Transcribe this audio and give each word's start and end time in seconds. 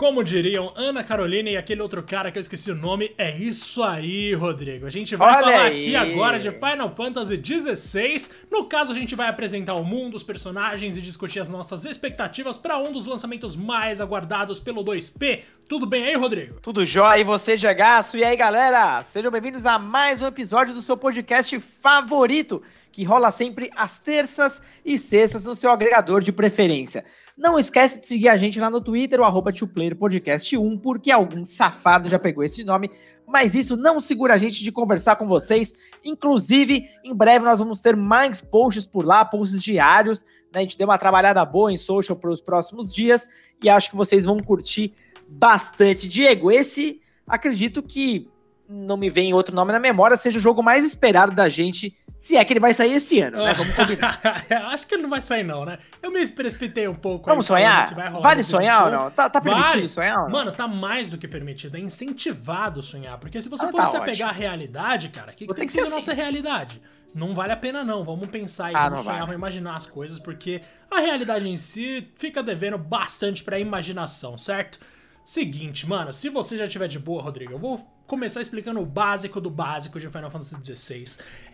como 0.00 0.24
diriam 0.24 0.72
Ana 0.76 1.04
Carolina 1.04 1.50
e 1.50 1.58
aquele 1.58 1.82
outro 1.82 2.02
cara 2.02 2.32
que 2.32 2.38
eu 2.38 2.40
esqueci 2.40 2.70
o 2.70 2.74
nome, 2.74 3.12
é 3.18 3.36
isso 3.36 3.82
aí, 3.82 4.32
Rodrigo. 4.32 4.86
A 4.86 4.90
gente 4.90 5.14
vai 5.14 5.28
Olha 5.28 5.40
falar 5.42 5.62
aí. 5.64 5.94
aqui 5.94 5.94
agora 5.94 6.38
de 6.38 6.50
Final 6.50 6.88
Fantasy 6.88 7.36
XVI. 7.36 8.30
No 8.50 8.64
caso, 8.64 8.92
a 8.92 8.94
gente 8.94 9.14
vai 9.14 9.28
apresentar 9.28 9.74
o 9.74 9.84
mundo, 9.84 10.14
os 10.14 10.22
personagens 10.22 10.96
e 10.96 11.02
discutir 11.02 11.38
as 11.38 11.50
nossas 11.50 11.84
expectativas 11.84 12.56
para 12.56 12.78
um 12.78 12.92
dos 12.92 13.04
lançamentos 13.04 13.54
mais 13.54 14.00
aguardados 14.00 14.58
pelo 14.58 14.82
2P. 14.82 15.42
Tudo 15.68 15.84
bem 15.84 16.04
aí, 16.04 16.16
Rodrigo? 16.16 16.58
Tudo 16.62 16.82
jóia? 16.86 17.20
E 17.20 17.22
você, 17.22 17.58
Jagaço? 17.58 18.16
E 18.16 18.24
aí, 18.24 18.34
galera? 18.38 19.02
Sejam 19.02 19.30
bem-vindos 19.30 19.66
a 19.66 19.78
mais 19.78 20.22
um 20.22 20.26
episódio 20.26 20.72
do 20.72 20.80
seu 20.80 20.96
podcast 20.96 21.60
favorito, 21.60 22.62
que 22.90 23.04
rola 23.04 23.30
sempre 23.30 23.70
às 23.76 23.98
terças 23.98 24.62
e 24.82 24.96
sextas 24.96 25.44
no 25.44 25.54
seu 25.54 25.70
agregador 25.70 26.22
de 26.22 26.32
preferência. 26.32 27.04
Não 27.40 27.58
esquece 27.58 28.00
de 28.00 28.06
seguir 28.06 28.28
a 28.28 28.36
gente 28.36 28.60
lá 28.60 28.68
no 28.68 28.82
Twitter, 28.82 29.18
o 29.18 29.24
arroba 29.24 29.50
Podcast1, 29.50 30.78
porque 30.78 31.10
algum 31.10 31.42
safado 31.42 32.06
já 32.06 32.18
pegou 32.18 32.44
esse 32.44 32.62
nome, 32.62 32.90
mas 33.26 33.54
isso 33.54 33.78
não 33.78 33.98
segura 33.98 34.34
a 34.34 34.38
gente 34.38 34.62
de 34.62 34.70
conversar 34.70 35.16
com 35.16 35.26
vocês. 35.26 35.74
Inclusive, 36.04 36.86
em 37.02 37.14
breve 37.14 37.42
nós 37.42 37.58
vamos 37.58 37.80
ter 37.80 37.96
mais 37.96 38.42
posts 38.42 38.86
por 38.86 39.06
lá, 39.06 39.24
posts 39.24 39.62
diários. 39.62 40.22
Né? 40.52 40.58
A 40.58 40.60
gente 40.60 40.76
deu 40.76 40.86
uma 40.86 40.98
trabalhada 40.98 41.42
boa 41.46 41.72
em 41.72 41.78
social 41.78 42.14
para 42.14 42.30
os 42.30 42.42
próximos 42.42 42.92
dias 42.92 43.26
e 43.62 43.70
acho 43.70 43.88
que 43.88 43.96
vocês 43.96 44.26
vão 44.26 44.38
curtir 44.40 44.92
bastante. 45.26 46.06
Diego, 46.06 46.50
esse 46.50 47.00
acredito 47.26 47.82
que 47.82 48.28
não 48.72 48.96
me 48.96 49.10
vem 49.10 49.34
outro 49.34 49.54
nome 49.54 49.72
na 49.72 49.80
memória, 49.80 50.16
seja 50.16 50.38
o 50.38 50.40
jogo 50.40 50.62
mais 50.62 50.84
esperado 50.84 51.32
da 51.32 51.48
gente, 51.48 51.96
se 52.16 52.36
é 52.36 52.44
que 52.44 52.52
ele 52.52 52.60
vai 52.60 52.72
sair 52.72 52.92
esse 52.92 53.20
ano, 53.20 53.38
né? 53.42 53.52
Vamos 53.54 53.74
combinar. 53.74 54.20
Acho 54.70 54.86
que 54.86 54.94
ele 54.94 55.02
não 55.02 55.10
vai 55.10 55.20
sair, 55.20 55.42
não, 55.42 55.64
né? 55.64 55.78
Eu 56.00 56.12
me 56.12 56.24
precipitei 56.30 56.86
um 56.86 56.94
pouco. 56.94 57.28
Vamos 57.28 57.46
sonhar? 57.46 57.92
Vale 58.20 58.42
sonhar 58.44 58.84
ou 58.84 58.90
não? 58.90 59.10
Tá, 59.10 59.28
tá 59.28 59.40
permitido 59.40 59.72
vale. 59.72 59.88
sonhar 59.88 60.18
ou 60.18 60.24
não? 60.24 60.30
Mano, 60.30 60.52
tá 60.52 60.68
mais 60.68 61.10
do 61.10 61.18
que 61.18 61.26
permitido. 61.26 61.76
É 61.76 61.80
incentivado 61.80 62.80
sonhar. 62.82 63.18
Porque 63.18 63.40
se 63.42 63.48
você 63.48 63.64
Ah, 63.64 63.68
for 63.70 63.76
tá 63.78 63.86
se 63.86 63.96
apegar 63.96 64.28
à 64.28 64.32
realidade, 64.32 65.08
cara, 65.08 65.32
o 65.32 65.34
que, 65.34 65.46
que 65.46 65.54
tem 65.54 65.66
que 65.66 65.72
ser 65.72 65.80
a 65.80 65.86
ser 65.86 65.94
nossa 65.94 66.12
realidade? 66.12 66.80
Não 67.14 67.34
vale 67.34 67.52
a 67.52 67.56
pena, 67.56 67.82
não. 67.82 68.04
Vamos 68.04 68.28
pensar 68.28 68.70
e 68.70 68.76
Ah, 68.76 68.84
vamos 68.88 69.00
sonhar, 69.00 69.14
vale. 69.14 69.20
vamos 69.26 69.36
imaginar 69.36 69.76
as 69.76 69.86
coisas, 69.86 70.18
porque 70.20 70.60
a 70.90 71.00
realidade 71.00 71.48
em 71.48 71.56
si 71.56 72.06
fica 72.16 72.42
devendo 72.42 72.78
bastante 72.78 73.42
pra 73.42 73.58
imaginação, 73.58 74.38
certo? 74.38 74.78
Seguinte, 75.24 75.88
mano, 75.88 76.12
se 76.12 76.28
você 76.28 76.56
já 76.56 76.66
tiver 76.68 76.88
de 76.88 76.98
boa, 76.98 77.22
Rodrigo, 77.22 77.52
eu 77.52 77.58
vou 77.58 77.86
começar 78.10 78.40
explicando 78.40 78.80
o 78.80 78.84
básico 78.84 79.40
do 79.40 79.48
básico 79.48 80.00
de 80.00 80.08
Final 80.08 80.32
Fantasy 80.32 80.56
XVI. 80.74 81.04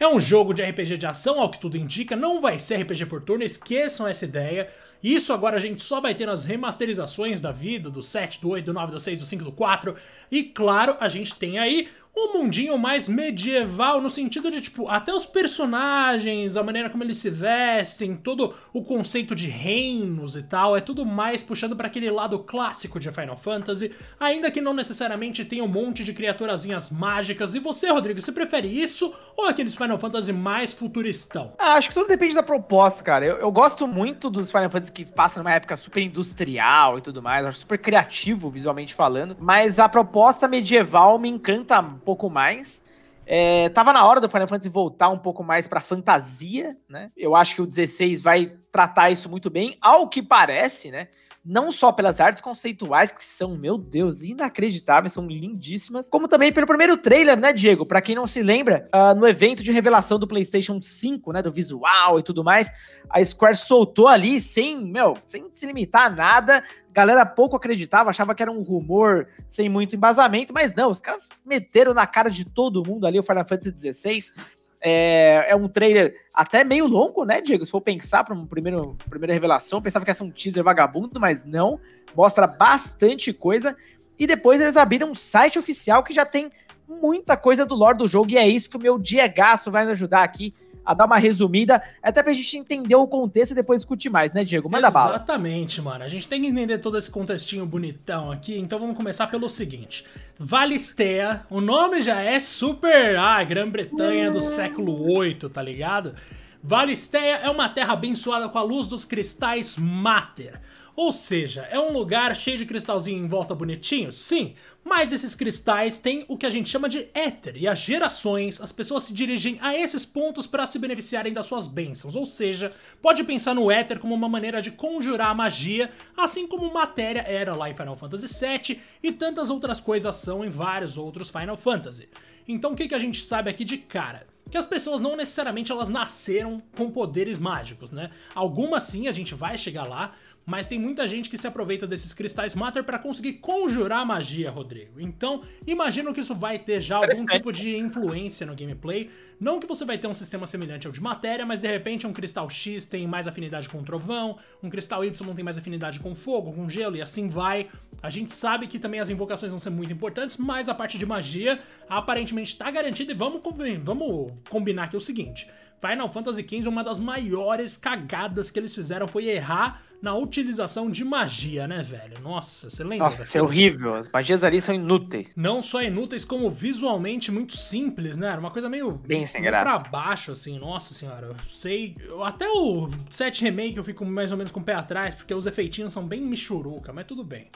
É 0.01 0.09
um 0.09 0.19
jogo 0.19 0.55
de 0.55 0.63
RPG 0.63 0.97
de 0.97 1.07
ação, 1.07 1.39
ao 1.39 1.51
que 1.51 1.61
tudo 1.61 1.77
indica, 1.77 2.17
não 2.17 2.41
vai 2.41 2.59
ser 2.59 2.81
RPG 2.81 3.05
por 3.05 3.21
turno, 3.21 3.45
esqueçam 3.45 4.09
essa 4.09 4.25
ideia. 4.25 4.67
Isso 5.07 5.33
agora 5.33 5.55
a 5.55 5.61
gente 5.61 5.83
só 5.85 6.01
vai 6.01 6.17
ter 6.17 6.27
nas 6.27 6.45
remasterizações 6.45 7.41
da 7.41 7.53
vida, 7.53 7.89
do 7.89 8.03
7, 8.03 8.41
do 8.41 8.49
8, 8.49 8.65
do 8.65 8.73
9, 8.73 8.91
do 8.91 8.99
6, 8.99 9.21
do 9.21 9.25
5, 9.25 9.45
do 9.45 9.53
4. 9.53 9.95
E 10.33 10.43
claro, 10.43 10.97
a 10.99 11.07
gente 11.07 11.37
tem 11.37 11.61
aí 11.61 11.89
um 12.17 12.39
mundinho 12.39 12.79
mais 12.79 13.11
medieval, 13.11 14.01
no 14.01 14.09
sentido 14.09 14.51
de, 14.51 14.63
tipo, 14.63 14.89
até 14.89 15.13
os 15.13 15.27
personagens, 15.27 16.57
a 16.57 16.63
maneira 16.63 16.89
como 16.89 17.05
eles 17.05 17.19
se 17.19 17.29
vestem, 17.29 18.17
todo 18.17 18.55
o 18.73 18.83
conceito 18.83 19.35
de 19.35 19.49
reinos 19.49 20.35
e 20.35 20.43
tal, 20.43 20.75
é 20.75 20.81
tudo 20.81 21.05
mais 21.05 21.43
puxando 21.43 21.77
pra 21.77 21.89
aquele 21.89 22.11
lado 22.11 22.39
clássico 22.39 22.99
de 22.99 23.13
Final 23.13 23.37
Fantasy, 23.37 23.93
ainda 24.19 24.51
que 24.51 24.63
não 24.63 24.73
necessariamente 24.73 25.45
tenha 25.45 25.63
um 25.63 25.69
monte 25.69 26.03
de 26.05 26.15
criaturazinhas 26.15 26.89
mágicas. 26.89 27.55
E 27.55 27.59
você, 27.59 27.91
Rodrigo, 27.91 28.19
você 28.19 28.33
prefere 28.33 28.67
isso 28.67 29.15
ou 29.37 29.45
aqueles 29.45 29.77
Final 29.77 29.99
Fantasy 29.99 30.33
mais 30.33 30.73
futuristão? 30.73 31.53
Ah, 31.59 31.75
acho 31.75 31.91
que 31.91 31.95
tudo 31.95 32.09
depende 32.09 32.35
da 32.35 32.43
proposta, 32.43 33.05
cara. 33.05 33.27
Eu, 33.27 33.37
eu 33.37 33.53
gosto 33.53 33.87
muito 33.87 34.31
dos 34.31 34.51
Final 34.51 34.71
Fantasy 34.71 34.91
que 34.97 35.05
passam 35.05 35.43
numa 35.43 35.53
época 35.53 35.77
super 35.77 36.03
industrial 36.03 36.97
e 36.97 37.03
tudo 37.03 37.23
mais. 37.23 37.45
Acho 37.45 37.59
super 37.59 37.77
criativo 37.77 38.49
visualmente 38.49 38.95
falando. 38.95 39.37
Mas 39.39 39.79
a 39.79 39.89
proposta 39.89 40.49
medieval 40.49 41.19
me 41.19 41.29
encanta 41.29 41.81
um 41.81 41.99
pouco 41.99 42.31
mais. 42.31 42.85
É, 43.27 43.69
tava 43.71 43.93
na 43.93 44.07
hora 44.07 44.21
do 44.21 44.29
Final 44.29 44.47
Fantasy 44.47 44.71
voltar 44.71 45.11
um 45.11 45.19
pouco 45.19 45.45
mais 45.45 45.69
pra 45.69 45.81
fantasia, 45.81 46.77
né? 46.89 47.11
Eu 47.15 47.37
acho 47.37 47.57
que 47.57 47.63
o 47.63 47.67
16 47.67 48.23
vai 48.23 48.53
tratar 48.71 49.11
isso 49.11 49.29
muito 49.29 49.51
bem, 49.51 49.77
ao 49.81 50.09
que 50.09 50.23
parece, 50.23 50.91
né? 50.91 51.09
Não 51.49 51.71
só 51.71 51.93
pelas 51.93 52.21
artes 52.21 52.43
conceituais, 52.43 53.13
que 53.13 53.25
são, 53.25 53.57
meu 53.57 53.79
Deus, 53.79 54.23
inacreditáveis, 54.23 55.13
são 55.13 55.29
lindíssimas, 55.29 56.11
como 56.11 56.27
também 56.27 56.53
pelo 56.53 56.67
primeiro 56.67 56.97
trailer, 56.97 57.39
né, 57.39 57.53
Diego? 57.53 57.87
Pra 57.87 58.01
quem 58.01 58.17
não 58.17 58.27
se 58.27 58.43
lembra, 58.43 58.89
ah, 58.91 59.15
no 59.15 59.29
evento 59.29 59.63
de 59.63 59.71
revelação 59.71 60.19
do 60.19 60.27
PlayStation 60.27 60.83
5, 60.83 61.33
né, 61.33 61.41
do 61.41 61.53
visual 61.53 62.19
e 62.19 62.23
tudo 62.25 62.43
mais, 62.43 62.73
a 63.09 63.25
Square 63.25 63.55
soltou 63.55 64.09
ali, 64.09 64.41
sem, 64.41 64.85
meu, 64.85 65.17
sem 65.29 65.49
se 65.55 65.67
limitar 65.67 66.07
a 66.07 66.11
nada, 66.11 66.65
galera 66.93 67.25
pouco 67.25 67.55
acreditava, 67.55 68.11
achava 68.11 68.35
que 68.35 68.43
era 68.43 68.51
um 68.51 68.63
rumor 68.63 69.29
sem 69.47 69.69
muito 69.69 69.95
embasamento, 69.95 70.53
mas 70.53 70.75
não, 70.75 70.91
os 70.91 70.99
caras 70.99 71.29
meteram 71.45 71.95
na 71.95 72.09
cara 72.09 72.29
de 72.29 72.45
todo 72.45 72.83
mundo 72.85 73.07
ali 73.07 73.21
o 73.21 73.23
Final 73.23 73.47
Fantasy 73.47 73.93
XVI. 73.93 74.33
É, 74.81 75.47
é 75.49 75.57
um 75.57 75.69
trailer 75.69 76.15
até 76.33 76.63
meio 76.63 76.87
longo, 76.87 77.25
né, 77.25 77.41
Diego? 77.41 77.65
Se 77.65 77.71
for 77.71 77.81
pensar 77.81 78.25
para 78.25 78.35
uma 78.35 78.47
primeira 78.47 79.33
revelação, 79.33 79.83
pensava 79.83 80.05
que 80.05 80.11
ia 80.11 80.15
ser 80.15 80.25
um 80.25 80.31
teaser 80.31 80.63
vagabundo, 80.63 81.19
mas 81.19 81.45
não. 81.45 81.81
Mostra 82.15 82.47
bastante 82.47 83.33
coisa. 83.33 83.77
E 84.19 84.27
depois 84.27 84.61
eles 84.61 84.77
abriram 84.77 85.11
um 85.11 85.15
site 85.15 85.59
oficial 85.59 86.03
que 86.03 86.15
já 86.15 86.25
tem 86.25 86.51
muita 86.89 87.37
coisa 87.37 87.67
do 87.67 87.75
lore 87.75 87.99
do 87.99 88.09
jogo, 88.09 88.31
e 88.31 88.39
é 88.39 88.49
isso 88.49 88.71
que 88.71 88.77
o 88.77 88.81
meu 88.81 88.99
Diegaço 88.99 89.71
vai 89.71 89.83
nos 89.83 89.93
ajudar 89.93 90.23
aqui 90.23 90.55
a 90.87 90.95
dar 90.95 91.07
uma 91.07 91.19
resumida, 91.19 91.83
até 92.03 92.23
pra 92.23 92.33
gente 92.33 92.57
entender 92.57 92.95
o 92.95 93.09
contexto 93.09 93.51
e 93.53 93.55
depois 93.57 93.81
discutir 93.81 94.09
mais, 94.09 94.33
né, 94.33 94.45
Diego? 94.45 94.71
Manda 94.71 94.91
bala. 94.91 95.17
Exatamente, 95.17 95.83
mano. 95.83 96.05
A 96.05 96.09
gente 96.09 96.29
tem 96.29 96.41
que 96.41 96.47
entender 96.47 96.79
todo 96.79 96.97
esse 96.97 97.11
contextinho 97.11 97.67
bonitão 97.67 98.31
aqui, 98.31 98.57
então 98.57 98.79
vamos 98.79 98.97
começar 98.97 99.27
pelo 99.27 99.49
seguinte. 99.49 100.05
Valistea, 100.39 101.45
o 101.51 101.61
nome 101.61 102.01
já 102.01 102.21
é 102.23 102.39
super, 102.39 103.19
ah, 103.19 103.43
Grã-Bretanha 103.43 104.31
do 104.31 104.41
século 104.41 105.13
8, 105.13 105.49
tá 105.49 105.61
ligado? 105.61 106.15
Valistea 106.63 107.37
é 107.39 107.51
uma 107.51 107.69
terra 107.69 107.93
abençoada 107.93 108.49
com 108.49 108.59
a 108.59 108.63
luz 108.63 108.87
dos 108.87 109.05
cristais 109.05 109.77
Mater. 109.77 110.61
Ou 110.97 111.13
seja, 111.13 111.69
é 111.71 111.79
um 111.79 111.93
lugar 111.93 112.35
cheio 112.35 112.57
de 112.57 112.65
cristalzinho 112.65 113.23
em 113.23 113.29
volta 113.29 113.55
bonitinho? 113.55 114.11
Sim, 114.11 114.55
mas 114.83 115.13
esses 115.13 115.35
cristais 115.35 115.99
têm 115.99 116.25
o 116.27 116.39
que 116.39 116.47
a 116.47 116.51
gente 116.51 116.71
chama 116.71 116.89
de 116.89 117.11
éter, 117.13 117.55
e 117.55 117.69
há 117.69 117.75
gerações 117.75 118.63
as 118.63 118.73
pessoas 118.73 119.03
se 119.03 119.13
dirigem 119.13 119.59
a 119.61 119.77
esses 119.77 120.07
pontos 120.07 120.47
para 120.47 120.67
se 120.67 120.79
beneficiarem 120.79 121.35
das 121.35 121.45
suas 121.45 121.67
bênçãos. 121.67 122.17
Ou 122.17 122.25
seja, 122.25 122.73
pode 123.03 123.25
pensar 123.25 123.55
no 123.55 123.71
éter 123.71 123.99
como 123.99 124.15
uma 124.15 124.29
maneira 124.29 124.63
de 124.63 124.71
conjurar 124.71 125.37
magia, 125.37 125.91
assim 126.17 126.49
como 126.49 126.73
matéria 126.73 127.21
era 127.21 127.55
lá 127.55 127.69
em 127.69 127.77
Final 127.77 127.97
Fantasy 127.97 128.27
VII 128.27 128.81
e 129.03 129.13
tantas 129.13 129.51
outras 129.51 129.83
coisas 129.83 130.17
são 130.17 130.43
em 130.43 130.49
vários 130.49 130.97
outros 130.97 131.29
Final 131.29 131.59
Fantasy. 131.59 132.09
Então 132.49 132.73
o 132.73 132.75
que, 132.75 132.89
que 132.89 132.95
a 132.95 132.99
gente 132.99 133.21
sabe 133.21 133.51
aqui 133.51 133.65
de 133.65 133.77
cara? 133.77 134.27
que 134.51 134.57
as 134.57 134.67
pessoas 134.67 135.01
não 135.01 135.17
necessariamente 135.17 135.73
elas 135.73 135.89
nasceram 135.89 136.63
com 136.77 136.91
poderes 136.91 137.37
mágicos, 137.37 137.91
né? 137.91 138.11
Algumas 138.35 138.85
sim, 138.85 139.09
a 139.09 139.13
gente 139.13 139.35
vai 139.35 139.59
chegar 139.59 139.85
lá, 139.85 140.15
mas 140.47 140.69
tem 140.69 140.79
muita 140.79 141.09
gente 141.09 141.29
que 141.29 141.37
se 141.37 141.47
aproveita 141.47 141.89
desses 141.89 142.15
cristais 142.15 142.55
Matter 142.55 142.85
para 142.85 143.01
conseguir 143.01 143.35
conjurar 143.35 144.07
magia, 144.07 144.49
Rodrigo. 144.49 145.01
Então, 145.01 145.43
imagino 145.67 146.15
que 146.15 146.21
isso 146.21 146.37
vai 146.37 146.57
ter 146.57 146.81
já 146.81 146.97
algum 146.97 147.27
tipo 147.27 147.51
de 147.53 147.77
influência 147.77 148.47
no 148.47 148.55
gameplay. 148.55 149.11
Não 149.41 149.59
que 149.59 149.67
você 149.67 149.85
vai 149.85 149.99
ter 149.99 150.07
um 150.07 150.15
sistema 150.15 150.47
semelhante 150.47 150.87
ao 150.87 150.93
de 150.93 151.03
matéria, 151.03 151.45
mas 151.45 151.61
de 151.61 151.67
repente 151.67 152.07
um 152.07 152.13
cristal 152.13 152.49
X 152.49 152.85
tem 152.85 153.07
mais 153.07 153.27
afinidade 153.27 153.69
com 153.69 153.81
o 153.81 153.83
trovão, 153.83 154.39
um 154.63 154.71
cristal 154.71 155.05
Y 155.05 155.35
tem 155.35 155.45
mais 155.45 155.59
afinidade 155.59 155.99
com 155.99 156.15
fogo, 156.15 156.53
com 156.53 156.71
gelo 156.71 156.97
e 156.97 157.03
assim 157.03 157.29
vai. 157.29 157.69
A 158.01 158.09
gente 158.09 158.33
sabe 158.33 158.69
que 158.69 158.79
também 158.79 159.01
as 159.01 159.11
invocações 159.11 159.51
vão 159.51 159.59
ser 159.59 159.71
muito 159.71 159.93
importantes, 159.93 160.37
mas 160.37 160.69
a 160.69 160.75
parte 160.75 160.97
de 160.97 161.05
magia 161.05 161.61
aparentemente 161.89 162.53
está 162.53 162.71
garantida 162.71 163.11
e 163.11 163.15
vamos, 163.15 163.43
vamos 163.83 164.33
combinar 164.49 164.85
aqui 164.85 164.97
o 164.97 165.01
seguinte. 165.01 165.49
Final 165.81 166.09
Fantasy 166.09 166.43
XV, 166.43 166.69
uma 166.69 166.83
das 166.83 166.99
maiores 166.99 167.77
cagadas 167.77 168.51
que 168.51 168.59
eles 168.59 168.75
fizeram 168.75 169.07
foi 169.07 169.27
errar 169.27 169.83
na 170.01 170.15
utilização 170.15 170.91
de 170.91 171.05
magia, 171.05 171.67
né, 171.67 171.83
velho? 171.83 172.21
Nossa, 172.23 172.69
você 172.69 172.83
lembra? 172.83 173.05
Nossa, 173.05 173.23
isso 173.23 173.39
é 173.39 173.43
horrível. 173.43 173.95
As 173.95 174.09
magias 174.09 174.45
ali 174.45 174.61
são 174.61 174.75
inúteis. 174.75 175.33
não 175.37 175.63
só 175.63 175.83
inúteis, 175.83 176.25
como 176.25 176.51
visualmente 176.51 177.33
muito 177.33 177.57
simples, 177.57 178.17
né? 178.19 178.29
Era 178.29 178.41
uma 178.41 178.51
coisa 178.51 178.69
meio. 178.69 178.93
Bem 178.93 179.25
sem 179.25 179.41
meio 179.41 179.53
graça. 179.53 179.81
Pra 179.81 179.91
baixo, 179.91 180.33
assim, 180.33 180.59
nossa 180.59 180.95
senhora. 180.95 181.29
Eu 181.29 181.37
sei. 181.47 181.97
até 182.25 182.47
o 182.49 182.91
7 183.09 183.43
Remake 183.45 183.77
eu 183.77 183.85
fico 183.85 184.05
mais 184.05 184.33
ou 184.33 184.39
menos 184.39 184.53
com 184.53 184.61
o 184.61 184.65
pé 184.65 184.75
atrás, 184.75 185.15
porque 185.15 185.35
os 185.35 185.47
efeitinhos 185.47 185.93
são 185.93 186.07
bem 186.07 186.21
michuruca, 186.21 186.93
mas 186.93 187.07
tudo 187.07 187.25
bem. 187.25 187.49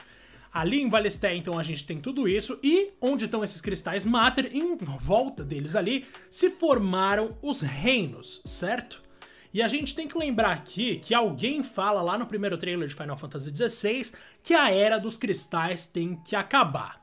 Ali 0.53 0.81
em 0.81 0.89
Valesté, 0.89 1.35
então, 1.35 1.57
a 1.57 1.63
gente 1.63 1.85
tem 1.85 1.99
tudo 1.99 2.27
isso, 2.27 2.59
e 2.61 2.91
onde 2.99 3.25
estão 3.25 3.43
esses 3.43 3.61
cristais 3.61 4.05
Mater, 4.05 4.49
em 4.53 4.75
volta 4.75 5.45
deles 5.45 5.75
ali, 5.75 6.05
se 6.29 6.49
formaram 6.49 7.37
os 7.41 7.61
reinos, 7.61 8.41
certo? 8.43 9.01
E 9.53 9.61
a 9.61 9.67
gente 9.67 9.95
tem 9.95 10.07
que 10.07 10.17
lembrar 10.17 10.51
aqui 10.51 10.97
que 10.99 11.13
alguém 11.13 11.61
fala 11.63 12.01
lá 12.01 12.17
no 12.17 12.25
primeiro 12.25 12.57
trailer 12.57 12.87
de 12.87 12.95
Final 12.95 13.17
Fantasy 13.17 13.51
XVI 13.55 14.11
que 14.41 14.53
a 14.53 14.71
Era 14.71 14.97
dos 14.97 15.17
Cristais 15.17 15.85
tem 15.85 16.15
que 16.15 16.35
acabar. 16.35 17.00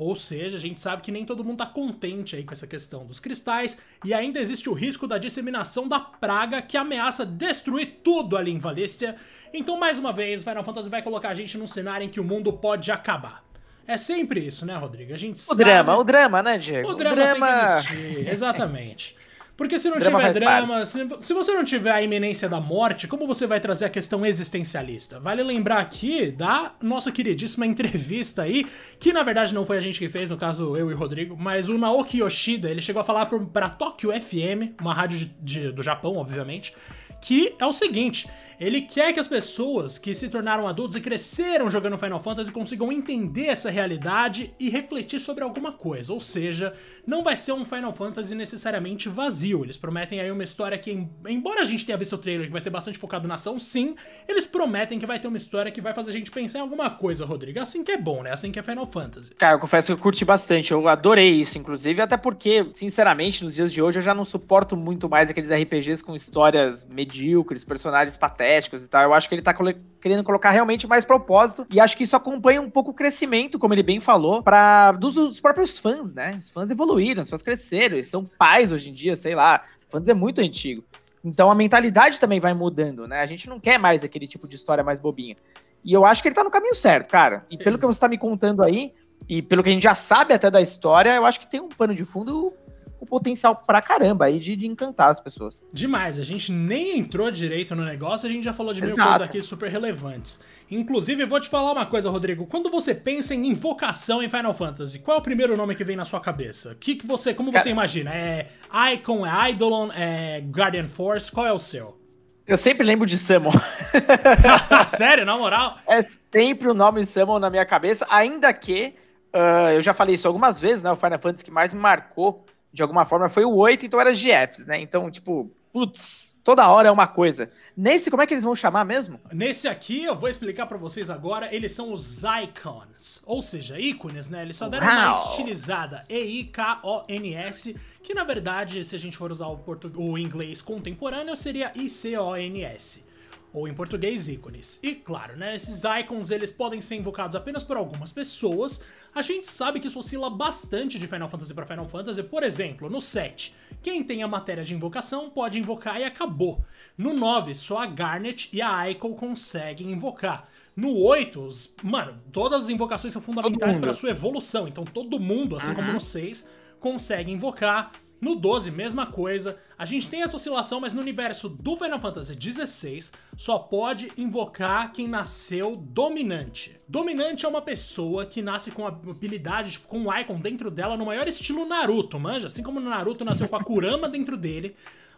Ou 0.00 0.14
seja, 0.14 0.56
a 0.56 0.60
gente 0.60 0.80
sabe 0.80 1.02
que 1.02 1.12
nem 1.12 1.26
todo 1.26 1.44
mundo 1.44 1.58
tá 1.58 1.66
contente 1.66 2.34
aí 2.34 2.42
com 2.42 2.54
essa 2.54 2.66
questão 2.66 3.04
dos 3.04 3.20
cristais 3.20 3.76
e 4.02 4.14
ainda 4.14 4.40
existe 4.40 4.66
o 4.66 4.72
risco 4.72 5.06
da 5.06 5.18
disseminação 5.18 5.86
da 5.86 6.00
praga 6.00 6.62
que 6.62 6.78
ameaça 6.78 7.26
destruir 7.26 7.98
tudo 8.02 8.34
ali 8.38 8.50
em 8.50 8.58
Valestia. 8.58 9.16
Então, 9.52 9.78
mais 9.78 9.98
uma 9.98 10.10
vez, 10.10 10.42
Final 10.42 10.64
Fantasy 10.64 10.88
vai 10.88 11.02
colocar 11.02 11.28
a 11.28 11.34
gente 11.34 11.58
num 11.58 11.66
cenário 11.66 12.06
em 12.06 12.08
que 12.08 12.18
o 12.18 12.24
mundo 12.24 12.50
pode 12.50 12.90
acabar. 12.90 13.44
É 13.86 13.98
sempre 13.98 14.40
isso, 14.40 14.64
né, 14.64 14.74
Rodrigo? 14.74 15.12
A 15.12 15.18
gente 15.18 15.36
o 15.36 15.40
sabe... 15.40 15.64
drama, 15.64 15.94
o 15.94 16.02
drama, 16.02 16.42
né, 16.42 16.56
Diego? 16.56 16.88
O 16.88 16.94
drama, 16.94 17.12
o 17.12 17.16
drama... 17.16 17.46
tem 17.46 17.58
que 17.58 17.92
existir, 17.92 18.28
exatamente. 18.30 19.16
Porque 19.60 19.78
se 19.78 19.90
não 19.90 19.98
drama 19.98 20.20
tiver 20.20 20.32
drama, 20.32 20.86
se, 20.86 21.06
se, 21.20 21.34
você 21.34 21.52
não 21.52 21.62
tiver 21.62 21.90
a 21.90 22.00
iminência 22.00 22.48
da 22.48 22.58
morte, 22.58 23.06
como 23.06 23.26
você 23.26 23.46
vai 23.46 23.60
trazer 23.60 23.84
a 23.84 23.90
questão 23.90 24.24
existencialista? 24.24 25.20
Vale 25.20 25.42
lembrar 25.42 25.80
aqui 25.80 26.30
da 26.30 26.72
nossa 26.80 27.12
queridíssima 27.12 27.66
entrevista 27.66 28.40
aí, 28.40 28.66
que 28.98 29.12
na 29.12 29.22
verdade 29.22 29.52
não 29.52 29.66
foi 29.66 29.76
a 29.76 29.80
gente 29.82 29.98
que 29.98 30.08
fez, 30.08 30.30
no 30.30 30.38
caso 30.38 30.74
eu 30.78 30.90
e 30.90 30.94
o 30.94 30.96
Rodrigo, 30.96 31.36
mas 31.38 31.68
o 31.68 31.76
Naoki 31.76 32.20
Yoshida, 32.20 32.70
ele 32.70 32.80
chegou 32.80 33.02
a 33.02 33.04
falar 33.04 33.26
pra 33.52 33.68
Tokyo 33.68 34.10
FM, 34.18 34.80
uma 34.80 34.94
rádio 34.94 35.18
de, 35.18 35.26
de, 35.42 35.72
do 35.72 35.82
Japão, 35.82 36.16
obviamente, 36.16 36.74
que 37.20 37.54
é 37.58 37.66
o 37.66 37.72
seguinte: 37.74 38.30
ele 38.60 38.82
quer 38.82 39.10
que 39.14 39.18
as 39.18 39.26
pessoas 39.26 39.98
que 39.98 40.14
se 40.14 40.28
tornaram 40.28 40.68
adultos 40.68 40.94
e 40.94 41.00
cresceram 41.00 41.70
jogando 41.70 41.96
Final 41.96 42.20
Fantasy 42.20 42.52
consigam 42.52 42.92
entender 42.92 43.46
essa 43.46 43.70
realidade 43.70 44.54
e 44.60 44.68
refletir 44.68 45.18
sobre 45.18 45.42
alguma 45.42 45.72
coisa. 45.72 46.12
Ou 46.12 46.20
seja, 46.20 46.74
não 47.06 47.24
vai 47.24 47.38
ser 47.38 47.52
um 47.52 47.64
Final 47.64 47.94
Fantasy 47.94 48.34
necessariamente 48.34 49.08
vazio. 49.08 49.64
Eles 49.64 49.78
prometem 49.78 50.20
aí 50.20 50.30
uma 50.30 50.44
história 50.44 50.76
que, 50.76 50.90
embora 51.26 51.62
a 51.62 51.64
gente 51.64 51.86
tenha 51.86 51.96
visto 51.96 52.12
o 52.12 52.18
trailer 52.18 52.48
que 52.48 52.52
vai 52.52 52.60
ser 52.60 52.68
bastante 52.68 52.98
focado 52.98 53.26
na 53.26 53.36
ação, 53.36 53.58
sim, 53.58 53.94
eles 54.28 54.46
prometem 54.46 54.98
que 54.98 55.06
vai 55.06 55.18
ter 55.18 55.28
uma 55.28 55.38
história 55.38 55.72
que 55.72 55.80
vai 55.80 55.94
fazer 55.94 56.10
a 56.10 56.12
gente 56.12 56.30
pensar 56.30 56.58
em 56.58 56.62
alguma 56.62 56.90
coisa, 56.90 57.24
Rodrigo. 57.24 57.60
Assim 57.60 57.82
que 57.82 57.92
é 57.92 57.96
bom, 57.96 58.22
né? 58.22 58.30
Assim 58.30 58.52
que 58.52 58.58
é 58.58 58.62
Final 58.62 58.84
Fantasy. 58.84 59.34
Cara, 59.36 59.54
eu 59.54 59.58
confesso 59.58 59.86
que 59.86 59.92
eu 59.92 60.02
curti 60.02 60.26
bastante. 60.26 60.72
Eu 60.72 60.86
adorei 60.86 61.30
isso, 61.30 61.56
inclusive, 61.56 62.02
até 62.02 62.18
porque, 62.18 62.70
sinceramente, 62.74 63.42
nos 63.42 63.54
dias 63.54 63.72
de 63.72 63.80
hoje 63.80 64.00
eu 64.00 64.02
já 64.02 64.12
não 64.12 64.26
suporto 64.26 64.76
muito 64.76 65.08
mais 65.08 65.30
aqueles 65.30 65.50
RPGs 65.50 66.04
com 66.04 66.14
histórias 66.14 66.86
medíocres, 66.86 67.64
personagens 67.64 68.18
patéticos 68.18 68.49
e 68.58 68.88
tal. 68.88 69.02
Eu 69.02 69.14
acho 69.14 69.28
que 69.28 69.34
ele 69.34 69.42
tá 69.42 69.54
querendo 70.00 70.24
colocar 70.24 70.50
realmente 70.50 70.86
mais 70.86 71.04
propósito 71.04 71.66
e 71.70 71.80
acho 71.80 71.96
que 71.96 72.04
isso 72.04 72.16
acompanha 72.16 72.60
um 72.60 72.70
pouco 72.70 72.90
o 72.90 72.94
crescimento, 72.94 73.58
como 73.58 73.74
ele 73.74 73.82
bem 73.82 74.00
falou, 74.00 74.42
para 74.42 74.92
dos, 74.92 75.14
dos, 75.14 75.40
próprios 75.40 75.78
fãs, 75.78 76.14
né? 76.14 76.36
Os 76.38 76.50
fãs 76.50 76.70
evoluíram, 76.70 77.22
os 77.22 77.30
fãs 77.30 77.42
cresceram, 77.42 77.96
eles 77.96 78.08
são 78.08 78.24
pais 78.24 78.72
hoje 78.72 78.90
em 78.90 78.92
dia, 78.92 79.16
sei 79.16 79.34
lá. 79.34 79.64
Fãs 79.88 80.08
é 80.08 80.14
muito 80.14 80.40
antigo. 80.40 80.84
Então 81.24 81.50
a 81.50 81.54
mentalidade 81.54 82.18
também 82.18 82.40
vai 82.40 82.54
mudando, 82.54 83.06
né? 83.06 83.20
A 83.20 83.26
gente 83.26 83.48
não 83.48 83.60
quer 83.60 83.78
mais 83.78 84.04
aquele 84.04 84.26
tipo 84.26 84.48
de 84.48 84.56
história 84.56 84.82
mais 84.82 84.98
bobinha. 84.98 85.36
E 85.84 85.92
eu 85.92 86.04
acho 86.04 86.22
que 86.22 86.28
ele 86.28 86.34
tá 86.34 86.44
no 86.44 86.50
caminho 86.50 86.74
certo, 86.74 87.08
cara. 87.08 87.44
E 87.50 87.56
pelo 87.56 87.78
que 87.78 87.86
você 87.86 88.00
tá 88.00 88.08
me 88.08 88.18
contando 88.18 88.62
aí, 88.62 88.92
e 89.28 89.42
pelo 89.42 89.62
que 89.62 89.68
a 89.68 89.72
gente 89.72 89.82
já 89.82 89.94
sabe 89.94 90.34
até 90.34 90.50
da 90.50 90.60
história, 90.60 91.14
eu 91.14 91.24
acho 91.24 91.40
que 91.40 91.46
tem 91.46 91.60
um 91.60 91.68
pano 91.68 91.94
de 91.94 92.04
fundo 92.04 92.52
com 93.00 93.06
potencial 93.06 93.56
pra 93.56 93.80
caramba 93.80 94.26
aí 94.26 94.38
de, 94.38 94.54
de, 94.54 94.66
encantar 94.66 95.08
as 95.08 95.18
pessoas. 95.18 95.62
Demais, 95.72 96.20
a 96.20 96.24
gente 96.24 96.52
nem 96.52 96.98
entrou 96.98 97.30
direito 97.30 97.74
no 97.74 97.82
negócio, 97.82 98.28
a 98.28 98.32
gente 98.32 98.44
já 98.44 98.52
falou 98.52 98.74
de 98.74 98.82
mil 98.82 98.94
coisas 98.94 99.22
aqui 99.22 99.40
super 99.40 99.70
relevantes. 99.70 100.38
Inclusive, 100.70 101.22
eu 101.22 101.26
vou 101.26 101.40
te 101.40 101.48
falar 101.48 101.72
uma 101.72 101.86
coisa, 101.86 102.10
Rodrigo. 102.10 102.46
Quando 102.46 102.70
você 102.70 102.94
pensa 102.94 103.34
em 103.34 103.48
invocação 103.48 104.22
em 104.22 104.28
Final 104.28 104.52
Fantasy, 104.52 104.98
qual 104.98 105.16
é 105.16 105.20
o 105.20 105.22
primeiro 105.22 105.56
nome 105.56 105.74
que 105.74 105.82
vem 105.82 105.96
na 105.96 106.04
sua 106.04 106.20
cabeça? 106.20 106.76
Que 106.78 106.94
que 106.94 107.06
você, 107.06 107.32
como 107.32 107.50
você 107.50 107.70
imagina? 107.70 108.14
É 108.14 108.48
Icon, 108.92 109.26
é 109.26 109.48
Eidolon, 109.48 109.90
é 109.92 110.40
Guardian 110.40 110.88
Force? 110.88 111.32
Qual 111.32 111.46
é 111.46 111.52
o 111.52 111.58
seu? 111.58 111.98
Eu 112.46 112.56
sempre 112.56 112.86
lembro 112.86 113.06
de 113.06 113.16
Summon. 113.16 113.50
Sério, 114.86 115.24
na 115.24 115.36
moral? 115.38 115.78
É 115.88 116.02
sempre 116.30 116.68
o 116.68 116.74
nome 116.74 117.04
Summon 117.06 117.38
na 117.38 117.48
minha 117.48 117.64
cabeça, 117.64 118.06
ainda 118.10 118.52
que 118.52 118.94
uh, 119.34 119.70
eu 119.74 119.82
já 119.82 119.94
falei 119.94 120.14
isso 120.14 120.28
algumas 120.28 120.60
vezes, 120.60 120.82
né? 120.82 120.92
O 120.92 120.96
Final 120.96 121.18
Fantasy 121.18 121.44
que 121.44 121.50
mais 121.50 121.72
me 121.72 121.80
marcou 121.80 122.44
de 122.72 122.82
alguma 122.82 123.04
forma, 123.04 123.28
foi 123.28 123.44
o 123.44 123.54
8, 123.54 123.86
então 123.86 124.00
era 124.00 124.12
GFs, 124.12 124.66
né? 124.66 124.80
Então, 124.80 125.10
tipo, 125.10 125.50
putz, 125.72 126.38
toda 126.44 126.68
hora 126.68 126.88
é 126.88 126.90
uma 126.90 127.06
coisa. 127.06 127.50
Nesse, 127.76 128.10
como 128.10 128.22
é 128.22 128.26
que 128.26 128.34
eles 128.34 128.44
vão 128.44 128.54
chamar 128.54 128.84
mesmo? 128.84 129.20
Nesse 129.32 129.68
aqui, 129.68 130.04
eu 130.04 130.16
vou 130.16 130.28
explicar 130.28 130.66
para 130.66 130.78
vocês 130.78 131.10
agora, 131.10 131.54
eles 131.54 131.72
são 131.72 131.92
os 131.92 132.22
Icons, 132.22 133.22
ou 133.26 133.42
seja, 133.42 133.78
ícones, 133.78 134.28
né? 134.28 134.42
Eles 134.42 134.56
só 134.56 134.68
deram 134.68 134.86
Uau. 134.86 134.96
uma 134.96 135.30
estilizada, 135.30 136.04
E-I-K-O-N-S, 136.08 137.76
que 138.02 138.14
na 138.14 138.24
verdade, 138.24 138.84
se 138.84 138.96
a 138.96 138.98
gente 138.98 139.16
for 139.16 139.30
usar 139.30 139.46
o, 139.46 139.64
o 139.96 140.18
inglês 140.18 140.60
contemporâneo, 140.60 141.34
seria 141.36 141.72
I-C-O-N-S 141.74 143.09
ou 143.52 143.66
em 143.66 143.74
português 143.74 144.28
ícones. 144.28 144.78
E 144.82 144.94
claro, 144.94 145.36
né, 145.36 145.54
esses 145.54 145.82
icons 145.84 146.30
eles 146.30 146.50
podem 146.50 146.80
ser 146.80 146.96
invocados 146.96 147.34
apenas 147.34 147.64
por 147.64 147.76
algumas 147.76 148.12
pessoas. 148.12 148.80
A 149.14 149.22
gente 149.22 149.48
sabe 149.48 149.80
que 149.80 149.88
isso 149.88 149.98
oscila 149.98 150.30
bastante 150.30 150.98
de 150.98 151.06
Final 151.06 151.28
Fantasy 151.28 151.54
para 151.54 151.66
Final 151.66 151.88
Fantasy. 151.88 152.22
Por 152.22 152.42
exemplo, 152.42 152.88
no 152.88 153.00
7, 153.00 153.54
quem 153.82 154.04
tem 154.04 154.22
a 154.22 154.28
matéria 154.28 154.62
de 154.62 154.74
invocação 154.74 155.30
pode 155.30 155.58
invocar 155.58 156.00
e 156.00 156.04
acabou. 156.04 156.64
No 156.96 157.12
9, 157.12 157.54
só 157.54 157.82
a 157.82 157.86
Garnet 157.86 158.48
e 158.52 158.62
a 158.62 158.90
Icon 158.90 159.14
conseguem 159.14 159.90
invocar. 159.90 160.48
No 160.76 160.96
8, 160.96 161.40
os, 161.40 161.74
mano, 161.82 162.16
todas 162.32 162.64
as 162.64 162.68
invocações 162.68 163.12
são 163.12 163.20
fundamentais 163.20 163.78
para 163.78 163.92
sua 163.92 164.10
evolução. 164.10 164.68
Então 164.68 164.84
todo 164.84 165.18
mundo, 165.18 165.56
assim 165.56 165.70
uhum. 165.70 165.74
como 165.74 165.92
no 165.92 166.00
6, 166.00 166.48
consegue 166.78 167.32
invocar. 167.32 167.90
No 168.20 168.34
12, 168.34 168.70
mesma 168.70 169.06
coisa. 169.06 169.58
A 169.78 169.86
gente 169.86 170.08
tem 170.08 170.22
essa 170.22 170.36
oscilação, 170.36 170.78
mas 170.78 170.92
no 170.92 171.00
universo 171.00 171.48
do 171.48 171.76
Final 171.76 171.98
Fantasy 171.98 172.36
XVI 172.38 173.10
só 173.36 173.58
pode 173.58 174.12
invocar 174.16 174.92
quem 174.92 175.08
nasceu 175.08 175.74
dominante. 175.74 176.76
Dominante 176.86 177.46
é 177.46 177.48
uma 177.48 177.62
pessoa 177.62 178.26
que 178.26 178.42
nasce 178.42 178.70
com 178.70 178.86
habilidade, 178.86 179.72
tipo, 179.72 179.88
com 179.88 180.00
um 180.00 180.18
icon 180.18 180.38
dentro 180.38 180.70
dela, 180.70 180.96
no 180.96 181.06
maior 181.06 181.26
estilo 181.26 181.64
Naruto, 181.64 182.20
manja? 182.20 182.48
Assim 182.48 182.62
como 182.62 182.78
Naruto 182.78 183.24
nasceu 183.24 183.48
com 183.48 183.56
a 183.56 183.64
Kurama 183.64 184.08
dentro 184.08 184.36
dele, 184.36 184.76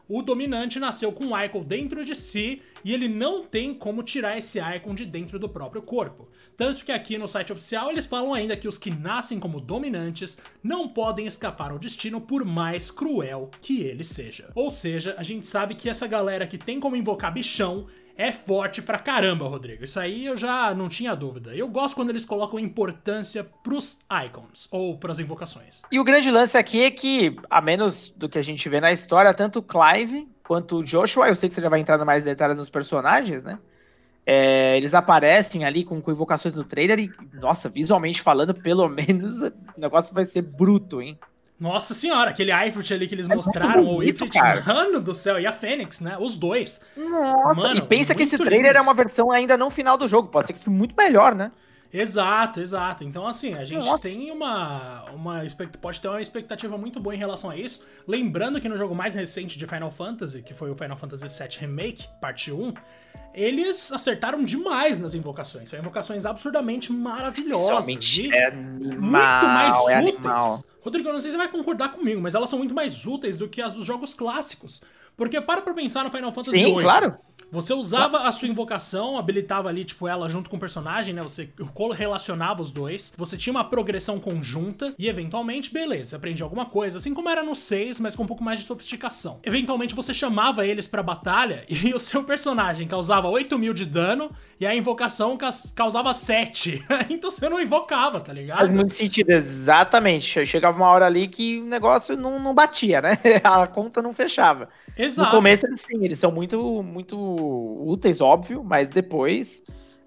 o 0.09 0.23
dominante 0.23 0.79
nasceu 0.79 1.13
com 1.13 1.27
um 1.27 1.45
icon 1.45 1.63
dentro 1.63 2.05
de 2.05 2.15
si 2.15 2.61
e 2.85 2.93
ele 2.93 3.09
não 3.09 3.45
tem 3.45 3.73
como 3.73 4.03
tirar 4.03 4.37
esse 4.37 4.59
icon 4.59 4.95
de 4.95 5.07
dentro 5.07 5.39
do 5.39 5.49
próprio 5.49 5.83
corpo. 5.83 6.29
Tanto 6.57 6.85
que 6.85 6.93
aqui 6.93 7.17
no 7.17 7.29
site 7.29 7.53
oficial 7.53 7.91
eles 7.91 8.07
falam 8.07 8.35
ainda 8.35 8.57
que 8.57 8.69
os 8.69 8.79
que 8.79 8.91
nascem 8.91 9.39
como 9.39 9.61
dominantes 9.61 10.39
não 10.63 10.89
podem 10.89 11.27
escapar 11.27 11.71
ao 11.71 11.79
destino 11.79 12.21
por 12.21 12.45
mais 12.45 12.91
cruel 12.91 13.51
que 13.61 13.83
ele 13.83 14.05
seja. 14.05 14.51
Ou 14.55 14.71
seja, 14.71 15.15
a 15.17 15.23
gente 15.23 15.47
sabe 15.47 15.75
que 15.75 15.89
essa 15.89 16.07
galera 16.07 16.47
que 16.47 16.59
tem 16.59 16.79
como 16.79 16.97
invocar 16.97 17.33
bichão 17.33 17.87
é 18.17 18.33
forte 18.33 18.83
pra 18.83 18.99
caramba, 18.99 19.47
Rodrigo. 19.47 19.85
Isso 19.85 19.99
aí 19.99 20.27
eu 20.27 20.37
já 20.37 20.75
não 20.75 20.89
tinha 20.89 21.15
dúvida. 21.15 21.55
Eu 21.55 21.69
gosto 21.69 21.95
quando 21.95 22.11
eles 22.11 22.25
colocam 22.25 22.59
importância 22.59 23.45
pros 23.63 23.99
icons 24.27 24.69
ou 24.71 24.97
pras 24.99 25.19
invocações. 25.19 25.83
E 25.91 25.99
o 25.99 26.05
grande 26.05 26.31
lance 26.31 26.57
aqui 26.57 26.83
é 26.83 26.91
que, 26.91 27.37
a 27.49 27.61
menos 27.61 28.11
do 28.11 28.29
que 28.29 28.39
a 28.39 28.43
gente 28.43 28.69
vê 28.69 28.81
na 28.81 28.93
história, 28.93 29.33
tanto 29.33 29.61
o 29.61 29.63
Clive 29.63 30.29
quanto 30.45 30.79
o 30.79 30.85
Joshua, 30.85 31.29
eu 31.29 31.37
sei 31.37 31.49
que 31.49 31.55
você 31.55 31.61
já 31.61 31.69
vai 31.69 31.81
entrar 31.81 32.03
mais 32.05 32.25
detalhes 32.25 32.59
nos 32.59 32.69
personagens, 32.69 33.45
né? 33.45 33.59
É, 34.25 34.77
eles 34.77 34.95
aparecem 34.95 35.65
ali 35.65 35.83
com, 35.83 36.01
com 36.01 36.11
invocações 36.11 36.55
no 36.55 36.63
trailer 36.63 36.99
e, 37.01 37.11
nossa, 37.33 37.69
visualmente 37.69 38.21
falando, 38.21 38.55
pelo 38.55 38.87
menos 38.91 39.41
o 39.43 39.53
negócio 39.77 40.15
vai 40.15 40.25
ser 40.25 40.43
bruto, 40.43 41.03
hein? 41.03 41.19
Nossa 41.63 41.95
senhora, 41.95 42.31
aquele 42.31 42.51
Ifrit 42.51 42.93
ali 42.93 43.07
que 43.07 43.15
eles 43.15 43.31
é 43.31 43.35
mostraram, 43.37 43.85
bonito, 43.85 44.23
o 44.23 44.27
Ifrit, 44.27 44.67
mano 44.67 45.01
do 45.01 45.15
céu, 45.15 45.39
e 45.39 45.47
a 45.47 45.53
Fênix, 45.53 46.01
né? 46.01 46.17
Os 46.19 46.37
dois. 46.37 46.81
Nossa, 46.97 47.69
mano, 47.69 47.79
e 47.79 47.83
pensa 47.83 48.17
que 48.17 48.25
esse 48.25 48.37
trailer 48.37 48.73
lindos. 48.73 48.79
é 48.79 48.81
uma 48.81 48.93
versão 48.93 49.31
ainda 49.31 49.57
não 49.57 49.71
final 49.71 49.97
do 49.97 50.09
jogo, 50.09 50.27
pode 50.27 50.49
ser 50.49 50.55
que 50.55 50.59
fique 50.59 50.71
muito 50.71 50.93
melhor, 50.99 51.37
né? 51.37 51.53
Exato, 51.93 52.59
exato. 52.59 53.05
Então, 53.05 53.29
assim, 53.29 53.55
a 53.55 53.65
gente 53.65 53.87
Nossa. 53.87 54.03
tem 54.03 54.33
uma, 54.33 55.05
uma. 55.13 55.43
Pode 55.81 56.01
ter 56.01 56.09
uma 56.09 56.21
expectativa 56.21 56.77
muito 56.77 56.99
boa 56.99 57.15
em 57.15 57.19
relação 57.19 57.49
a 57.49 57.57
isso. 57.57 57.85
Lembrando 58.09 58.61
que 58.61 58.69
no 58.69 58.77
jogo 58.77 58.93
mais 58.93 59.15
recente 59.15 59.57
de 59.57 59.65
Final 59.65 59.91
Fantasy, 59.93 60.43
que 60.43 60.55
foi 60.55 60.69
o 60.69 60.75
Final 60.75 60.97
Fantasy 60.97 61.29
VII 61.29 61.59
Remake, 61.61 62.09
parte 62.21 62.51
1, 62.51 62.75
eles 63.33 63.93
acertaram 63.93 64.43
demais 64.43 64.99
nas 64.99 65.15
invocações. 65.15 65.71
São 65.71 65.79
invocações 65.79 66.27
absurdamente 66.27 66.93
maravilhosas. 66.93 67.87
É 68.33 68.47
animal, 68.47 68.91
muito 69.01 69.47
mais 69.47 69.89
é 69.91 70.01
úteis. 70.01 70.72
Rodrigo, 70.83 71.09
eu 71.09 71.13
não 71.13 71.21
sei 71.21 71.31
se 71.31 71.37
você 71.37 71.43
vai 71.43 71.49
concordar 71.49 71.91
comigo, 71.93 72.21
mas 72.21 72.35
elas 72.35 72.51
são 72.51 72.59
muito 72.59 72.75
mais 72.75 73.07
úteis 73.07 73.39
do 73.39 73.49
que 73.49 73.63
as 73.63 73.73
dos 73.73 73.87
jogos 73.87 74.15
clássicos. 74.15 74.83
Porque 75.17 75.41
para 75.41 75.63
pra 75.63 75.75
pensar 75.75 76.05
no 76.05 76.11
Final 76.11 76.33
Fantasy 76.33 76.59
Sim, 76.59 76.65
VIII. 76.65 76.83
claro. 76.83 77.17
Você 77.53 77.75
usava 77.75 78.21
a 78.21 78.33
sua 78.33 78.49
invocação, 78.49 79.19
habilitava 79.19 79.69
ali, 79.69 79.85
tipo, 79.85 80.09
ela 80.09 80.27
junto 80.27 80.49
com 80.49 80.57
o 80.57 80.59
personagem, 80.59 81.15
né? 81.15 81.21
Você 81.21 81.53
relacionava 81.95 82.63
os 82.63 82.71
dois. 82.71 83.13
Você 83.15 83.37
tinha 83.37 83.53
uma 83.53 83.63
progressão 83.63 84.19
conjunta 84.19 84.95
e, 84.99 85.07
eventualmente, 85.07 85.71
beleza, 85.71 86.17
aprendia 86.17 86.45
alguma 86.47 86.65
coisa. 86.65 86.97
Assim 86.97 87.13
como 87.13 87.29
era 87.29 87.43
no 87.43 87.55
6, 87.55 88.01
mas 88.01 88.17
com 88.17 88.23
um 88.23 88.27
pouco 88.27 88.43
mais 88.43 88.59
de 88.59 88.65
sofisticação. 88.65 89.39
Eventualmente, 89.45 89.95
você 89.95 90.15
chamava 90.15 90.67
eles 90.67 90.89
pra 90.89 91.03
batalha 91.03 91.63
e 91.69 91.93
o 91.93 91.99
seu 91.99 92.25
personagem 92.25 92.89
causava 92.89 93.29
8 93.29 93.59
mil 93.59 93.75
de 93.75 93.85
dano 93.85 94.31
e 94.63 94.67
a 94.67 94.77
invocação 94.77 95.37
causava 95.75 96.15
7. 96.15 96.85
então 97.11 97.33
você 97.33 97.49
não 97.49 97.61
invocava, 97.61 98.21
tá 98.21 98.33
ligado? 98.33 98.59
Faz 98.59 98.71
muito 98.71 98.95
sentido, 98.95 99.31
exatamente. 99.31 100.47
Chegava 100.47 100.77
uma 100.77 100.87
hora 100.87 101.05
ali 101.05 101.27
que 101.27 101.59
o 101.59 101.65
negócio 101.65 102.17
não, 102.17 102.39
não 102.39 102.55
batia, 102.55 103.03
né? 103.03 103.19
A 103.43 103.67
conta 103.67 104.01
não 104.01 104.13
fechava. 104.13 104.69
Exato. 104.97 105.29
No 105.29 105.35
começo 105.37 105.67
eles 105.67 105.81
sim, 105.81 106.05
eles 106.05 106.21
são 106.21 106.31
muito, 106.31 106.81
muito 106.81 107.19
úteis, 107.85 108.21
óbvio, 108.21 108.63
mas 108.63 108.89
depois 108.89 109.65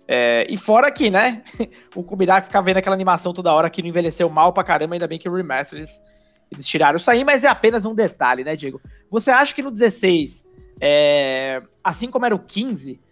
É, 0.08 0.48
e 0.50 0.56
fora 0.56 0.88
aqui, 0.88 1.10
né? 1.10 1.44
o 1.94 2.02
Kubirak 2.02 2.48
ficar 2.48 2.62
vendo 2.62 2.78
aquela 2.78 2.96
animação 2.96 3.34
toda 3.34 3.54
hora 3.54 3.70
que 3.70 3.82
não 3.82 3.90
envelheceu 3.90 4.30
mal 4.30 4.54
pra 4.54 4.64
caramba, 4.64 4.96
ainda 4.96 5.08
bem 5.08 5.20
que 5.20 5.28
o 5.28 5.34
remaster 5.34 5.80
eles, 5.80 6.02
eles 6.50 6.66
tiraram 6.66 6.96
isso 6.96 7.12
aí, 7.12 7.26
mas 7.26 7.44
é 7.44 7.50
apenas 7.50 7.84
um 7.84 7.94
detalhe, 7.94 8.46
né, 8.46 8.56
Diego? 8.56 8.80
Você 9.12 9.32
acha 9.32 9.54
que 9.54 9.62
no 9.62 9.70
16, 9.70 10.50
é, 10.80 11.62
assim 11.84 12.10
como 12.10 12.26
era 12.26 12.34
o 12.34 12.40
15, 12.40 13.04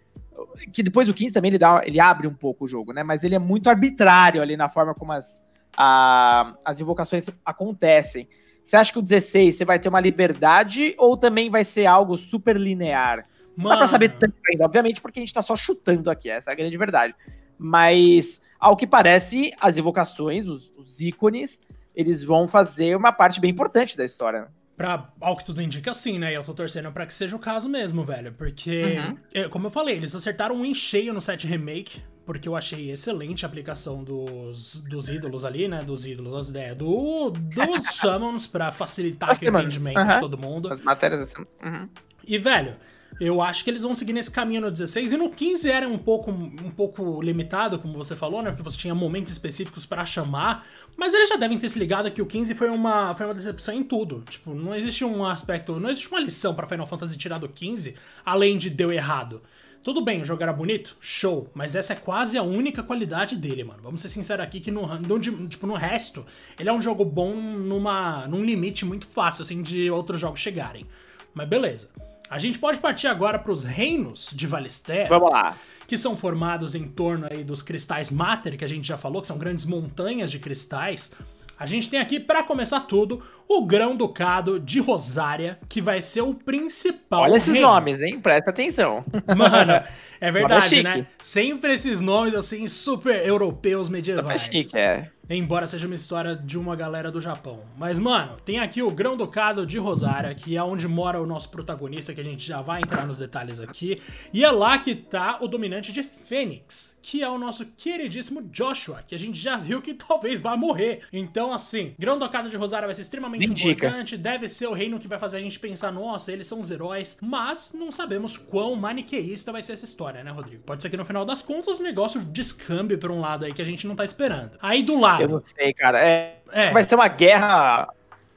que 0.72 0.82
depois 0.82 1.08
o 1.08 1.14
15 1.14 1.34
também 1.34 1.50
ele, 1.50 1.58
dá, 1.58 1.82
ele 1.84 2.00
abre 2.00 2.26
um 2.26 2.34
pouco 2.34 2.64
o 2.64 2.68
jogo, 2.68 2.92
né? 2.92 3.02
Mas 3.02 3.24
ele 3.24 3.34
é 3.34 3.38
muito 3.38 3.68
arbitrário 3.68 4.40
ali 4.40 4.56
na 4.56 4.68
forma 4.68 4.94
como 4.94 5.12
as, 5.12 5.44
a, 5.76 6.54
as 6.64 6.80
invocações 6.80 7.28
acontecem. 7.44 8.28
Você 8.62 8.76
acha 8.76 8.92
que 8.92 8.98
o 8.98 9.02
16 9.02 9.54
você 9.54 9.64
vai 9.64 9.78
ter 9.78 9.88
uma 9.88 10.00
liberdade 10.00 10.94
ou 10.96 11.16
também 11.16 11.50
vai 11.50 11.64
ser 11.64 11.86
algo 11.86 12.16
super 12.16 12.56
linear? 12.56 13.26
Não 13.56 13.70
dá 13.70 13.76
pra 13.76 13.86
saber 13.86 14.08
tanto 14.10 14.34
ainda, 14.48 14.64
obviamente, 14.64 15.00
porque 15.00 15.20
a 15.20 15.22
gente 15.22 15.34
tá 15.34 15.42
só 15.42 15.54
chutando 15.54 16.10
aqui, 16.10 16.28
essa 16.28 16.50
é 16.50 16.52
a 16.52 16.56
grande 16.56 16.76
verdade. 16.76 17.14
Mas, 17.56 18.48
ao 18.58 18.76
que 18.76 18.86
parece, 18.86 19.52
as 19.60 19.78
invocações, 19.78 20.46
os, 20.46 20.72
os 20.76 21.00
ícones, 21.00 21.68
eles 21.94 22.24
vão 22.24 22.48
fazer 22.48 22.96
uma 22.96 23.12
parte 23.12 23.40
bem 23.40 23.50
importante 23.50 23.96
da 23.96 24.04
história. 24.04 24.48
Pra, 24.76 25.08
ao 25.20 25.36
que 25.36 25.44
tudo 25.44 25.62
indica, 25.62 25.94
sim, 25.94 26.18
né? 26.18 26.32
E 26.32 26.34
eu 26.34 26.42
tô 26.42 26.52
torcendo 26.52 26.90
pra 26.90 27.06
que 27.06 27.14
seja 27.14 27.36
o 27.36 27.38
caso 27.38 27.68
mesmo, 27.68 28.04
velho. 28.04 28.32
Porque, 28.32 28.98
uhum. 28.98 29.16
é, 29.32 29.48
como 29.48 29.66
eu 29.66 29.70
falei, 29.70 29.96
eles 29.96 30.14
acertaram 30.14 30.56
um 30.56 30.64
encheio 30.64 31.14
no 31.14 31.20
set 31.20 31.46
remake, 31.46 32.02
porque 32.26 32.48
eu 32.48 32.56
achei 32.56 32.90
excelente 32.90 33.44
a 33.44 33.48
aplicação 33.48 34.02
dos, 34.02 34.76
dos 34.76 35.08
ídolos 35.08 35.44
ali, 35.44 35.68
né? 35.68 35.82
Dos 35.82 36.04
ídolos, 36.04 36.34
as 36.34 36.48
ideias 36.48 36.76
do, 36.76 37.30
dos 37.30 37.84
summons 37.94 38.48
pra 38.48 38.72
facilitar 38.72 39.30
o 39.30 39.32
entendimento 39.32 39.96
uhum. 39.96 40.06
de 40.06 40.20
todo 40.20 40.36
mundo. 40.36 40.72
As 40.72 40.80
matérias 40.80 41.20
assim. 41.20 41.46
Uhum. 41.62 41.88
E, 42.26 42.36
velho, 42.36 42.74
eu 43.20 43.40
acho 43.40 43.62
que 43.62 43.70
eles 43.70 43.82
vão 43.82 43.94
seguir 43.94 44.12
nesse 44.12 44.30
caminho 44.30 44.62
no 44.62 44.70
16 44.70 45.12
e 45.12 45.16
no 45.16 45.30
15 45.30 45.70
era 45.70 45.88
um 45.88 45.98
pouco, 45.98 46.30
um 46.30 46.70
pouco 46.70 47.22
limitado, 47.22 47.78
como 47.78 47.94
você 47.94 48.16
falou, 48.16 48.42
né? 48.42 48.50
Porque 48.50 48.62
você 48.62 48.76
tinha 48.76 48.94
momentos 48.94 49.32
específicos 49.32 49.86
para 49.86 50.04
chamar, 50.04 50.66
mas 50.96 51.14
eles 51.14 51.28
já 51.28 51.36
devem 51.36 51.58
ter 51.58 51.68
se 51.68 51.78
ligado 51.78 52.10
que 52.10 52.20
o 52.20 52.26
15 52.26 52.54
foi 52.54 52.70
uma, 52.70 53.14
foi 53.14 53.26
uma 53.26 53.34
decepção 53.34 53.74
em 53.74 53.84
tudo. 53.84 54.24
Tipo, 54.28 54.54
não 54.54 54.74
existe 54.74 55.04
um 55.04 55.24
aspecto, 55.24 55.78
não 55.78 55.90
existe 55.90 56.08
uma 56.08 56.20
lição 56.20 56.54
para 56.54 56.66
Final 56.66 56.86
Fantasy 56.86 57.16
tirar 57.16 57.38
do 57.38 57.48
15 57.48 57.94
além 58.24 58.58
de 58.58 58.68
deu 58.68 58.92
errado. 58.92 59.40
Tudo 59.84 60.00
bem, 60.02 60.22
o 60.22 60.24
jogo 60.24 60.42
era 60.42 60.52
bonito? 60.52 60.96
Show. 60.98 61.50
Mas 61.52 61.76
essa 61.76 61.92
é 61.92 61.96
quase 61.96 62.38
a 62.38 62.42
única 62.42 62.82
qualidade 62.82 63.36
dele, 63.36 63.62
mano. 63.64 63.80
Vamos 63.82 64.00
ser 64.00 64.08
sinceros 64.08 64.42
aqui 64.42 64.58
que 64.58 64.70
no, 64.70 64.86
no, 64.98 65.18
tipo, 65.20 65.66
no 65.66 65.74
resto, 65.74 66.24
ele 66.58 66.70
é 66.70 66.72
um 66.72 66.80
jogo 66.80 67.04
bom 67.04 67.34
numa, 67.34 68.26
num 68.26 68.42
limite 68.42 68.86
muito 68.86 69.06
fácil, 69.06 69.42
assim, 69.42 69.60
de 69.60 69.90
outros 69.90 70.18
jogos 70.18 70.40
chegarem. 70.40 70.86
Mas 71.34 71.46
beleza. 71.46 71.90
A 72.34 72.38
gente 72.40 72.58
pode 72.58 72.80
partir 72.80 73.06
agora 73.06 73.38
para 73.38 73.52
os 73.52 73.62
reinos 73.62 74.32
de 74.34 74.44
Valister. 74.44 75.08
Vamos 75.08 75.30
lá. 75.30 75.56
Que 75.86 75.96
são 75.96 76.16
formados 76.16 76.74
em 76.74 76.82
torno 76.82 77.28
aí 77.30 77.44
dos 77.44 77.62
cristais 77.62 78.10
Mater, 78.10 78.58
que 78.58 78.64
a 78.64 78.66
gente 78.66 78.88
já 78.88 78.98
falou, 78.98 79.22
que 79.22 79.28
são 79.28 79.38
grandes 79.38 79.64
montanhas 79.64 80.32
de 80.32 80.40
cristais. 80.40 81.12
A 81.56 81.64
gente 81.64 81.88
tem 81.88 82.00
aqui, 82.00 82.18
para 82.18 82.42
começar 82.42 82.80
tudo, 82.80 83.22
o 83.46 83.64
Grão-Ducado 83.64 84.58
de 84.58 84.80
Rosária, 84.80 85.60
que 85.68 85.80
vai 85.80 86.02
ser 86.02 86.22
o 86.22 86.34
principal. 86.34 87.22
Olha 87.22 87.36
esses 87.36 87.52
reino. 87.54 87.68
nomes, 87.68 88.02
hein? 88.02 88.20
Presta 88.20 88.50
atenção. 88.50 89.04
Mano, 89.28 89.84
é 90.20 90.32
verdade, 90.32 90.82
né? 90.82 91.06
Sempre 91.20 91.74
esses 91.74 92.00
nomes 92.00 92.34
assim, 92.34 92.66
super 92.66 93.24
europeus 93.24 93.88
medievais. 93.88 94.40
Super 94.40 94.64
chique, 94.64 94.76
é. 94.76 95.08
Embora 95.28 95.66
seja 95.66 95.86
uma 95.86 95.94
história 95.94 96.36
de 96.36 96.58
uma 96.58 96.76
galera 96.76 97.10
do 97.10 97.20
Japão. 97.20 97.60
Mas, 97.78 97.98
mano, 97.98 98.36
tem 98.44 98.58
aqui 98.58 98.82
o 98.82 98.90
Grão-Ducado 98.90 99.64
de 99.64 99.78
Rosária, 99.78 100.34
que 100.34 100.56
é 100.56 100.62
onde 100.62 100.86
mora 100.86 101.20
o 101.20 101.26
nosso 101.26 101.48
protagonista, 101.48 102.12
que 102.12 102.20
a 102.20 102.24
gente 102.24 102.46
já 102.46 102.60
vai 102.60 102.82
entrar 102.82 103.06
nos 103.06 103.18
detalhes 103.18 103.58
aqui. 103.58 104.00
E 104.32 104.44
é 104.44 104.50
lá 104.50 104.78
que 104.78 104.94
tá 104.94 105.38
o 105.40 105.48
dominante 105.48 105.92
de 105.92 106.02
Fênix, 106.02 106.93
que 107.06 107.22
é 107.22 107.28
o 107.28 107.38
nosso 107.38 107.66
queridíssimo 107.66 108.40
Joshua, 108.44 109.02
que 109.06 109.14
a 109.14 109.18
gente 109.18 109.38
já 109.38 109.56
viu 109.56 109.82
que 109.82 109.92
talvez 109.94 110.40
vá 110.40 110.56
morrer. 110.56 111.02
Então, 111.12 111.52
assim, 111.52 111.94
Grão-Ducado 111.98 112.48
de 112.48 112.56
Rosária 112.56 112.86
vai 112.86 112.94
ser 112.94 113.02
extremamente 113.02 113.44
Indica. 113.44 113.86
importante, 113.86 114.16
deve 114.16 114.48
ser 114.48 114.68
o 114.68 114.72
reino 114.72 114.98
que 114.98 115.06
vai 115.06 115.18
fazer 115.18 115.36
a 115.36 115.40
gente 115.40 115.60
pensar, 115.60 115.92
nossa, 115.92 116.32
eles 116.32 116.46
são 116.46 116.60
os 116.60 116.70
heróis, 116.70 117.18
mas 117.20 117.72
não 117.74 117.92
sabemos 117.92 118.38
quão 118.38 118.74
maniqueísta 118.74 119.52
vai 119.52 119.60
ser 119.60 119.74
essa 119.74 119.84
história, 119.84 120.24
né, 120.24 120.30
Rodrigo? 120.30 120.62
Pode 120.62 120.82
ser 120.82 120.88
que 120.88 120.96
no 120.96 121.04
final 121.04 121.26
das 121.26 121.42
contas 121.42 121.78
o 121.78 121.82
negócio 121.82 122.20
descambe 122.20 122.96
por 122.96 123.10
um 123.10 123.20
lado 123.20 123.44
aí 123.44 123.52
que 123.52 123.60
a 123.60 123.66
gente 123.66 123.86
não 123.86 123.94
tá 123.94 124.04
esperando. 124.04 124.52
Aí 124.62 124.82
do 124.82 124.98
lado 124.98 125.24
eu 125.24 125.28
não 125.28 125.42
sei, 125.44 125.74
cara. 125.74 126.02
É, 126.02 126.38
é. 126.52 126.70
vai 126.70 126.84
ser 126.84 126.94
uma 126.94 127.08
guerra. 127.08 127.88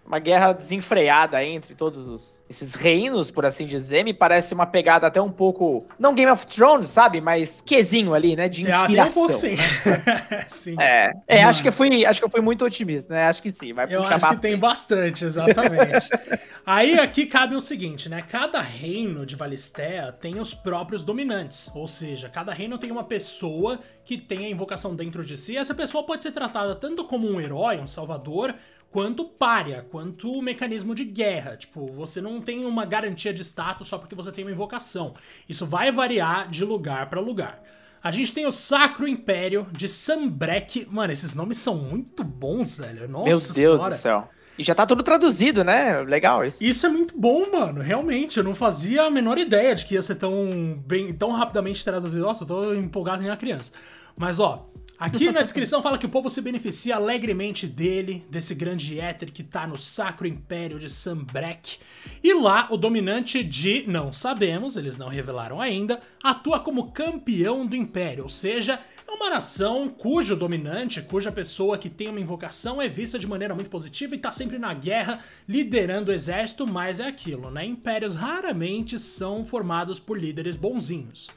Uma 0.08 0.20
guerra 0.20 0.54
desenfreada 0.54 1.44
entre 1.44 1.76
todos 1.76 2.08
os, 2.08 2.44
esses 2.50 2.76
reinos, 2.76 3.30
por 3.30 3.46
assim 3.46 3.66
dizer. 3.66 4.06
Me 4.06 4.14
parece 4.14 4.54
uma 4.54 4.66
pegada 4.66 5.06
até 5.06 5.22
um 5.22 5.30
pouco. 5.30 5.86
Não 6.00 6.16
Game 6.16 6.32
of 6.32 6.48
Thrones, 6.48 6.88
sabe? 6.88 7.20
Mas 7.20 7.60
quezinho 7.60 8.14
ali, 8.14 8.34
né? 8.34 8.48
De 8.48 8.62
inspiração. 8.62 9.24
É, 9.24 9.26
um 9.26 9.28
pouco, 9.28 9.34
sim. 9.34 9.58
sim. 10.48 10.76
É, 10.80 11.12
é 11.28 11.44
acho, 11.44 11.62
que 11.62 11.68
eu 11.68 11.74
fui, 11.74 12.06
acho 12.06 12.22
que 12.22 12.26
eu 12.26 12.30
fui 12.30 12.40
muito 12.40 12.64
otimista, 12.64 13.14
né? 13.14 13.28
Acho 13.28 13.42
que 13.42 13.52
sim. 13.52 13.74
Vai 13.74 13.94
eu 13.94 14.00
acho 14.00 14.12
bastante. 14.12 14.36
que 14.36 14.42
tem 14.42 14.58
bastante, 14.58 15.26
exatamente. 15.26 16.10
Aí 16.66 16.98
aqui 16.98 17.26
cabe 17.26 17.56
o 17.56 17.62
seguinte, 17.62 18.08
né? 18.08 18.22
Cada 18.22 18.62
reino 18.62 19.26
de 19.26 19.36
Valistea 19.36 20.14
tem 20.14 20.40
os 20.40 20.54
próprios 20.54 21.04
dominantes. 21.04 21.70
Ou 21.76 21.86
seja, 21.86 22.30
cada 22.30 22.54
reino 22.54 22.78
tem 22.78 22.92
uma 22.92 23.04
pessoa 23.04 23.78
que 24.06 24.18
tem 24.18 24.46
a 24.46 24.50
invocação 24.50 24.96
dentro 24.96 25.22
de 25.22 25.36
si. 25.36 25.58
Essa 25.58 25.76
pessoa 25.76 26.06
pode 26.06 26.24
ser 26.24 26.32
tratada 26.32 26.74
tanto 26.76 27.04
como 27.04 27.30
um 27.30 27.42
herói, 27.42 27.78
um 27.78 27.88
salvador, 27.88 28.56
quanto 28.98 29.26
párea, 29.26 29.86
quanto 29.92 30.42
mecanismo 30.42 30.96
de 30.96 31.06
guerra. 31.06 31.56
Tipo, 31.56 31.86
você 31.92 32.20
não 32.20 32.42
tem 32.42 32.66
uma 32.66 32.84
garantia 32.84 33.32
de 33.32 33.44
status 33.44 33.88
só 33.88 34.00
porque 34.00 34.16
você 34.16 34.32
tem 34.32 34.44
uma 34.44 34.50
invocação. 34.50 35.14
Isso 35.48 35.68
vai 35.68 35.92
variar 35.92 36.50
de 36.50 36.66
lugar 36.66 37.08
para 37.08 37.22
lugar. 37.22 37.62
A 38.02 38.10
gente 38.10 38.34
tem 38.34 38.48
o 38.48 38.52
Sacro 38.52 39.08
Império 39.08 39.68
de 39.72 39.88
Sambrek. 39.88 40.88
Mano, 40.90 41.14
esses 41.14 41.36
nomes 41.36 41.60
são 41.60 41.76
muito 41.76 42.24
bons, 42.24 42.76
velho. 42.76 43.08
Nossa 43.08 43.30
Meu 43.30 43.38
Deus 43.38 43.44
senhora. 43.44 43.90
do 43.92 43.94
céu. 43.94 44.28
E 44.58 44.64
já 44.64 44.74
tá 44.74 44.84
tudo 44.84 45.04
traduzido, 45.04 45.64
né? 45.64 46.02
Legal 46.02 46.44
isso. 46.44 46.64
Isso 46.64 46.84
é 46.84 46.90
muito 46.90 47.16
bom, 47.20 47.52
mano. 47.52 47.84
Realmente, 47.84 48.40
eu 48.40 48.44
não 48.44 48.56
fazia 48.56 49.04
a 49.04 49.12
menor 49.12 49.38
ideia 49.38 49.76
de 49.76 49.86
que 49.86 49.94
ia 49.94 50.02
ser 50.02 50.16
tão 50.16 50.76
bem, 50.88 51.14
tão 51.14 51.34
rapidamente 51.34 51.86
traduzido. 51.86 52.26
Nossa, 52.26 52.46
eu 52.46 52.48
tô 52.48 52.74
empolgado 52.74 53.22
em 53.22 53.28
uma 53.28 53.38
criança. 53.38 53.74
Mas 54.18 54.40
ó, 54.40 54.68
aqui 55.00 55.32
na 55.32 55.42
descrição 55.42 55.82
fala 55.82 55.98
que 55.98 56.06
o 56.06 56.10
povo 56.10 56.30
se 56.30 56.42
beneficia 56.42 56.96
alegremente 56.96 57.68
dele, 57.68 58.26
desse 58.30 58.56
grande 58.56 59.00
éter 59.00 59.32
que 59.32 59.44
tá 59.44 59.68
no 59.68 59.78
Sacro 59.78 60.28
Império 60.28 60.80
de 60.80 60.90
Sambrek. 60.90 61.78
E 62.24 62.34
lá, 62.34 62.68
o 62.70 62.78
dominante 62.78 63.44
de, 63.44 63.84
não 63.88 64.12
sabemos, 64.12 64.78
eles 64.78 64.98
não 64.98 65.08
revelaram 65.08 65.62
ainda, 65.62 66.02
atua 66.24 66.60
como 66.60 66.92
campeão 66.92 67.66
do 67.66 67.76
Império, 67.76 68.24
ou 68.24 68.30
seja, 68.30 68.80
é 69.08 69.12
uma 69.12 69.30
nação 69.30 69.88
cujo 69.88 70.36
dominante, 70.36 71.02
cuja 71.02 71.32
pessoa 71.32 71.78
que 71.78 71.90
tem 71.90 72.10
uma 72.10 72.20
invocação 72.20 72.82
é 72.82 72.88
vista 72.88 73.18
de 73.18 73.26
maneira 73.26 73.56
muito 73.56 73.70
positiva 73.70 74.16
e 74.16 74.20
tá 74.20 74.32
sempre 74.32 74.60
na 74.60 74.74
guerra, 74.74 75.20
liderando 75.48 76.12
o 76.12 76.14
exército, 76.14 76.68
mas 76.68 77.00
é 77.00 77.08
aquilo, 77.08 77.50
né? 77.50 77.66
Impérios 77.66 78.16
raramente 78.16 79.00
são 79.00 79.46
formados 79.46 80.00
por 80.00 80.20
líderes 80.20 80.58
bonzinhos. 80.58 81.30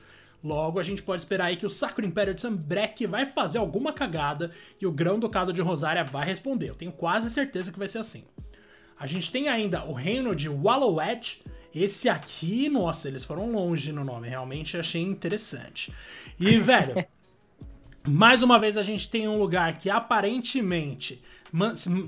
Logo, 0.42 0.80
a 0.80 0.82
gente 0.82 1.02
pode 1.02 1.20
esperar 1.20 1.46
aí 1.46 1.56
que 1.56 1.66
o 1.66 1.70
Sacro 1.70 2.04
Império 2.04 2.32
de 2.32 2.40
Sambrek 2.40 3.06
vai 3.06 3.26
fazer 3.26 3.58
alguma 3.58 3.92
cagada 3.92 4.50
e 4.80 4.86
o 4.86 4.92
Grão-Ducado 4.92 5.52
de 5.52 5.60
Rosária 5.60 6.02
vai 6.02 6.24
responder. 6.24 6.70
Eu 6.70 6.74
tenho 6.74 6.92
quase 6.92 7.30
certeza 7.30 7.70
que 7.70 7.78
vai 7.78 7.88
ser 7.88 7.98
assim. 7.98 8.24
A 8.98 9.06
gente 9.06 9.30
tem 9.30 9.48
ainda 9.48 9.84
o 9.84 9.92
reino 9.92 10.34
de 10.34 10.48
Wallowed. 10.48 11.42
Esse 11.74 12.08
aqui, 12.08 12.68
nossa, 12.68 13.08
eles 13.08 13.24
foram 13.24 13.50
longe 13.52 13.92
no 13.92 14.04
nome, 14.04 14.28
realmente 14.28 14.76
achei 14.76 15.02
interessante. 15.02 15.92
E, 16.38 16.56
velho, 16.58 17.04
mais 18.06 18.42
uma 18.42 18.58
vez 18.58 18.76
a 18.76 18.82
gente 18.82 19.10
tem 19.10 19.28
um 19.28 19.38
lugar 19.38 19.76
que 19.76 19.90
aparentemente 19.90 21.22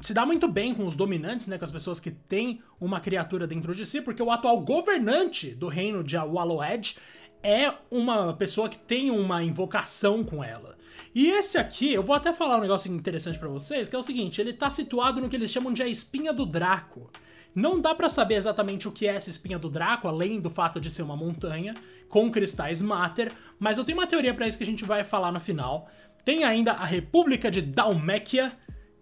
se 0.00 0.14
dá 0.14 0.24
muito 0.24 0.46
bem 0.46 0.74
com 0.74 0.86
os 0.86 0.94
dominantes, 0.94 1.46
né, 1.46 1.58
com 1.58 1.64
as 1.64 1.70
pessoas 1.70 1.98
que 1.98 2.10
têm 2.10 2.62
uma 2.80 3.00
criatura 3.00 3.46
dentro 3.46 3.74
de 3.74 3.84
si, 3.84 4.00
porque 4.00 4.22
o 4.22 4.30
atual 4.30 4.60
governante 4.60 5.50
do 5.50 5.68
reino 5.68 6.04
de 6.04 6.16
Wallowed 6.16 6.96
é 7.42 7.72
uma 7.90 8.34
pessoa 8.34 8.68
que 8.68 8.78
tem 8.78 9.10
uma 9.10 9.42
invocação 9.42 10.22
com 10.22 10.42
ela. 10.42 10.76
E 11.14 11.28
esse 11.28 11.58
aqui, 11.58 11.92
eu 11.92 12.02
vou 12.02 12.16
até 12.16 12.32
falar 12.32 12.56
um 12.56 12.62
negócio 12.62 12.90
interessante 12.92 13.38
para 13.38 13.48
vocês, 13.48 13.88
que 13.88 13.96
é 13.96 13.98
o 13.98 14.02
seguinte, 14.02 14.40
ele 14.40 14.52
tá 14.52 14.70
situado 14.70 15.20
no 15.20 15.28
que 15.28 15.36
eles 15.36 15.50
chamam 15.50 15.72
de 15.72 15.82
a 15.82 15.86
espinha 15.86 16.32
do 16.32 16.46
Draco. 16.46 17.10
Não 17.54 17.78
dá 17.78 17.94
para 17.94 18.08
saber 18.08 18.36
exatamente 18.36 18.88
o 18.88 18.92
que 18.92 19.06
é 19.06 19.14
essa 19.14 19.28
espinha 19.28 19.58
do 19.58 19.68
Draco, 19.68 20.08
além 20.08 20.40
do 20.40 20.48
fato 20.48 20.80
de 20.80 20.88
ser 20.88 21.02
uma 21.02 21.16
montanha 21.16 21.74
com 22.08 22.30
cristais 22.30 22.80
Mater, 22.80 23.30
mas 23.58 23.76
eu 23.76 23.84
tenho 23.84 23.98
uma 23.98 24.06
teoria 24.06 24.32
para 24.32 24.46
isso 24.46 24.56
que 24.56 24.64
a 24.64 24.66
gente 24.66 24.84
vai 24.84 25.04
falar 25.04 25.30
no 25.32 25.40
final. 25.40 25.88
Tem 26.24 26.44
ainda 26.44 26.72
a 26.72 26.84
República 26.84 27.50
de 27.50 27.60
Dalmekia, 27.60 28.52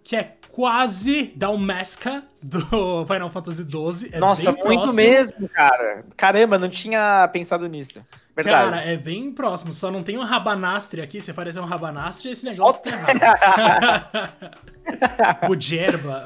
que 0.02 0.16
é 0.16 0.36
quase 0.50 1.32
Dalmasca 1.36 2.24
do 2.42 2.60
Final 3.06 3.30
Fantasy 3.30 3.62
XII. 3.62 4.10
É 4.12 4.18
Nossa, 4.18 4.50
muito 4.50 4.62
próximo. 4.62 4.94
mesmo, 4.94 5.48
cara. 5.48 6.04
Caramba, 6.16 6.58
não 6.58 6.68
tinha 6.68 7.28
pensado 7.28 7.68
nisso. 7.68 8.04
Verdade. 8.42 8.70
Cara, 8.70 8.82
é 8.82 8.96
bem 8.96 9.30
próximo. 9.32 9.72
Só 9.72 9.90
não 9.90 10.02
tem 10.02 10.18
um 10.18 10.24
Rabanastre 10.24 11.00
aqui. 11.00 11.20
Se 11.20 11.30
aparecer 11.30 11.60
um 11.60 11.64
Rabanastre, 11.64 12.30
esse 12.30 12.44
negócio 12.44 12.82
tá 12.82 12.90
errado. 12.90 14.20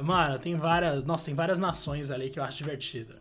mano, 0.03 0.39
tem 0.39 0.57
várias. 0.57 1.05
Nossa, 1.05 1.27
tem 1.27 1.35
várias 1.35 1.59
nações 1.59 2.11
ali 2.11 2.31
que 2.31 2.39
eu 2.39 2.45
acho 2.45 2.59
divertida. 2.59 3.15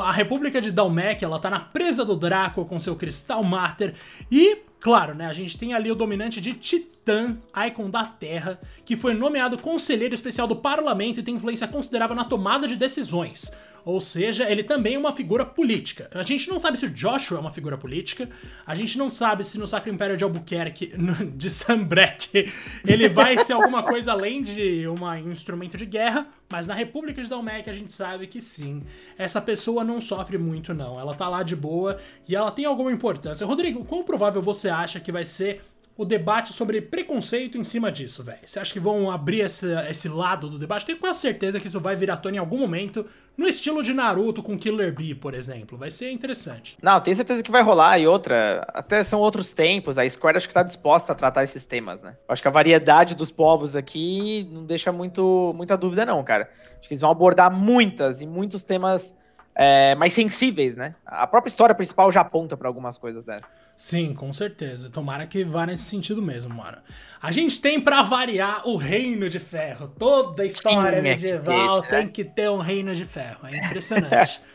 A 0.00 0.12
República 0.12 0.60
de 0.60 0.70
Dalmek, 0.70 1.24
ela 1.24 1.40
tá 1.40 1.50
na 1.50 1.58
presa 1.58 2.04
do 2.04 2.14
Draco 2.14 2.64
com 2.64 2.78
seu 2.78 2.94
cristal 2.94 3.42
Mater. 3.42 3.94
E, 4.30 4.58
claro, 4.78 5.14
né, 5.14 5.26
a 5.26 5.32
gente 5.32 5.58
tem 5.58 5.74
ali 5.74 5.90
o 5.90 5.94
dominante 5.94 6.40
de 6.40 6.52
Titã, 6.54 7.36
Icon 7.66 7.90
da 7.90 8.04
Terra, 8.04 8.60
que 8.84 8.96
foi 8.96 9.12
nomeado 9.12 9.58
conselheiro 9.58 10.14
especial 10.14 10.46
do 10.46 10.54
parlamento 10.54 11.18
e 11.18 11.22
tem 11.22 11.34
influência 11.34 11.66
considerável 11.66 12.14
na 12.14 12.24
tomada 12.24 12.68
de 12.68 12.76
decisões. 12.76 13.50
Ou 13.84 14.00
seja, 14.00 14.48
ele 14.50 14.62
também 14.62 14.94
é 14.94 14.98
uma 14.98 15.12
figura 15.12 15.44
política. 15.44 16.08
A 16.12 16.22
gente 16.22 16.48
não 16.48 16.58
sabe 16.58 16.78
se 16.78 16.86
o 16.86 16.90
Joshua 16.90 17.38
é 17.38 17.40
uma 17.40 17.50
figura 17.50 17.76
política, 17.76 18.28
a 18.66 18.74
gente 18.74 18.96
não 18.96 19.10
sabe 19.10 19.44
se 19.44 19.58
no 19.58 19.66
Sacro 19.66 19.92
Império 19.92 20.16
de 20.16 20.24
Albuquerque, 20.24 20.92
de 21.34 21.50
Sambrek, 21.50 22.52
ele 22.86 23.08
vai 23.08 23.36
ser 23.38 23.54
alguma 23.54 23.82
coisa 23.82 24.12
além 24.12 24.42
de 24.42 24.86
um 24.88 25.30
instrumento 25.30 25.76
de 25.76 25.86
guerra, 25.86 26.26
mas 26.50 26.66
na 26.66 26.74
República 26.74 27.22
de 27.22 27.28
Dalmek 27.28 27.68
a 27.68 27.72
gente 27.72 27.92
sabe 27.92 28.26
que 28.26 28.40
sim, 28.40 28.82
essa 29.18 29.40
pessoa 29.40 29.82
não 29.82 30.00
sofre 30.00 30.38
muito 30.38 30.74
não, 30.74 30.98
ela 30.98 31.14
tá 31.14 31.28
lá 31.28 31.42
de 31.42 31.56
boa 31.56 31.98
e 32.28 32.36
ela 32.36 32.50
tem 32.50 32.64
alguma 32.64 32.92
importância. 32.92 33.46
Rodrigo, 33.46 33.84
quão 33.84 34.04
provável 34.04 34.40
você 34.40 34.68
acha 34.68 35.00
que 35.00 35.10
vai 35.10 35.24
ser 35.24 35.60
o 35.96 36.04
debate 36.04 36.52
sobre 36.52 36.80
preconceito 36.80 37.58
em 37.58 37.64
cima 37.64 37.92
disso, 37.92 38.22
velho? 38.24 38.38
Você 38.44 38.58
acha 38.58 38.72
que 38.72 38.80
vão 38.80 39.10
abrir 39.10 39.40
esse, 39.40 39.66
esse 39.88 40.08
lado 40.08 40.48
do 40.48 40.58
debate? 40.58 40.86
Tenho 40.86 40.98
quase 40.98 41.20
certeza 41.20 41.60
que 41.60 41.66
isso 41.66 41.80
vai 41.80 41.94
virar 41.94 42.16
tona 42.16 42.36
em 42.36 42.38
algum 42.38 42.58
momento, 42.58 43.04
no 43.36 43.46
estilo 43.46 43.82
de 43.82 43.92
Naruto 43.92 44.42
com 44.42 44.58
Killer 44.58 44.94
Bee, 44.94 45.14
por 45.14 45.34
exemplo. 45.34 45.76
Vai 45.76 45.90
ser 45.90 46.10
interessante. 46.10 46.76
Não, 46.82 47.00
tenho 47.00 47.16
certeza 47.16 47.42
que 47.42 47.50
vai 47.50 47.62
rolar. 47.62 47.98
E 47.98 48.06
outra, 48.06 48.66
até 48.74 49.02
são 49.04 49.20
outros 49.20 49.52
tempos. 49.52 49.98
A 49.98 50.08
Square 50.08 50.36
acho 50.36 50.48
que 50.48 50.54
tá 50.54 50.62
disposta 50.62 51.12
a 51.12 51.14
tratar 51.14 51.42
esses 51.42 51.64
temas, 51.64 52.02
né? 52.02 52.16
Acho 52.28 52.42
que 52.42 52.48
a 52.48 52.52
variedade 52.52 53.14
dos 53.14 53.30
povos 53.30 53.76
aqui 53.76 54.48
não 54.50 54.64
deixa 54.64 54.92
muito, 54.92 55.52
muita 55.54 55.76
dúvida, 55.76 56.06
não, 56.06 56.22
cara. 56.24 56.48
Acho 56.78 56.88
que 56.88 56.94
eles 56.94 57.00
vão 57.00 57.10
abordar 57.10 57.52
muitas 57.52 58.22
e 58.22 58.26
muitos 58.26 58.64
temas 58.64 59.18
é, 59.54 59.94
mais 59.94 60.12
sensíveis, 60.12 60.76
né? 60.76 60.94
A 61.04 61.26
própria 61.26 61.48
história 61.48 61.74
principal 61.74 62.10
já 62.10 62.22
aponta 62.22 62.56
para 62.56 62.68
algumas 62.68 62.96
coisas 62.96 63.24
dessas. 63.24 63.50
Sim, 63.76 64.14
com 64.14 64.32
certeza. 64.32 64.90
Tomara 64.90 65.26
que 65.26 65.44
vá 65.44 65.66
nesse 65.66 65.84
sentido 65.84 66.22
mesmo, 66.22 66.54
mano. 66.54 66.78
A 67.20 67.30
gente 67.30 67.60
tem 67.60 67.80
para 67.80 68.02
variar 68.02 68.66
o 68.66 68.76
Reino 68.76 69.28
de 69.28 69.38
Ferro. 69.38 69.88
Toda 69.88 70.46
história 70.46 70.98
Sim, 70.98 71.02
medieval 71.02 71.78
é 71.78 71.82
que 71.82 71.88
tem 71.88 72.08
que 72.08 72.24
ter 72.24 72.48
um 72.48 72.58
Reino 72.58 72.94
de 72.94 73.04
Ferro. 73.04 73.46
É 73.46 73.56
impressionante. 73.56 74.40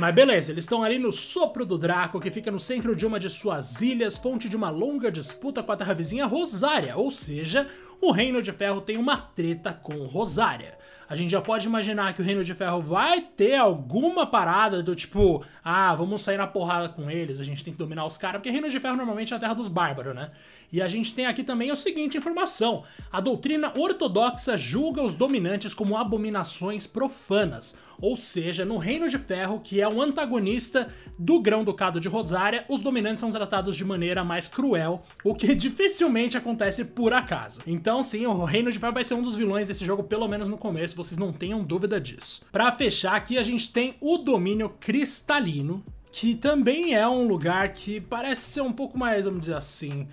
Mas 0.00 0.14
beleza, 0.14 0.50
eles 0.50 0.64
estão 0.64 0.82
ali 0.82 0.98
no 0.98 1.12
sopro 1.12 1.64
do 1.64 1.78
Draco, 1.78 2.20
que 2.20 2.30
fica 2.30 2.50
no 2.50 2.58
centro 2.58 2.94
de 2.96 3.06
uma 3.06 3.20
de 3.20 3.30
suas 3.30 3.80
ilhas, 3.80 4.18
fonte 4.18 4.48
de 4.48 4.56
uma 4.56 4.68
longa 4.68 5.12
disputa 5.12 5.62
com 5.62 5.70
a 5.70 5.76
terra 5.76 5.94
vizinha 5.94 6.26
Rosária, 6.26 6.96
ou 6.96 7.08
seja, 7.08 7.68
o 8.00 8.10
Reino 8.10 8.42
de 8.42 8.50
Ferro 8.50 8.80
tem 8.80 8.96
uma 8.96 9.16
treta 9.16 9.72
com 9.72 9.94
Rosária 10.04 10.76
a 11.08 11.14
gente 11.14 11.30
já 11.30 11.40
pode 11.40 11.66
imaginar 11.66 12.14
que 12.14 12.20
o 12.20 12.24
Reino 12.24 12.42
de 12.42 12.54
Ferro 12.54 12.80
vai 12.80 13.20
ter 13.20 13.56
alguma 13.56 14.26
parada 14.26 14.82
do 14.82 14.94
tipo, 14.94 15.44
ah, 15.64 15.94
vamos 15.94 16.22
sair 16.22 16.36
na 16.36 16.46
porrada 16.46 16.88
com 16.88 17.10
eles, 17.10 17.40
a 17.40 17.44
gente 17.44 17.62
tem 17.62 17.72
que 17.72 17.78
dominar 17.78 18.04
os 18.04 18.16
caras, 18.16 18.38
porque 18.38 18.50
Reino 18.50 18.68
de 18.68 18.80
Ferro 18.80 18.96
normalmente 18.96 19.32
é 19.32 19.36
a 19.36 19.40
terra 19.40 19.54
dos 19.54 19.68
bárbaros, 19.68 20.14
né? 20.14 20.30
E 20.72 20.82
a 20.82 20.88
gente 20.88 21.14
tem 21.14 21.26
aqui 21.26 21.44
também 21.44 21.70
o 21.70 21.76
seguinte 21.76 22.18
informação: 22.18 22.84
a 23.10 23.20
doutrina 23.20 23.72
ortodoxa 23.76 24.58
julga 24.58 25.02
os 25.02 25.14
dominantes 25.14 25.72
como 25.72 25.96
abominações 25.96 26.86
profanas, 26.86 27.78
ou 28.00 28.16
seja, 28.16 28.64
no 28.64 28.76
Reino 28.76 29.08
de 29.08 29.18
Ferro, 29.18 29.60
que 29.60 29.80
é 29.80 29.88
o 29.88 30.02
antagonista 30.02 30.88
do 31.18 31.40
Grão-Ducado 31.40 32.00
de 32.00 32.08
Rosária, 32.08 32.64
os 32.68 32.80
dominantes 32.80 33.20
são 33.20 33.32
tratados 33.32 33.76
de 33.76 33.84
maneira 33.84 34.24
mais 34.24 34.48
cruel, 34.48 35.02
o 35.24 35.34
que 35.34 35.52
dificilmente 35.56 36.36
acontece 36.36 36.84
por 36.84 37.12
acaso. 37.12 37.60
Então, 37.66 38.02
sim, 38.02 38.26
o 38.26 38.44
Reino 38.44 38.70
de 38.70 38.78
Ferro 38.78 38.92
vai 38.92 39.04
ser 39.04 39.14
um 39.14 39.22
dos 39.22 39.36
vilões 39.36 39.68
desse 39.68 39.84
jogo, 39.84 40.04
pelo 40.04 40.28
menos 40.28 40.48
no 40.48 40.58
começo, 40.58 40.96
vocês 40.96 41.18
não 41.18 41.32
tenham 41.32 41.62
dúvida 41.62 42.00
disso. 42.00 42.42
Para 42.52 42.72
fechar 42.72 43.16
aqui, 43.16 43.38
a 43.38 43.42
gente 43.42 43.72
tem 43.72 43.94
o 44.00 44.18
domínio 44.18 44.70
cristalino, 44.80 45.82
que 46.12 46.34
também 46.34 46.94
é 46.94 47.06
um 47.06 47.26
lugar 47.26 47.72
que 47.72 48.00
parece 48.00 48.50
ser 48.50 48.60
um 48.62 48.72
pouco 48.72 48.98
mais, 48.98 49.24
vamos 49.26 49.40
dizer 49.40 49.56
assim, 49.56 50.08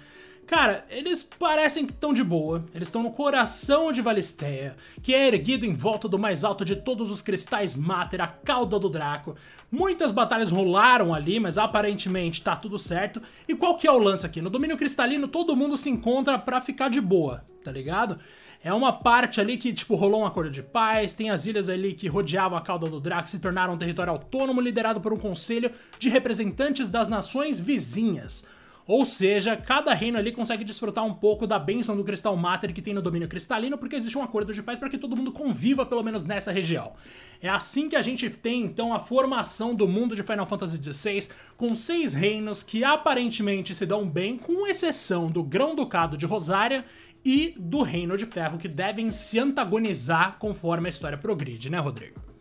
Cara, 0.45 0.85
eles 0.89 1.23
parecem 1.23 1.85
que 1.85 1.93
estão 1.93 2.13
de 2.13 2.23
boa. 2.23 2.65
Eles 2.73 2.89
estão 2.89 3.01
no 3.01 3.12
coração 3.12 3.91
de 3.91 4.01
Valistea, 4.01 4.75
que 5.01 5.13
é 5.13 5.27
erguido 5.27 5.65
em 5.65 5.73
volta 5.73 6.07
do 6.07 6.19
mais 6.19 6.43
alto 6.43 6.65
de 6.65 6.75
todos 6.75 7.09
os 7.09 7.21
cristais 7.21 7.75
Mater, 7.75 8.21
a 8.21 8.27
cauda 8.27 8.77
do 8.77 8.89
Draco. 8.89 9.35
Muitas 9.71 10.12
batalhas 10.12 10.51
rolaram 10.51 11.13
ali, 11.13 11.39
mas 11.39 11.57
aparentemente 11.57 12.41
tá 12.41 12.55
tudo 12.55 12.77
certo. 12.77 13.21
E 13.47 13.55
qual 13.55 13.77
que 13.77 13.88
é 13.88 13.91
o 13.91 13.97
lance 13.97 14.25
aqui? 14.25 14.41
No 14.41 14.50
domínio 14.50 14.77
cristalino 14.77 15.27
todo 15.27 15.55
mundo 15.55 15.77
se 15.77 15.89
encontra 15.89 16.38
para 16.38 16.60
ficar 16.60 16.89
de 16.89 16.99
boa, 16.99 17.43
tá 17.63 17.71
ligado? 17.71 18.19
É 18.62 18.73
uma 18.73 18.93
parte 18.93 19.41
ali 19.41 19.58
que, 19.58 19.73
tipo, 19.73 19.95
rolou 19.95 20.21
um 20.21 20.25
acordo 20.25 20.49
de 20.49 20.63
paz, 20.63 21.13
tem 21.13 21.29
as 21.29 21.45
ilhas 21.45 21.67
ali 21.67 21.93
que 21.93 22.08
rodeavam 22.08 22.58
a 22.58 22.62
cauda 22.62 22.88
do 22.88 22.99
Draco 22.99 23.29
se 23.29 23.39
tornaram 23.39 23.73
um 23.73 23.77
território 23.77 24.13
autônomo 24.13 24.62
liderado 24.62 25.01
por 25.01 25.12
um 25.12 25.17
conselho 25.17 25.71
de 25.99 26.08
representantes 26.10 26.88
das 26.88 27.08
nações 27.08 27.60
vizinhas. 27.60 28.45
Ou 28.86 29.06
seja, 29.06 29.56
cada 29.56 29.93
reino 29.93 30.17
ali 30.17 30.32
consegue 30.32 30.63
desfrutar 30.63 31.06
um 31.06 31.13
pouco 31.13 31.48
da 31.48 31.58
bênção 31.58 31.96
do 31.96 32.04
cristal 32.04 32.36
Mater 32.36 32.74
que 32.74 32.82
tem 32.82 32.93
no 32.93 33.02
domínio 33.02 33.28
cristalino, 33.28 33.78
porque 33.78 33.96
existe 33.96 34.17
um 34.17 34.24
acordo 34.24 34.54
de 34.54 34.62
paz 34.62 34.78
para 34.78 34.89
que 34.89 34.98
todo 34.98 35.15
mundo 35.15 35.32
conviva 35.32 35.86
pelo 35.86 36.04
menos 36.04 36.24
nessa 36.24 36.52
região. 36.52 36.93
É 37.41 37.48
assim 37.48 37.88
que 37.88 37.96
a 37.96 38.02
gente 38.02 38.30
tem 38.30 38.63
então 38.63 38.93
a 38.93 39.00
formação 39.00 39.74
do 39.74 39.88
mundo 39.88 40.15
de 40.15 40.24
Final 40.24 40.46
Fantasy 40.46 40.78
XVI, 40.82 41.30
com 41.56 41.74
seis 41.76 42.13
reinos 42.13 42.63
que 42.63 42.84
aparentemente 42.84 43.74
se 43.74 43.86
dão 43.86 44.08
bem, 44.08 44.38
com 44.38 44.67
exceção 44.67 45.32
do 45.32 45.43
Grão-Ducado 45.43 46.17
de 46.17 46.26
Rosária 46.26 46.84
e 47.24 47.54
do 47.58 47.82
Reino 47.82 48.17
de 48.17 48.26
Ferro, 48.26 48.58
que 48.58 48.67
devem 48.67 49.12
se 49.12 49.39
antagonizar 49.39 50.38
conforme 50.39 50.88
a 50.88 50.89
história 50.89 51.17
progride, 51.17 51.69
né, 51.69 51.80
Rodrigo? 51.80 52.33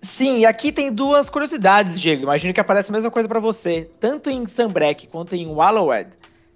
Sim, 0.00 0.38
e 0.38 0.46
aqui 0.46 0.70
tem 0.70 0.92
duas 0.92 1.28
curiosidades, 1.28 2.00
Diego. 2.00 2.22
Imagino 2.22 2.54
que 2.54 2.60
aparece 2.60 2.90
a 2.90 2.94
mesma 2.94 3.10
coisa 3.10 3.28
para 3.28 3.40
você. 3.40 3.90
Tanto 3.98 4.30
em 4.30 4.46
Sunbreak 4.46 5.08
quanto 5.08 5.34
em 5.34 5.46
Wallowed, 5.48 6.10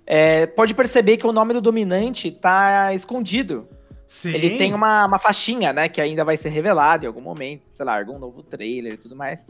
é, 0.07 0.47
pode 0.47 0.75
perceber 0.75 1.17
que 1.17 1.27
o 1.27 1.33
nome 1.33 1.53
do 1.53 1.61
dominante 1.61 2.31
tá 2.31 2.95
escondido. 2.95 3.67
Sim. 4.07 4.35
Ele 4.35 4.57
tem 4.59 4.75
uma, 4.75 5.07
uma 5.07 5.19
faixinha, 5.19 5.73
né, 5.73 5.89
que 5.89 6.01
ainda 6.01 6.25
vai 6.25 6.37
ser 6.37 6.51
revelado 6.51 7.05
em 7.05 7.09
algum 7.09 7.21
momento, 7.21 7.65
sei 7.65 7.87
lá, 7.87 7.99
algum 7.99 8.19
novo 8.19 8.43
trailer 8.43 8.93
e 8.93 8.97
tudo 8.97 9.17
mais. 9.17 9.47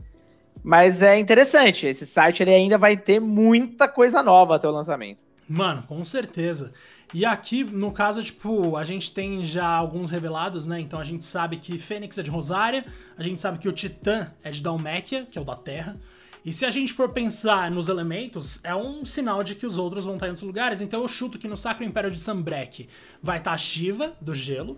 Mas 0.62 1.02
é 1.02 1.18
interessante, 1.18 1.86
esse 1.86 2.06
site 2.06 2.42
ele 2.42 2.54
ainda 2.54 2.78
vai 2.78 2.96
ter 2.96 3.20
muita 3.20 3.88
coisa 3.88 4.22
nova 4.22 4.56
até 4.56 4.68
o 4.68 4.70
lançamento. 4.70 5.18
Mano, 5.48 5.82
com 5.82 6.04
certeza. 6.04 6.72
E 7.14 7.26
aqui, 7.26 7.62
no 7.62 7.92
caso, 7.92 8.22
tipo, 8.22 8.76
a 8.76 8.84
gente 8.84 9.12
tem 9.12 9.44
já 9.44 9.66
alguns 9.66 10.10
revelados, 10.10 10.66
né? 10.66 10.80
Então 10.80 10.98
a 10.98 11.04
gente 11.04 11.24
sabe 11.24 11.58
que 11.58 11.76
Fênix 11.76 12.16
é 12.16 12.22
de 12.22 12.30
Rosária, 12.30 12.86
a 13.18 13.22
gente 13.22 13.40
sabe 13.40 13.58
que 13.58 13.68
o 13.68 13.72
Titã 13.72 14.30
é 14.42 14.50
de 14.50 14.62
Dalmekia, 14.62 15.26
que 15.26 15.38
é 15.38 15.40
o 15.40 15.44
da 15.44 15.54
Terra. 15.54 15.96
E 16.44 16.52
se 16.52 16.64
a 16.64 16.70
gente 16.70 16.92
for 16.92 17.10
pensar 17.10 17.70
nos 17.70 17.88
elementos, 17.88 18.64
é 18.64 18.74
um 18.74 19.04
sinal 19.04 19.44
de 19.44 19.54
que 19.54 19.66
os 19.66 19.78
outros 19.78 20.04
vão 20.04 20.14
estar 20.14 20.26
em 20.26 20.30
outros 20.30 20.46
lugares. 20.46 20.80
Então 20.80 21.02
eu 21.02 21.08
chuto 21.08 21.38
que 21.38 21.46
no 21.46 21.56
Sacro 21.56 21.84
Império 21.84 22.10
de 22.10 22.18
Sambrek 22.18 22.88
vai 23.22 23.38
estar 23.38 23.52
a 23.52 23.58
Shiva, 23.58 24.14
do 24.20 24.34
gelo 24.34 24.76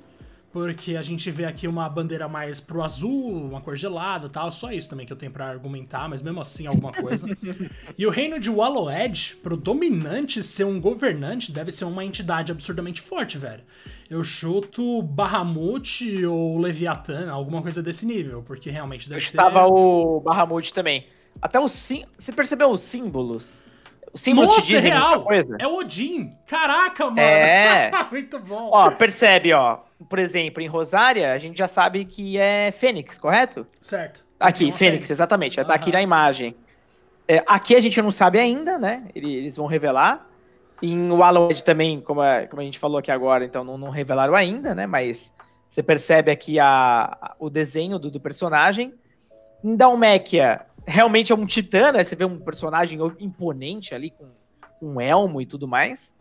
porque 0.55 0.95
a 0.95 1.03
gente 1.03 1.33
vê 1.33 1.47
aqui 1.47 1.67
uma 1.67 1.89
bandeira 1.89 2.29
mais 2.29 2.61
pro 2.61 2.81
azul, 2.81 3.49
uma 3.49 3.61
cor 3.61 3.75
gelada 3.75 4.29
tal, 4.29 4.53
só 4.53 4.71
isso 4.71 4.89
também 4.89 5.05
que 5.05 5.13
eu 5.13 5.17
tenho 5.17 5.33
para 5.33 5.49
argumentar, 5.49 6.09
mas 6.09 6.23
mesmo 6.23 6.41
assim 6.41 6.65
alguma 6.65 6.93
coisa. 6.93 7.27
e 7.99 8.07
o 8.07 8.11
reino 8.11 8.39
de 8.39 8.49
Wallow 8.49 8.89
Edge, 8.89 9.35
pro 9.35 9.57
dominante 9.57 10.45
ser 10.45 10.63
um 10.63 10.81
governante, 10.81 11.51
deve 11.51 11.73
ser 11.73 11.87
uma 11.87 12.05
entidade 12.05 12.53
absurdamente 12.53 13.01
forte, 13.01 13.37
velho. 13.37 13.65
Eu 14.09 14.23
chuto 14.23 15.03
Bahamut 15.03 16.25
ou 16.25 16.57
Leviathan, 16.61 17.33
alguma 17.33 17.61
coisa 17.61 17.83
desse 17.83 18.07
nível, 18.07 18.41
porque 18.47 18.71
realmente 18.71 19.09
deve 19.09 19.21
eu 19.23 19.27
ser... 19.27 19.37
Eu 19.37 19.43
chutava 19.43 19.67
o 19.67 20.21
Bahamut 20.21 20.73
também. 20.73 21.05
Até 21.43 21.59
o 21.59 21.69
sim... 21.69 22.05
Você 22.17 22.33
percebeu 22.33 22.71
os 22.71 22.81
símbolos? 22.81 23.65
Os 24.15 24.21
símbolos 24.21 24.51
Nossa, 24.51 24.63
te 24.63 24.69
dizem 24.69 24.93
é 24.93 24.95
real. 24.95 25.25
coisa? 25.25 25.57
É 25.59 25.67
o 25.67 25.75
Odin. 25.75 26.33
Caraca, 26.47 27.07
mano. 27.07 27.21
É. 27.21 27.91
Muito 28.11 28.39
bom. 28.39 28.71
Ó, 28.73 28.91
percebe, 28.93 29.53
ó 29.53 29.81
por 30.09 30.19
exemplo, 30.19 30.63
em 30.63 30.67
Rosária, 30.67 31.33
a 31.33 31.39
gente 31.39 31.59
já 31.59 31.69
sabe 31.69 32.05
que 32.05 32.39
é 32.39 32.71
Fênix, 32.73 33.19
correto? 33.19 33.67
Certo. 33.81 34.25
Aqui, 34.39 34.65
Fênix, 34.65 34.79
Fênix, 34.79 35.11
exatamente. 35.11 35.59
Uhum. 35.59 35.67
Tá 35.67 35.75
aqui 35.75 35.91
na 35.91 36.03
imagem. 36.03 36.55
É, 37.27 37.43
aqui 37.47 37.75
a 37.75 37.81
gente 37.81 38.01
não 38.03 38.11
sabe 38.11 38.39
ainda, 38.39 38.79
né? 38.79 39.07
Eles 39.15 39.57
vão 39.57 39.67
revelar. 39.67 40.27
Em 40.83 41.11
Wallowed 41.11 41.65
também, 41.65 42.01
como 42.01 42.21
a, 42.21 42.47
como 42.47 42.61
a 42.61 42.65
gente 42.65 42.79
falou 42.79 42.99
aqui 42.99 43.11
agora, 43.11 43.45
então 43.45 43.65
não, 43.65 43.79
não 43.79 43.91
revelaram 43.91 44.35
ainda, 44.35 44.75
né? 44.75 44.87
Mas 44.87 45.37
você 45.67 45.83
percebe 45.83 46.31
aqui 46.31 46.59
a, 46.59 47.17
a 47.21 47.37
o 47.39 47.49
desenho 47.49 47.99
do, 47.99 48.11
do, 48.11 48.21
personagem. 48.21 48.93
Em 49.63 49.75
Dalmekia, 49.77 50.67
realmente 50.87 51.33
é 51.33 51.35
um 51.35 51.47
titã, 51.47 51.93
né? 51.93 52.05
Você 52.05 52.17
vê 52.17 52.25
um 52.25 52.39
personagem 52.39 52.99
imponente 53.19 53.95
ali, 53.95 54.11
com, 54.11 54.27
um 54.83 55.01
elmo 55.01 55.41
e 55.41 55.47
tudo 55.47 55.67
mais. 55.67 56.19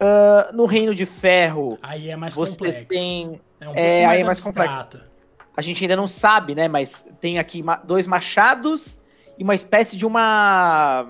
Uh, 0.00 0.54
no 0.54 0.66
Reino 0.66 0.94
de 0.94 1.06
Ferro. 1.06 1.78
Aí 1.82 2.10
é 2.10 2.16
mais 2.16 2.34
você 2.34 2.52
complexo. 2.52 2.88
tem. 2.88 3.40
É, 3.60 3.68
um 3.68 3.72
é 3.74 4.04
aí 4.04 4.20
é 4.22 4.24
mais 4.24 4.40
complexo. 4.40 4.78
A 5.56 5.62
gente 5.62 5.84
ainda 5.84 5.94
não 5.96 6.06
sabe, 6.06 6.54
né? 6.54 6.66
Mas 6.66 7.12
tem 7.20 7.38
aqui 7.38 7.62
dois 7.84 8.06
machados 8.06 9.04
e 9.38 9.44
uma 9.44 9.54
espécie 9.54 9.96
de 9.96 10.06
uma. 10.06 11.06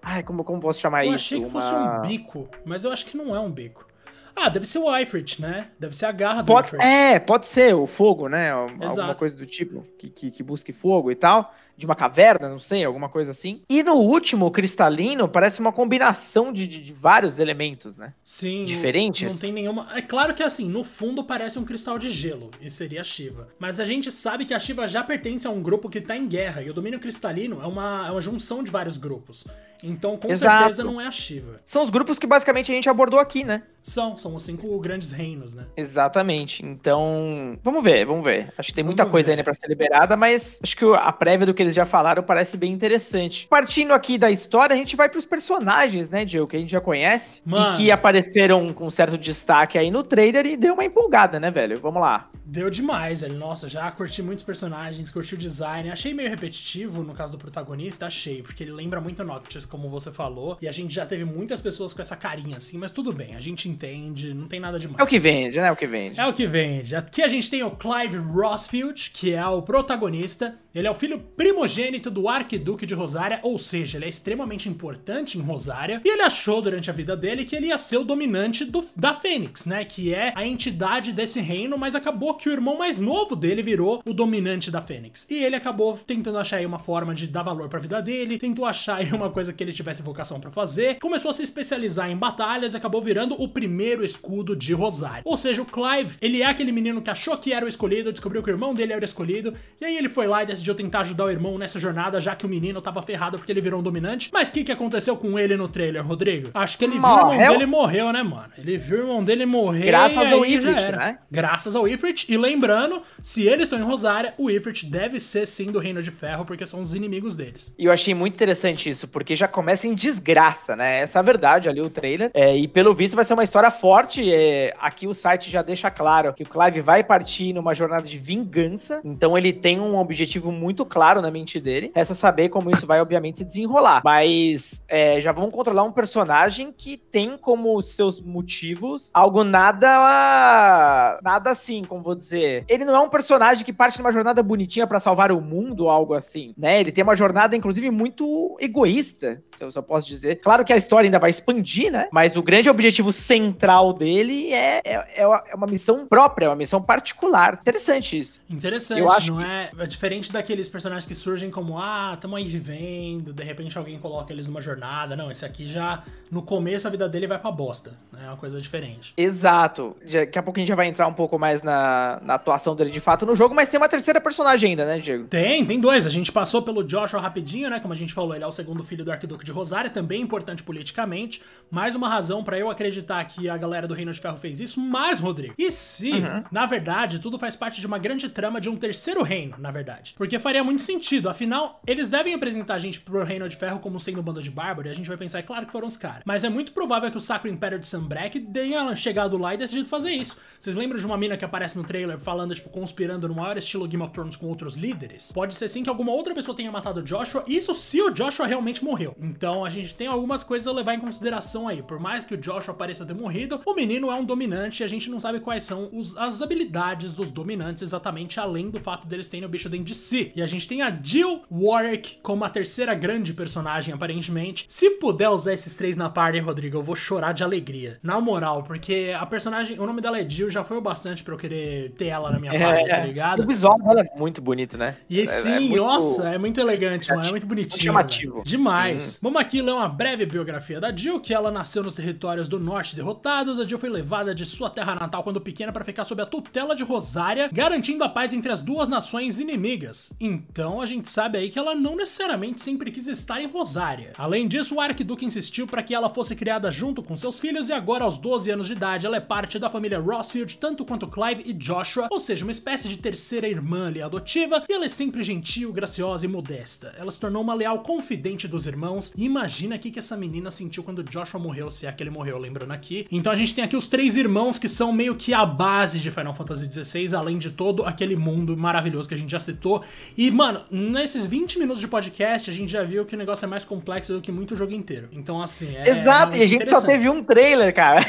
Ai, 0.00 0.22
como, 0.22 0.42
como 0.42 0.60
posso 0.60 0.80
chamar 0.80 1.04
eu 1.04 1.14
isso? 1.14 1.26
achei 1.26 1.40
que 1.40 1.46
Uma- 1.46 1.60
fosse 1.60 1.74
um 1.74 2.00
bico, 2.02 2.48
mas 2.64 2.84
eu 2.84 2.92
acho 2.92 3.04
que 3.06 3.16
não 3.16 3.34
é 3.36 3.40
um 3.40 3.50
bico. 3.50 3.86
Ah, 4.34 4.48
deve 4.48 4.64
ser 4.64 4.78
o 4.78 4.96
Ifrit, 4.96 5.42
né? 5.42 5.68
Deve 5.78 5.94
ser 5.94 6.06
a 6.06 6.12
garra 6.12 6.42
do 6.42 6.46
Pode, 6.46 6.68
Ifrit. 6.68 6.82
é, 6.84 7.18
pode 7.18 7.46
ser 7.46 7.74
o 7.74 7.86
fogo, 7.86 8.28
né? 8.28 8.50
Alguma 8.50 8.86
Exato. 8.86 9.14
coisa 9.16 9.36
do 9.36 9.44
tipo, 9.44 9.84
que, 9.98 10.08
que, 10.08 10.30
que 10.30 10.42
busque 10.42 10.72
fogo 10.72 11.10
e 11.10 11.14
tal. 11.14 11.54
De 11.76 11.86
uma 11.86 11.94
caverna, 11.94 12.48
não 12.48 12.58
sei, 12.58 12.84
alguma 12.84 13.08
coisa 13.08 13.30
assim. 13.30 13.62
E 13.68 13.82
no 13.82 13.94
último, 13.94 14.46
o 14.46 14.50
cristalino, 14.50 15.28
parece 15.28 15.60
uma 15.60 15.72
combinação 15.72 16.52
de, 16.52 16.66
de, 16.66 16.80
de 16.80 16.92
vários 16.92 17.38
elementos, 17.38 17.96
né? 17.96 18.12
Sim. 18.22 18.64
diferentes? 18.64 19.34
Não 19.34 19.40
tem 19.40 19.52
nenhuma. 19.52 19.88
É 19.94 20.02
claro 20.02 20.34
que 20.34 20.42
assim, 20.42 20.68
no 20.68 20.84
fundo 20.84 21.24
parece 21.24 21.58
um 21.58 21.64
cristal 21.64 21.98
de 21.98 22.10
gelo, 22.10 22.50
e 22.60 22.70
seria 22.70 23.00
a 23.00 23.04
Shiva. 23.04 23.48
Mas 23.58 23.80
a 23.80 23.84
gente 23.84 24.10
sabe 24.10 24.44
que 24.44 24.54
a 24.54 24.58
Shiva 24.60 24.86
já 24.86 25.02
pertence 25.02 25.46
a 25.46 25.50
um 25.50 25.62
grupo 25.62 25.88
que 25.88 26.00
tá 26.00 26.16
em 26.16 26.28
guerra, 26.28 26.62
e 26.62 26.70
o 26.70 26.74
domínio 26.74 27.00
cristalino 27.00 27.60
é 27.62 27.66
uma, 27.66 28.06
é 28.06 28.10
uma 28.10 28.20
junção 28.20 28.62
de 28.62 28.70
vários 28.70 28.96
grupos. 28.96 29.44
Então, 29.84 30.16
com 30.16 30.30
Exato. 30.30 30.58
certeza 30.58 30.84
não 30.84 31.00
é 31.00 31.08
a 31.08 31.10
Shiva. 31.10 31.60
São 31.64 31.82
os 31.82 31.90
grupos 31.90 32.16
que 32.16 32.26
basicamente 32.26 32.70
a 32.70 32.74
gente 32.74 32.88
abordou 32.88 33.18
aqui, 33.18 33.42
né? 33.42 33.64
São, 33.82 34.16
são 34.16 34.36
os 34.36 34.44
cinco 34.44 34.78
grandes 34.78 35.10
reinos, 35.10 35.52
né? 35.54 35.66
Exatamente. 35.76 36.64
Então, 36.64 37.58
vamos 37.64 37.82
ver, 37.82 38.06
vamos 38.06 38.24
ver. 38.24 38.52
Acho 38.56 38.68
que 38.68 38.74
tem 38.76 38.84
muita 38.84 39.02
Vamos 39.02 39.10
coisa 39.10 39.26
ver. 39.26 39.32
ainda 39.32 39.42
pra 39.42 39.54
ser 39.54 39.66
liberada, 39.66 40.16
mas 40.16 40.60
acho 40.62 40.76
que 40.76 40.84
a 40.84 41.12
prévia 41.12 41.46
do 41.46 41.52
que 41.52 41.60
eles 41.60 41.71
já 41.74 41.84
falaram 41.84 42.22
parece 42.22 42.56
bem 42.56 42.72
interessante. 42.72 43.46
Partindo 43.48 43.92
aqui 43.92 44.18
da 44.18 44.30
história, 44.30 44.74
a 44.74 44.76
gente 44.76 44.96
vai 44.96 45.08
pros 45.08 45.26
personagens, 45.26 46.10
né, 46.10 46.24
Diego, 46.24 46.46
que 46.46 46.56
a 46.56 46.60
gente 46.60 46.70
já 46.72 46.80
conhece 46.80 47.42
Mano. 47.44 47.74
e 47.74 47.76
que 47.76 47.90
apareceram 47.90 48.72
com 48.72 48.88
certo 48.90 49.18
destaque 49.18 49.78
aí 49.78 49.90
no 49.90 50.02
trailer 50.02 50.46
e 50.46 50.56
deu 50.56 50.74
uma 50.74 50.84
empolgada, 50.84 51.38
né, 51.40 51.50
velho? 51.50 51.78
Vamos 51.80 52.00
lá. 52.00 52.28
Deu 52.52 52.68
demais, 52.68 53.22
velho. 53.22 53.38
Nossa, 53.38 53.66
já 53.66 53.90
curti 53.90 54.22
muitos 54.22 54.44
personagens, 54.44 55.10
curti 55.10 55.34
o 55.34 55.38
design. 55.38 55.90
Achei 55.90 56.12
meio 56.12 56.28
repetitivo 56.28 57.02
no 57.02 57.14
caso 57.14 57.32
do 57.32 57.38
protagonista, 57.38 58.04
achei, 58.04 58.42
porque 58.42 58.62
ele 58.62 58.72
lembra 58.72 59.00
muito 59.00 59.24
Noctis, 59.24 59.64
como 59.64 59.88
você 59.88 60.12
falou. 60.12 60.58
E 60.60 60.68
a 60.68 60.72
gente 60.72 60.92
já 60.92 61.06
teve 61.06 61.24
muitas 61.24 61.62
pessoas 61.62 61.94
com 61.94 62.02
essa 62.02 62.14
carinha 62.14 62.58
assim, 62.58 62.76
mas 62.76 62.90
tudo 62.90 63.10
bem, 63.10 63.34
a 63.34 63.40
gente 63.40 63.70
entende, 63.70 64.34
não 64.34 64.46
tem 64.48 64.60
nada 64.60 64.78
demais. 64.78 65.00
É 65.00 65.02
o 65.02 65.06
que 65.06 65.18
vende, 65.18 65.56
né? 65.58 65.68
É 65.68 65.72
o 65.72 65.76
que 65.76 65.86
vende. 65.86 66.20
É 66.20 66.26
o 66.26 66.32
que 66.34 66.46
vende. 66.46 66.94
Aqui 66.94 67.22
a 67.22 67.28
gente 67.28 67.48
tem 67.48 67.62
o 67.62 67.70
Clive 67.70 68.18
Rossfield, 68.18 69.10
que 69.14 69.32
é 69.32 69.46
o 69.46 69.62
protagonista. 69.62 70.54
Ele 70.74 70.86
é 70.86 70.90
o 70.90 70.94
filho 70.94 71.20
primogênito 71.36 72.10
do 72.10 72.28
Arquiduque 72.28 72.84
de 72.84 72.92
Rosária, 72.94 73.40
ou 73.42 73.56
seja, 73.58 73.96
ele 73.96 74.04
é 74.04 74.08
extremamente 74.08 74.68
importante 74.68 75.38
em 75.38 75.40
Rosária. 75.42 76.02
E 76.04 76.08
ele 76.08 76.22
achou 76.22 76.60
durante 76.60 76.90
a 76.90 76.92
vida 76.92 77.16
dele 77.16 77.44
que 77.46 77.56
ele 77.56 77.68
ia 77.68 77.78
ser 77.78 77.96
o 77.96 78.04
dominante 78.04 78.64
do- 78.64 78.84
da 78.94 79.14
Fênix, 79.14 79.64
né? 79.64 79.84
Que 79.86 80.14
é 80.14 80.32
a 80.36 80.46
entidade 80.46 81.12
desse 81.12 81.40
reino, 81.40 81.78
mas 81.78 81.94
acabou 81.94 82.34
que 82.42 82.48
o 82.48 82.52
irmão 82.52 82.76
mais 82.76 82.98
novo 82.98 83.36
dele 83.36 83.62
virou 83.62 84.02
o 84.04 84.12
dominante 84.12 84.68
da 84.68 84.82
Fênix. 84.82 85.24
E 85.30 85.44
ele 85.44 85.54
acabou 85.54 85.96
tentando 85.96 86.38
achar 86.38 86.56
aí 86.56 86.66
uma 86.66 86.78
forma 86.78 87.14
de 87.14 87.28
dar 87.28 87.44
valor 87.44 87.68
pra 87.68 87.78
vida 87.78 88.02
dele, 88.02 88.36
tentou 88.36 88.66
achar 88.66 88.96
aí 88.96 89.12
uma 89.12 89.30
coisa 89.30 89.52
que 89.52 89.62
ele 89.62 89.72
tivesse 89.72 90.02
vocação 90.02 90.40
pra 90.40 90.50
fazer, 90.50 90.98
começou 90.98 91.30
a 91.30 91.34
se 91.34 91.44
especializar 91.44 92.10
em 92.10 92.16
batalhas 92.16 92.74
e 92.74 92.76
acabou 92.76 93.00
virando 93.00 93.40
o 93.40 93.48
primeiro 93.48 94.04
escudo 94.04 94.56
de 94.56 94.72
Rosário. 94.72 95.22
Ou 95.24 95.36
seja, 95.36 95.62
o 95.62 95.64
Clive, 95.64 96.16
ele 96.20 96.42
é 96.42 96.46
aquele 96.46 96.72
menino 96.72 97.00
que 97.00 97.10
achou 97.10 97.38
que 97.38 97.52
era 97.52 97.64
o 97.64 97.68
escolhido, 97.68 98.10
descobriu 98.10 98.42
que 98.42 98.50
o 98.50 98.52
irmão 98.52 98.74
dele 98.74 98.92
era 98.92 99.02
o 99.02 99.04
escolhido, 99.04 99.54
e 99.80 99.84
aí 99.84 99.96
ele 99.96 100.08
foi 100.08 100.26
lá 100.26 100.42
e 100.42 100.46
decidiu 100.46 100.74
tentar 100.74 101.02
ajudar 101.02 101.26
o 101.26 101.30
irmão 101.30 101.56
nessa 101.56 101.78
jornada, 101.78 102.20
já 102.20 102.34
que 102.34 102.44
o 102.44 102.48
menino 102.48 102.82
tava 102.82 103.00
ferrado 103.02 103.38
porque 103.38 103.52
ele 103.52 103.60
virou 103.60 103.78
um 103.78 103.84
dominante. 103.84 104.30
Mas 104.32 104.48
o 104.48 104.52
que, 104.52 104.64
que 104.64 104.72
aconteceu 104.72 105.16
com 105.16 105.38
ele 105.38 105.56
no 105.56 105.68
trailer, 105.68 106.04
Rodrigo? 106.04 106.50
Acho 106.54 106.76
que 106.76 106.84
ele 106.86 106.94
viu 106.94 107.02
o 107.02 107.06
irmão 107.06 107.26
Morreu? 107.26 107.52
dele 107.52 107.66
morreu, 107.66 108.12
né, 108.12 108.22
mano? 108.24 108.50
Ele 108.58 108.76
viu 108.76 108.98
o 108.98 109.00
irmão 109.02 109.22
dele 109.22 109.46
morrer. 109.46 109.86
Graças 109.86 110.32
ao 110.32 110.44
Ifrit, 110.44 110.90
né? 110.90 111.18
Graças 111.30 111.76
ao 111.76 111.86
Ifrit. 111.86 112.21
E 112.28 112.36
lembrando, 112.36 113.02
se 113.22 113.46
eles 113.46 113.64
estão 113.64 113.78
em 113.78 113.82
Rosária, 113.82 114.34
o 114.38 114.50
Ifrit 114.50 114.86
deve 114.86 115.20
ser 115.20 115.46
sim 115.46 115.70
do 115.70 115.78
Reino 115.78 116.02
de 116.02 116.10
Ferro, 116.10 116.44
porque 116.44 116.66
são 116.66 116.80
os 116.80 116.94
inimigos 116.94 117.34
deles. 117.34 117.74
E 117.78 117.84
eu 117.84 117.92
achei 117.92 118.14
muito 118.14 118.34
interessante 118.34 118.88
isso, 118.88 119.08
porque 119.08 119.36
já 119.36 119.48
começa 119.48 119.86
em 119.86 119.94
desgraça, 119.94 120.76
né? 120.76 121.00
Essa 121.00 121.18
é 121.18 121.20
a 121.20 121.22
verdade 121.22 121.68
ali, 121.68 121.80
o 121.80 121.90
trailer. 121.90 122.30
É, 122.34 122.56
e 122.56 122.66
pelo 122.68 122.94
visto 122.94 123.14
vai 123.14 123.24
ser 123.24 123.34
uma 123.34 123.44
história 123.44 123.70
forte. 123.70 124.32
é, 124.32 124.74
aqui 124.78 125.06
o 125.06 125.14
site 125.14 125.50
já 125.50 125.62
deixa 125.62 125.90
claro 125.90 126.32
que 126.32 126.42
o 126.42 126.46
Clive 126.46 126.80
vai 126.80 127.02
partir 127.04 127.52
numa 127.52 127.74
jornada 127.74 128.06
de 128.06 128.18
vingança. 128.18 129.00
Então 129.04 129.36
ele 129.36 129.52
tem 129.52 129.80
um 129.80 129.96
objetivo 129.96 130.52
muito 130.52 130.84
claro 130.84 131.20
na 131.20 131.30
mente 131.30 131.60
dele. 131.60 131.92
Resta 131.94 132.14
saber 132.14 132.48
como 132.48 132.70
isso 132.70 132.86
vai, 132.86 133.00
obviamente, 133.00 133.38
se 133.38 133.44
desenrolar. 133.44 134.02
Mas 134.04 134.84
é, 134.88 135.20
já 135.20 135.32
vamos 135.32 135.52
controlar 135.52 135.84
um 135.84 135.92
personagem 135.92 136.72
que 136.76 136.96
tem 136.96 137.36
como 137.36 137.80
seus 137.82 138.20
motivos 138.20 139.10
algo 139.12 139.44
nada. 139.44 141.18
Nada 141.22 141.50
assim, 141.50 141.82
como 141.84 142.11
vou 142.12 142.16
dizer. 142.16 142.64
Ele 142.68 142.84
não 142.84 142.94
é 142.94 143.00
um 143.00 143.08
personagem 143.08 143.64
que 143.64 143.72
parte 143.72 143.98
numa 143.98 144.12
jornada 144.12 144.42
bonitinha 144.42 144.86
pra 144.86 145.00
salvar 145.00 145.32
o 145.32 145.40
mundo 145.40 145.84
ou 145.84 145.90
algo 145.90 146.14
assim, 146.14 146.54
né? 146.56 146.80
Ele 146.80 146.92
tem 146.92 147.02
uma 147.04 147.16
jornada, 147.16 147.56
inclusive, 147.56 147.90
muito 147.90 148.56
egoísta, 148.60 149.42
se 149.50 149.62
eu 149.64 149.70
só 149.70 149.80
posso 149.82 150.06
dizer. 150.08 150.36
Claro 150.40 150.64
que 150.64 150.72
a 150.72 150.76
história 150.76 151.06
ainda 151.06 151.18
vai 151.18 151.30
expandir, 151.30 151.90
né? 151.90 152.08
Mas 152.12 152.36
o 152.36 152.42
grande 152.42 152.68
objetivo 152.70 153.12
central 153.12 153.92
dele 153.92 154.52
é, 154.52 154.80
é, 154.84 155.06
é 155.22 155.54
uma 155.54 155.66
missão 155.66 156.06
própria, 156.06 156.48
uma 156.50 156.56
missão 156.56 156.82
particular. 156.82 157.58
Interessante 157.60 158.18
isso. 158.18 158.40
Interessante, 158.48 159.00
Eu 159.00 159.10
acho 159.10 159.32
não 159.34 159.38
que- 159.40 159.46
é? 159.46 159.70
É 159.78 159.86
diferente 159.86 160.32
daqueles 160.32 160.68
personagens 160.68 161.06
que 161.06 161.14
surgem 161.14 161.50
como, 161.50 161.78
ah, 161.78 162.16
tamo 162.20 162.36
aí 162.36 162.44
vivendo, 162.44 163.32
de 163.32 163.42
repente 163.42 163.76
alguém 163.78 163.98
coloca 163.98 164.32
eles 164.32 164.46
numa 164.46 164.60
jornada. 164.60 165.16
Não, 165.16 165.30
esse 165.30 165.44
aqui 165.44 165.68
já, 165.68 166.02
no 166.30 166.42
começo, 166.42 166.86
a 166.86 166.90
vida 166.90 167.08
dele 167.08 167.26
vai 167.26 167.38
pra 167.38 167.50
bosta. 167.50 167.90
né? 168.12 168.20
É 168.24 168.26
uma 168.28 168.36
coisa 168.36 168.60
diferente. 168.60 169.12
Exato. 169.16 169.96
Daqui 170.10 170.38
a 170.38 170.42
pouco 170.42 170.58
a 170.58 170.60
gente 170.60 170.68
já 170.68 170.74
vai 170.74 170.86
entrar 170.86 171.06
um 171.06 171.12
pouco 171.14 171.38
mais 171.38 171.62
na, 171.62 172.01
na 172.22 172.34
atuação 172.34 172.74
dele 172.76 172.90
de 172.90 173.00
fato 173.00 173.26
no 173.26 173.34
jogo, 173.36 173.54
mas 173.54 173.70
tem 173.70 173.78
uma 173.78 173.88
terceira 173.88 174.20
personagem 174.20 174.70
ainda, 174.70 174.84
né, 174.84 174.98
Diego? 174.98 175.26
Tem, 175.26 175.64
tem 175.64 175.78
dois. 175.78 176.06
A 176.06 176.10
gente 176.10 176.30
passou 176.30 176.62
pelo 176.62 176.82
Joshua 176.82 177.20
rapidinho, 177.20 177.68
né? 177.68 177.80
Como 177.80 177.92
a 177.92 177.96
gente 177.96 178.12
falou, 178.12 178.34
ele 178.34 178.44
é 178.44 178.46
o 178.46 178.52
segundo 178.52 178.84
filho 178.84 179.04
do 179.04 179.12
Arquiduque 179.12 179.44
de 179.44 179.52
Rosária, 179.52 179.90
também 179.90 180.22
importante 180.22 180.62
politicamente. 180.62 181.42
Mais 181.70 181.94
uma 181.94 182.08
razão 182.08 182.44
pra 182.44 182.58
eu 182.58 182.70
acreditar 182.70 183.24
que 183.24 183.48
a 183.48 183.56
galera 183.56 183.86
do 183.86 183.94
Reino 183.94 184.12
de 184.12 184.20
Ferro 184.20 184.36
fez 184.36 184.60
isso. 184.60 184.80
Mas, 184.80 185.20
Rodrigo, 185.20 185.54
e 185.58 185.70
se, 185.70 186.12
na 186.50 186.66
verdade, 186.66 187.18
tudo 187.18 187.38
faz 187.38 187.56
parte 187.56 187.80
de 187.80 187.86
uma 187.86 187.98
grande 187.98 188.28
trama 188.28 188.60
de 188.60 188.68
um 188.68 188.76
terceiro 188.76 189.22
reino, 189.22 189.56
na 189.58 189.70
verdade? 189.70 190.14
Porque 190.16 190.38
faria 190.38 190.62
muito 190.62 190.82
sentido. 190.82 191.28
Afinal, 191.28 191.80
eles 191.86 192.08
devem 192.08 192.34
apresentar 192.34 192.74
a 192.74 192.78
gente 192.78 193.00
pro 193.00 193.24
Reino 193.24 193.48
de 193.48 193.56
Ferro 193.56 193.78
como 193.78 193.98
sendo 193.98 194.20
um 194.20 194.22
bando 194.22 194.42
de 194.42 194.50
bárbaro, 194.50 194.88
e 194.88 194.90
a 194.90 194.94
gente 194.94 195.08
vai 195.08 195.16
pensar, 195.16 195.38
é 195.38 195.42
claro 195.42 195.66
que 195.66 195.72
foram 195.72 195.86
os 195.86 195.96
caras. 195.96 196.22
Mas 196.24 196.44
é 196.44 196.48
muito 196.48 196.72
provável 196.72 197.10
que 197.10 197.16
o 197.16 197.20
Sacro 197.20 197.48
Império 197.48 197.78
de 197.78 197.86
Sunbreak 197.86 198.38
tenha 198.40 198.94
chegado 198.94 199.38
lá 199.38 199.54
e 199.54 199.56
decidido 199.56 199.88
fazer 199.88 200.10
isso. 200.10 200.36
Vocês 200.58 200.76
lembram 200.76 200.98
de 200.98 201.06
uma 201.06 201.16
mina 201.16 201.36
que 201.36 201.44
aparece 201.44 201.76
no 201.76 201.84
trailer 201.92 202.18
falando, 202.18 202.54
tipo, 202.54 202.70
conspirando 202.70 203.28
no 203.28 203.34
maior 203.34 203.58
estilo 203.58 203.86
Game 203.86 204.02
of 204.02 204.12
Thrones 204.14 204.34
com 204.34 204.46
outros 204.46 204.76
líderes? 204.76 205.30
Pode 205.32 205.54
ser 205.54 205.68
sim 205.68 205.82
que 205.82 205.90
alguma 205.90 206.10
outra 206.12 206.34
pessoa 206.34 206.56
tenha 206.56 206.72
matado 206.72 207.00
o 207.00 207.02
Joshua, 207.02 207.44
isso 207.46 207.74
se 207.74 208.00
o 208.00 208.08
Joshua 208.10 208.46
realmente 208.46 208.82
morreu. 208.82 209.14
Então 209.20 209.62
a 209.64 209.68
gente 209.68 209.94
tem 209.94 210.06
algumas 210.06 210.42
coisas 210.42 210.66
a 210.66 210.72
levar 210.72 210.94
em 210.94 211.00
consideração 211.00 211.68
aí. 211.68 211.82
Por 211.82 212.00
mais 212.00 212.24
que 212.24 212.32
o 212.34 212.38
Joshua 212.38 212.72
pareça 212.72 213.04
ter 213.04 213.14
morrido, 213.14 213.60
o 213.66 213.74
menino 213.74 214.10
é 214.10 214.14
um 214.14 214.24
dominante 214.24 214.82
e 214.82 214.84
a 214.84 214.88
gente 214.88 215.10
não 215.10 215.20
sabe 215.20 215.40
quais 215.40 215.64
são 215.64 215.90
os- 215.92 216.16
as 216.16 216.40
habilidades 216.40 217.12
dos 217.12 217.28
dominantes 217.28 217.82
exatamente, 217.82 218.40
além 218.40 218.70
do 218.70 218.80
fato 218.80 219.06
deles 219.06 219.28
terem 219.28 219.44
o 219.44 219.48
bicho 219.50 219.68
dentro 219.68 219.84
de 219.86 219.94
si. 219.94 220.32
E 220.34 220.40
a 220.40 220.46
gente 220.46 220.66
tem 220.66 220.80
a 220.80 220.98
Jill 221.02 221.42
Warwick 221.50 222.18
como 222.22 222.44
a 222.44 222.48
terceira 222.50 222.94
grande 222.94 223.34
personagem, 223.34 223.92
aparentemente. 223.92 224.64
Se 224.68 224.90
puder 224.92 225.28
usar 225.28 225.52
esses 225.52 225.74
três 225.74 225.96
na 225.96 226.08
party, 226.08 226.38
Rodrigo, 226.38 226.78
eu 226.78 226.82
vou 226.82 226.96
chorar 226.96 227.32
de 227.32 227.42
alegria. 227.44 227.98
Na 228.02 228.18
moral, 228.20 228.62
porque 228.62 229.12
a 229.18 229.26
personagem, 229.26 229.78
o 229.78 229.86
nome 229.86 230.00
dela 230.00 230.18
é 230.20 230.28
Jill, 230.28 230.48
já 230.50 230.62
foi 230.64 230.76
o 230.78 230.80
bastante 230.80 231.22
pra 231.24 231.34
eu 231.34 231.38
querer 231.38 231.81
ter 231.90 232.06
ela 232.06 232.30
na 232.30 232.38
minha 232.38 232.52
party, 232.58 232.88
tá 232.88 232.98
ligado? 233.00 233.42
O 233.42 233.46
visual 233.46 233.78
dela 233.78 234.00
é 234.00 234.18
muito 234.18 234.40
bonito, 234.40 234.76
né? 234.78 234.96
E 235.08 235.20
É- 235.20 235.26
sim, 235.26 235.50
é 235.52 235.60
muito- 235.60 235.76
nossa, 235.76 236.28
é 236.28 236.38
muito 236.38 236.60
elegante, 236.60 237.08
mano. 237.10 237.26
É 237.26 237.30
muito 237.30 237.46
bonitinho. 237.46 237.82
chamativo. 237.82 238.32
velho. 238.34 238.44
Demais. 238.44 239.02
Sim. 239.04 239.18
Vamos 239.22 239.40
aqui 239.40 239.60
ler 239.62 239.72
uma 239.72 239.88
breve 239.88 240.26
biografia 240.26 240.80
da 240.80 240.94
Jill, 240.94 241.20
que 241.20 241.32
ela 241.34 241.50
nasceu 241.50 241.82
nos 241.82 241.94
territórios 241.94 242.48
do 242.48 242.58
norte 242.58 242.94
derrotados. 242.96 243.58
A 243.58 243.64
Jill 243.64 243.78
foi 243.78 243.88
levada 243.90 244.34
de 244.34 244.44
sua 244.46 244.68
terra 244.70 244.94
natal 244.94 245.22
quando 245.22 245.40
pequena 245.40 245.72
para 245.72 245.84
ficar 245.84 246.04
sob 246.04 246.20
a 246.22 246.26
tutela 246.26 246.74
de 246.74 246.84
Rosária, 246.84 247.48
garantindo 247.52 248.04
a 248.04 248.08
paz 248.08 248.32
entre 248.32 248.50
as 248.52 248.60
duas 248.62 248.88
nações 248.88 249.38
inimigas. 249.38 250.12
Então 250.20 250.80
a 250.80 250.86
gente 250.86 251.08
sabe 251.08 251.38
aí 251.38 251.50
que 251.50 251.58
ela 251.58 251.74
não 251.74 251.96
necessariamente 251.96 252.60
sempre 252.62 252.90
quis 252.90 253.06
estar 253.06 253.40
em 253.40 253.46
Rosária. 253.46 254.12
Além 254.18 254.46
disso, 254.48 254.76
o 254.76 254.80
Arquiduque 254.80 255.24
insistiu 255.24 255.66
para 255.66 255.82
que 255.82 255.94
ela 255.94 256.08
fosse 256.08 256.34
criada 256.34 256.70
junto 256.70 257.02
com 257.02 257.16
seus 257.16 257.38
filhos 257.38 257.68
e 257.68 257.72
agora 257.72 258.04
aos 258.04 258.16
12 258.16 258.50
anos 258.50 258.66
de 258.66 258.72
idade 258.72 259.06
ela 259.06 259.16
é 259.16 259.20
parte 259.20 259.58
da 259.58 259.68
família 259.70 259.98
Rossfield, 260.00 260.56
tanto 260.58 260.84
quanto 260.84 261.06
Clive 261.06 261.42
e 261.46 261.52
Joshua, 261.72 262.08
ou 262.10 262.18
seja, 262.18 262.44
uma 262.44 262.52
espécie 262.52 262.88
de 262.88 262.96
terceira 262.96 263.48
irmã 263.48 263.88
ali 263.88 264.02
adotiva, 264.02 264.64
e 264.68 264.72
ela 264.72 264.84
é 264.84 264.88
sempre 264.88 265.22
gentil, 265.22 265.72
graciosa 265.72 266.26
e 266.26 266.28
modesta. 266.28 266.94
Ela 266.98 267.10
se 267.10 267.18
tornou 267.18 267.42
uma 267.42 267.54
leal 267.54 267.80
confidente 267.80 268.46
dos 268.46 268.66
irmãos, 268.66 269.12
e 269.16 269.24
imagina 269.24 269.76
o 269.76 269.78
que 269.78 269.98
essa 269.98 270.16
menina 270.16 270.50
sentiu 270.50 270.82
quando 270.82 271.02
Joshua 271.02 271.40
morreu, 271.40 271.70
se 271.70 271.86
é 271.86 271.92
que 271.92 272.02
ele 272.02 272.10
morreu, 272.10 272.38
lembrando 272.38 272.72
aqui. 272.72 273.06
Então 273.10 273.32
a 273.32 273.34
gente 273.34 273.54
tem 273.54 273.64
aqui 273.64 273.76
os 273.76 273.88
três 273.88 274.16
irmãos 274.16 274.58
que 274.58 274.68
são 274.68 274.92
meio 274.92 275.14
que 275.14 275.32
a 275.32 275.46
base 275.46 275.98
de 275.98 276.10
Final 276.10 276.34
Fantasy 276.34 276.70
XVI, 276.70 277.14
além 277.14 277.38
de 277.38 277.50
todo 277.50 277.84
aquele 277.84 278.16
mundo 278.16 278.56
maravilhoso 278.56 279.08
que 279.08 279.14
a 279.14 279.18
gente 279.18 279.30
já 279.30 279.40
citou. 279.40 279.82
E, 280.16 280.30
mano, 280.30 280.62
nesses 280.70 281.26
20 281.26 281.58
minutos 281.58 281.80
de 281.80 281.88
podcast, 281.88 282.50
a 282.50 282.54
gente 282.54 282.70
já 282.70 282.82
viu 282.82 283.04
que 283.04 283.14
o 283.14 283.18
negócio 283.18 283.44
é 283.44 283.48
mais 283.48 283.64
complexo 283.64 284.12
do 284.12 284.20
que 284.20 284.30
muito 284.30 284.56
jogo 284.56 284.72
inteiro. 284.72 285.08
Então, 285.12 285.40
assim, 285.40 285.76
é. 285.76 285.88
Exato, 285.88 286.36
e 286.36 286.42
a 286.42 286.46
gente 286.46 286.68
só 286.68 286.80
teve 286.80 287.08
um 287.08 287.24
trailer, 287.24 287.74
cara. 287.74 288.00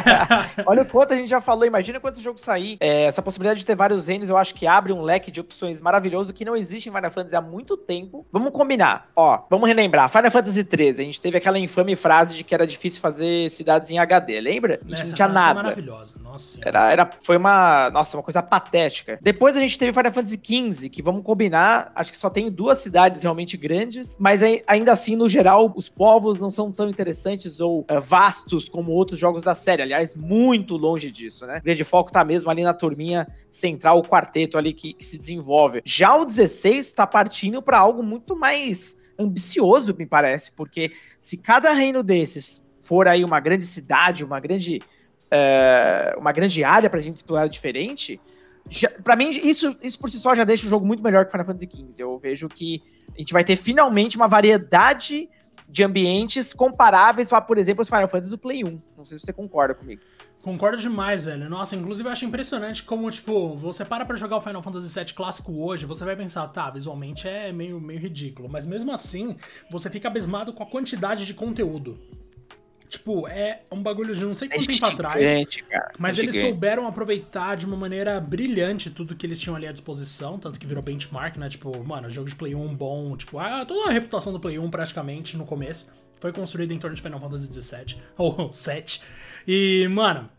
Olha 0.66 0.82
o 0.82 0.86
quanto 0.86 1.14
a 1.14 1.16
gente 1.16 1.28
já 1.28 1.40
falou. 1.40 1.64
Imagina 1.64 2.00
quando 2.00 2.14
esse 2.14 2.22
jogo 2.22 2.38
sair. 2.38 2.76
É, 2.80 2.97
É, 2.98 3.04
essa 3.04 3.22
possibilidade 3.22 3.60
de 3.60 3.66
ter 3.66 3.76
vários 3.76 4.08
reinos, 4.08 4.28
eu 4.28 4.36
acho 4.36 4.54
que 4.54 4.66
abre 4.66 4.92
um 4.92 5.02
leque 5.02 5.30
de 5.30 5.40
opções 5.40 5.80
maravilhoso 5.80 6.32
que 6.32 6.44
não 6.44 6.56
existe 6.56 6.88
em 6.88 6.92
Final 6.92 7.10
Fantasy 7.10 7.36
há 7.36 7.40
muito 7.40 7.76
tempo. 7.76 8.26
Vamos 8.32 8.50
combinar, 8.50 9.08
ó, 9.14 9.42
vamos 9.48 9.68
relembrar. 9.68 10.08
Final 10.08 10.30
Fantasy 10.30 10.62
XIII, 10.68 10.90
a 10.90 11.04
gente 11.04 11.20
teve 11.20 11.36
aquela 11.38 11.58
infame 11.58 11.94
frase 11.94 12.34
de 12.34 12.42
que 12.42 12.54
era 12.54 12.66
difícil 12.66 13.00
fazer 13.00 13.48
cidades 13.50 13.90
em 13.90 13.98
HD, 13.98 14.40
lembra? 14.40 14.80
A 14.84 14.94
gente 14.96 15.08
não 15.08 15.14
tinha 15.14 15.28
nada. 15.28 15.62
maravilhosa. 15.62 16.16
Nossa. 16.20 16.58
Era, 16.62 16.90
era, 16.90 17.10
foi 17.22 17.36
uma, 17.36 17.88
nossa, 17.90 18.16
uma 18.16 18.22
coisa 18.22 18.42
patética. 18.42 19.18
Depois 19.22 19.56
a 19.56 19.60
gente 19.60 19.78
teve 19.78 19.92
Final 19.92 20.12
Fantasy 20.12 20.40
XV, 20.44 20.88
que 20.88 21.00
vamos 21.02 21.22
combinar, 21.22 21.92
acho 21.94 22.10
que 22.10 22.18
só 22.18 22.28
tem 22.28 22.50
duas 22.50 22.78
cidades 22.80 23.22
realmente 23.22 23.56
grandes, 23.56 24.16
mas 24.18 24.42
ai- 24.42 24.62
ainda 24.66 24.92
assim, 24.92 25.14
no 25.14 25.28
geral, 25.28 25.72
os 25.76 25.88
povos 25.88 26.40
não 26.40 26.50
são 26.50 26.72
tão 26.72 26.88
interessantes 26.88 27.60
ou 27.60 27.84
eh, 27.88 28.00
vastos 28.00 28.68
como 28.68 28.92
outros 28.92 29.18
jogos 29.20 29.42
da 29.42 29.54
série. 29.54 29.82
Aliás, 29.82 30.14
muito 30.14 30.76
longe 30.76 31.10
disso, 31.10 31.46
né? 31.46 31.58
O 31.58 31.62
grande 31.62 31.84
foco 31.84 32.10
tá 32.10 32.24
mesmo 32.24 32.50
ali 32.50 32.62
na 32.62 32.74
turminha 32.88 33.26
central, 33.50 33.98
o 33.98 34.02
quarteto 34.02 34.56
ali 34.56 34.72
que, 34.72 34.94
que 34.94 35.04
se 35.04 35.18
desenvolve. 35.18 35.82
Já 35.84 36.16
o 36.16 36.24
16 36.24 36.92
tá 36.92 37.06
partindo 37.06 37.60
para 37.62 37.78
algo 37.78 38.02
muito 38.02 38.36
mais 38.36 39.08
ambicioso, 39.18 39.94
me 39.96 40.06
parece, 40.06 40.52
porque 40.52 40.92
se 41.18 41.36
cada 41.36 41.72
reino 41.72 42.02
desses 42.02 42.66
for 42.78 43.06
aí 43.06 43.24
uma 43.24 43.40
grande 43.40 43.66
cidade, 43.66 44.24
uma 44.24 44.40
grande 44.40 44.80
é, 45.30 46.14
uma 46.16 46.32
grande 46.32 46.64
área 46.64 46.88
pra 46.88 47.00
gente 47.00 47.16
explorar 47.16 47.48
diferente, 47.48 48.18
pra 49.04 49.16
mim, 49.16 49.28
isso, 49.28 49.76
isso 49.82 49.98
por 49.98 50.08
si 50.08 50.18
só 50.18 50.34
já 50.34 50.44
deixa 50.44 50.66
o 50.66 50.70
jogo 50.70 50.86
muito 50.86 51.02
melhor 51.02 51.24
que 51.24 51.30
Final 51.30 51.46
Fantasy 51.46 51.68
XV. 51.70 52.02
Eu 52.02 52.18
vejo 52.18 52.48
que 52.48 52.82
a 53.14 53.18
gente 53.18 53.32
vai 53.32 53.44
ter 53.44 53.56
finalmente 53.56 54.16
uma 54.16 54.26
variedade 54.26 55.28
de 55.68 55.84
ambientes 55.84 56.54
comparáveis 56.54 57.32
a, 57.32 57.40
por 57.40 57.58
exemplo, 57.58 57.82
os 57.82 57.88
Final 57.88 58.08
Fantasy 58.08 58.30
do 58.30 58.38
Play 58.38 58.64
1. 58.64 58.80
Não 58.96 59.04
sei 59.04 59.18
se 59.18 59.26
você 59.26 59.32
concorda 59.32 59.74
comigo. 59.74 60.00
Concordo 60.48 60.78
demais, 60.78 61.26
velho. 61.26 61.46
Nossa, 61.46 61.76
inclusive 61.76 62.08
eu 62.08 62.12
acho 62.12 62.24
impressionante 62.24 62.82
como, 62.82 63.10
tipo, 63.10 63.54
você 63.54 63.84
para 63.84 64.06
pra 64.06 64.16
jogar 64.16 64.38
o 64.38 64.40
Final 64.40 64.62
Fantasy 64.62 64.98
VII 64.98 65.12
clássico 65.12 65.52
hoje, 65.62 65.84
você 65.84 66.06
vai 66.06 66.16
pensar, 66.16 66.48
tá, 66.48 66.70
visualmente 66.70 67.28
é 67.28 67.52
meio, 67.52 67.78
meio 67.78 68.00
ridículo, 68.00 68.48
mas 68.48 68.64
mesmo 68.64 68.90
assim, 68.90 69.36
você 69.70 69.90
fica 69.90 70.08
abismado 70.08 70.54
com 70.54 70.62
a 70.62 70.66
quantidade 70.66 71.26
de 71.26 71.34
conteúdo. 71.34 71.98
Tipo, 72.88 73.28
é 73.28 73.60
um 73.70 73.82
bagulho 73.82 74.14
de 74.14 74.24
não 74.24 74.32
sei 74.32 74.48
quanto 74.48 74.66
tempo 74.66 74.86
atrás. 74.86 75.56
cara. 75.68 75.92
Mas 75.98 76.18
É 76.18 76.22
eles 76.22 76.40
souberam 76.40 76.86
aproveitar 76.86 77.54
de 77.54 77.66
uma 77.66 77.76
maneira 77.76 78.18
brilhante 78.18 78.88
tudo 78.88 79.14
que 79.14 79.26
eles 79.26 79.38
tinham 79.38 79.54
ali 79.54 79.66
à 79.66 79.72
disposição, 79.72 80.38
tanto 80.38 80.58
que 80.58 80.66
virou 80.66 80.82
benchmark, 80.82 81.36
né? 81.36 81.50
Tipo, 81.50 81.84
mano, 81.84 82.10
jogo 82.10 82.26
de 82.30 82.34
Play 82.34 82.54
1 82.54 82.74
bom, 82.74 83.14
tipo, 83.18 83.38
ah, 83.38 83.66
toda 83.66 83.90
a 83.90 83.92
reputação 83.92 84.32
do 84.32 84.40
Play 84.40 84.58
1 84.58 84.70
praticamente 84.70 85.36
no 85.36 85.44
começo 85.44 85.88
foi 86.18 86.32
construída 86.32 86.72
em 86.72 86.78
torno 86.78 86.96
de 86.96 87.02
Final 87.02 87.20
Fantasy 87.20 87.52
XVII, 87.52 87.96
ou 88.16 88.50
7. 88.50 89.02
E, 89.46 89.86
mano, 89.88 90.30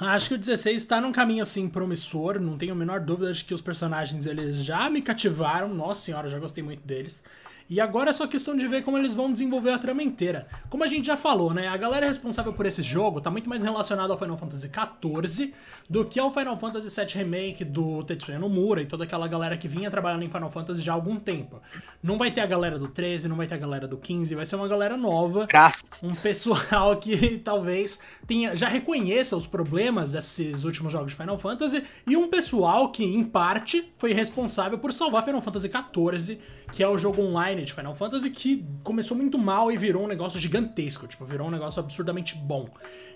acho 0.00 0.28
que 0.28 0.34
o 0.34 0.38
16 0.38 0.84
tá 0.84 1.00
num 1.00 1.12
caminho 1.12 1.42
assim 1.42 1.68
promissor, 1.68 2.38
não 2.40 2.56
tenho 2.56 2.72
a 2.72 2.76
menor 2.76 3.00
dúvida 3.00 3.32
de 3.32 3.44
que 3.44 3.54
os 3.54 3.60
personagens 3.60 4.26
eles 4.26 4.64
já 4.64 4.88
me 4.88 5.02
cativaram, 5.02 5.72
nossa 5.74 6.02
senhora, 6.02 6.26
eu 6.26 6.30
já 6.30 6.38
gostei 6.38 6.62
muito 6.62 6.86
deles. 6.86 7.24
E 7.68 7.80
agora 7.80 8.10
é 8.10 8.12
só 8.12 8.26
questão 8.26 8.56
de 8.56 8.66
ver 8.66 8.82
como 8.82 8.96
eles 8.96 9.14
vão 9.14 9.30
desenvolver 9.30 9.70
a 9.70 9.78
trama 9.78 10.02
inteira. 10.02 10.46
Como 10.70 10.82
a 10.82 10.86
gente 10.86 11.06
já 11.06 11.16
falou, 11.16 11.52
né? 11.52 11.68
A 11.68 11.76
galera 11.76 12.06
responsável 12.06 12.52
por 12.52 12.64
esse 12.64 12.82
jogo 12.82 13.20
tá 13.20 13.30
muito 13.30 13.48
mais 13.48 13.62
relacionada 13.62 14.12
ao 14.12 14.18
Final 14.18 14.38
Fantasy 14.38 14.70
XIV 14.70 15.52
do 15.88 16.04
que 16.04 16.18
ao 16.18 16.32
Final 16.32 16.58
Fantasy 16.58 16.88
VII 16.88 17.14
Remake 17.14 17.64
do 17.64 18.02
Tetsuya 18.04 18.38
Nomura 18.38 18.80
e 18.80 18.86
toda 18.86 19.04
aquela 19.04 19.28
galera 19.28 19.56
que 19.56 19.68
vinha 19.68 19.90
trabalhando 19.90 20.22
em 20.22 20.30
Final 20.30 20.50
Fantasy 20.50 20.80
já 20.80 20.92
há 20.92 20.94
algum 20.94 21.16
tempo. 21.16 21.60
Não 22.02 22.16
vai 22.16 22.30
ter 22.30 22.40
a 22.40 22.46
galera 22.46 22.78
do 22.78 22.88
13, 22.88 23.28
não 23.28 23.36
vai 23.36 23.46
ter 23.46 23.54
a 23.54 23.58
galera 23.58 23.86
do 23.86 23.98
15, 23.98 24.34
vai 24.34 24.46
ser 24.46 24.56
uma 24.56 24.68
galera 24.68 24.96
nova 24.96 25.46
Graças. 25.46 26.02
um 26.02 26.14
pessoal 26.14 26.96
que 26.96 27.38
talvez 27.44 28.00
tenha, 28.26 28.54
já 28.54 28.68
reconheça 28.68 29.36
os 29.36 29.46
problemas 29.46 30.12
desses 30.12 30.64
últimos 30.64 30.92
jogos 30.92 31.12
de 31.12 31.16
Final 31.16 31.38
Fantasy 31.38 31.82
e 32.06 32.16
um 32.16 32.28
pessoal 32.28 32.90
que, 32.90 33.04
em 33.04 33.24
parte, 33.24 33.92
foi 33.98 34.12
responsável 34.12 34.78
por 34.78 34.92
salvar 34.92 35.22
Final 35.22 35.42
Fantasy 35.42 35.68
XIV, 35.68 36.38
que 36.72 36.82
é 36.82 36.88
o 36.88 36.98
jogo 36.98 37.22
online 37.22 37.64
de 37.64 37.72
Final 37.72 37.94
Fantasy 37.94 38.30
que 38.30 38.64
começou 38.82 39.16
muito 39.16 39.38
mal 39.38 39.72
e 39.72 39.76
virou 39.76 40.04
um 40.04 40.06
negócio 40.06 40.38
gigantesco, 40.38 41.06
tipo, 41.06 41.24
virou 41.24 41.48
um 41.48 41.50
negócio 41.50 41.80
absurdamente 41.80 42.36
bom. 42.36 42.68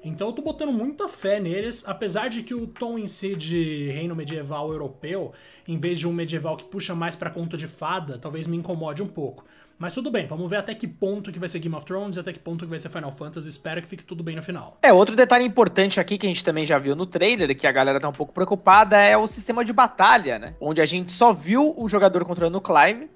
Então 0.04 0.28
eu 0.28 0.32
tô 0.32 0.42
botando 0.42 0.72
muita 0.72 1.08
fé 1.08 1.38
neles, 1.38 1.84
apesar 1.86 2.28
de 2.28 2.42
que 2.42 2.54
o 2.54 2.66
tom 2.66 2.98
em 2.98 3.06
si 3.06 3.36
de 3.36 3.90
reino 3.90 4.16
medieval 4.16 4.72
europeu, 4.72 5.32
em 5.66 5.78
vez 5.78 5.98
de 5.98 6.08
um 6.08 6.12
medieval 6.12 6.56
que 6.56 6.64
puxa 6.64 6.94
mais 6.94 7.14
pra 7.14 7.30
conto 7.30 7.56
de 7.56 7.68
fada, 7.68 8.18
talvez 8.18 8.46
me 8.46 8.56
incomode 8.56 9.02
um 9.02 9.08
pouco. 9.08 9.44
Mas 9.78 9.94
tudo 9.94 10.12
bem, 10.12 10.28
vamos 10.28 10.48
ver 10.48 10.58
até 10.58 10.74
que 10.76 10.86
ponto 10.86 11.32
que 11.32 11.40
vai 11.40 11.48
ser 11.48 11.58
Game 11.58 11.74
of 11.74 11.84
Thrones 11.84 12.16
até 12.16 12.32
que 12.32 12.38
ponto 12.38 12.64
que 12.64 12.70
vai 12.70 12.78
ser 12.78 12.88
Final 12.88 13.10
Fantasy. 13.10 13.48
Espero 13.48 13.82
que 13.82 13.88
fique 13.88 14.04
tudo 14.04 14.22
bem 14.22 14.36
no 14.36 14.42
final. 14.42 14.78
É, 14.80 14.92
outro 14.92 15.16
detalhe 15.16 15.44
importante 15.44 15.98
aqui 15.98 16.16
que 16.16 16.24
a 16.24 16.28
gente 16.28 16.44
também 16.44 16.64
já 16.64 16.78
viu 16.78 16.94
no 16.94 17.04
trailer, 17.04 17.56
que 17.56 17.66
a 17.66 17.72
galera 17.72 17.98
tá 17.98 18.08
um 18.08 18.12
pouco 18.12 18.32
preocupada, 18.32 18.96
é 18.96 19.16
o 19.16 19.26
sistema 19.26 19.64
de 19.64 19.72
batalha, 19.72 20.38
né? 20.38 20.54
Onde 20.60 20.80
a 20.80 20.84
gente 20.84 21.10
só 21.10 21.32
viu 21.32 21.74
o 21.76 21.88
jogador 21.88 22.24
controlando 22.24 22.58
o 22.58 22.60
Clive. 22.60 23.10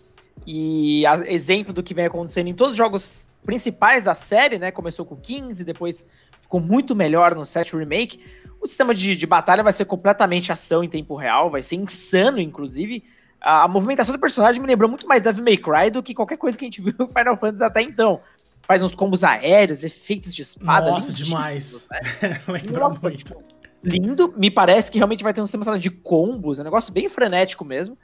E 0.45 1.05
a- 1.07 1.25
exemplo 1.31 1.73
do 1.73 1.83
que 1.83 1.95
vem 1.95 2.07
acontecendo 2.07 2.49
em 2.49 2.55
todos 2.55 2.73
os 2.73 2.77
jogos 2.77 3.29
principais 3.45 4.05
da 4.05 4.15
série, 4.15 4.59
né? 4.59 4.71
Começou 4.71 5.05
com 5.05 5.15
o 5.15 5.21
15, 5.21 5.65
depois 5.65 6.09
ficou 6.39 6.61
muito 6.61 6.95
melhor 6.95 7.35
no 7.35 7.45
7 7.45 7.77
Remake. 7.77 8.21
O 8.61 8.67
sistema 8.67 8.95
de, 8.95 9.17
de 9.17 9.27
batalha 9.27 9.63
vai 9.63 9.73
ser 9.73 9.85
completamente 9.85 10.51
ação 10.53 10.83
em 10.83 10.89
tempo 10.89 11.15
real, 11.15 11.51
vai 11.51 11.63
ser 11.63 11.77
insano, 11.77 12.41
inclusive. 12.41 13.05
A, 13.41 13.65
a 13.65 13.69
movimentação 13.69 14.15
do 14.15 14.21
personagem 14.21 14.61
me 14.61 14.67
lembrou 14.67 14.89
muito 14.89 15.07
mais 15.07 15.23
Devil 15.23 15.45
May 15.45 15.57
Cry 15.57 15.91
do 15.91 16.03
que 16.03 16.15
qualquer 16.15 16.37
coisa 16.37 16.57
que 16.57 16.65
a 16.65 16.67
gente 16.67 16.81
viu 16.83 16.95
em 17.01 17.09
Final 17.09 17.37
Fantasy 17.37 17.65
até 17.65 17.83
então. 17.83 18.21
Faz 18.67 18.83
uns 18.83 18.95
combos 18.97 19.23
aéreos, 19.23 19.85
efeitos 19.85 20.35
de 20.35 20.43
espada. 20.43 20.91
Nossa, 20.91 21.13
demais. 21.13 21.87
né? 21.91 22.41
Lembra 22.49 22.89
Nossa, 22.89 23.01
muito. 23.01 23.19
tipo, 23.19 23.41
lindo. 23.83 24.33
Me 24.37 24.51
parece 24.51 24.91
que 24.91 24.99
realmente 24.99 25.23
vai 25.23 25.33
ter 25.33 25.41
um 25.41 25.47
sistema 25.47 25.79
de 25.79 25.91
combos, 25.91 26.59
é 26.59 26.63
um 26.63 26.65
negócio 26.65 26.93
bem 26.93 27.09
frenético 27.09 27.65
mesmo. 27.65 27.97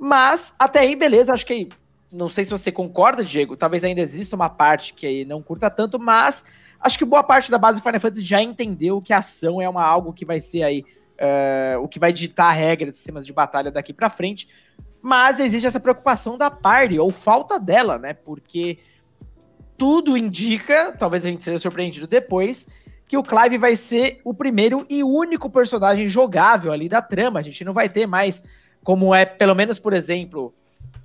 Mas 0.00 0.54
até 0.58 0.80
aí, 0.80 0.96
beleza, 0.96 1.32
acho 1.32 1.46
que. 1.46 1.68
Não 2.10 2.28
sei 2.28 2.44
se 2.44 2.50
você 2.50 2.72
concorda, 2.72 3.22
Diego. 3.22 3.56
Talvez 3.56 3.84
ainda 3.84 4.00
exista 4.00 4.34
uma 4.34 4.48
parte 4.48 4.94
que 4.94 5.06
aí 5.06 5.24
não 5.24 5.40
curta 5.40 5.70
tanto, 5.70 5.98
mas 5.98 6.46
acho 6.80 6.98
que 6.98 7.04
boa 7.04 7.22
parte 7.22 7.50
da 7.50 7.58
base 7.58 7.78
do 7.78 7.82
Final 7.82 8.00
Fantasy 8.00 8.24
já 8.24 8.42
entendeu 8.42 9.00
que 9.00 9.12
a 9.12 9.18
ação 9.18 9.62
é 9.62 9.68
uma, 9.68 9.84
algo 9.84 10.12
que 10.12 10.24
vai 10.24 10.40
ser 10.40 10.62
aí. 10.64 10.84
eh, 11.22 11.76
o 11.78 11.86
que 11.86 11.98
vai 11.98 12.12
ditar 12.12 12.46
a 12.46 12.52
regra 12.52 12.86
dos 12.86 12.96
sistemas 12.96 13.26
de 13.26 13.32
batalha 13.32 13.70
daqui 13.70 13.92
pra 13.92 14.08
frente. 14.08 14.48
Mas 15.02 15.38
existe 15.38 15.66
essa 15.66 15.78
preocupação 15.78 16.36
da 16.38 16.50
party, 16.50 16.98
ou 16.98 17.10
falta 17.10 17.60
dela, 17.60 17.98
né? 17.98 18.14
Porque 18.14 18.78
tudo 19.76 20.16
indica, 20.16 20.92
talvez 20.98 21.24
a 21.24 21.28
gente 21.28 21.44
seja 21.44 21.58
surpreendido 21.58 22.06
depois, 22.06 22.68
que 23.06 23.16
o 23.16 23.22
Clive 23.22 23.58
vai 23.58 23.76
ser 23.76 24.20
o 24.24 24.32
primeiro 24.32 24.86
e 24.88 25.02
único 25.02 25.50
personagem 25.50 26.08
jogável 26.08 26.72
ali 26.72 26.88
da 26.88 27.02
trama. 27.02 27.38
A 27.38 27.42
gente 27.42 27.64
não 27.64 27.72
vai 27.72 27.88
ter 27.88 28.06
mais, 28.06 28.44
como 28.82 29.14
é, 29.14 29.24
pelo 29.24 29.54
menos, 29.54 29.78
por 29.78 29.92
exemplo, 29.92 30.54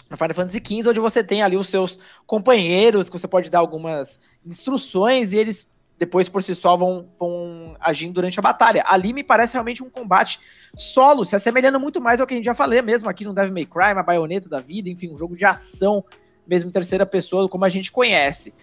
no 0.10 0.18
Final 0.18 0.34
Fantasy 0.34 0.62
XV, 0.66 0.90
onde 0.90 1.00
você 1.00 1.24
tem 1.24 1.42
ali 1.42 1.58
os 1.58 1.70
seus 1.70 2.00
companheiros, 2.26 3.10
que 3.10 3.20
você 3.20 3.28
pode 3.28 3.50
dar 3.50 3.60
algumas 3.60 4.22
instruções 4.46 5.34
e 5.34 5.38
eles 5.38 5.76
depois 5.98 6.28
por 6.28 6.44
si 6.44 6.54
só 6.54 6.76
vão, 6.76 7.08
vão 7.18 7.76
agindo 7.80 8.14
durante 8.14 8.38
a 8.38 8.44
batalha. 8.44 8.84
Ali 8.86 9.14
me 9.14 9.24
parece 9.24 9.54
realmente 9.54 9.82
um 9.82 9.90
combate 9.90 10.40
solo, 10.76 11.26
se 11.26 11.36
assemelhando 11.36 11.80
muito 11.80 12.02
mais 12.02 12.20
ao 12.20 12.28
que 12.28 12.34
a 12.34 12.38
gente 12.38 12.46
já 12.46 12.54
falei 12.54 12.82
mesmo 12.82 13.10
aqui 13.10 13.24
no 13.24 13.34
Devil 13.34 13.54
May 13.54 13.66
Cry, 13.66 13.94
uma 13.94 14.04
baioneta 14.04 14.50
da 14.50 14.60
vida, 14.60 14.90
enfim, 14.90 15.12
um 15.12 15.18
jogo 15.18 15.36
de 15.38 15.46
ação, 15.46 16.04
mesmo 16.46 16.70
em 16.70 16.74
terceira 16.74 17.06
pessoa, 17.06 17.48
como 17.48 17.64
a 17.64 17.70
gente 17.70 17.92
conhece. 17.92 18.54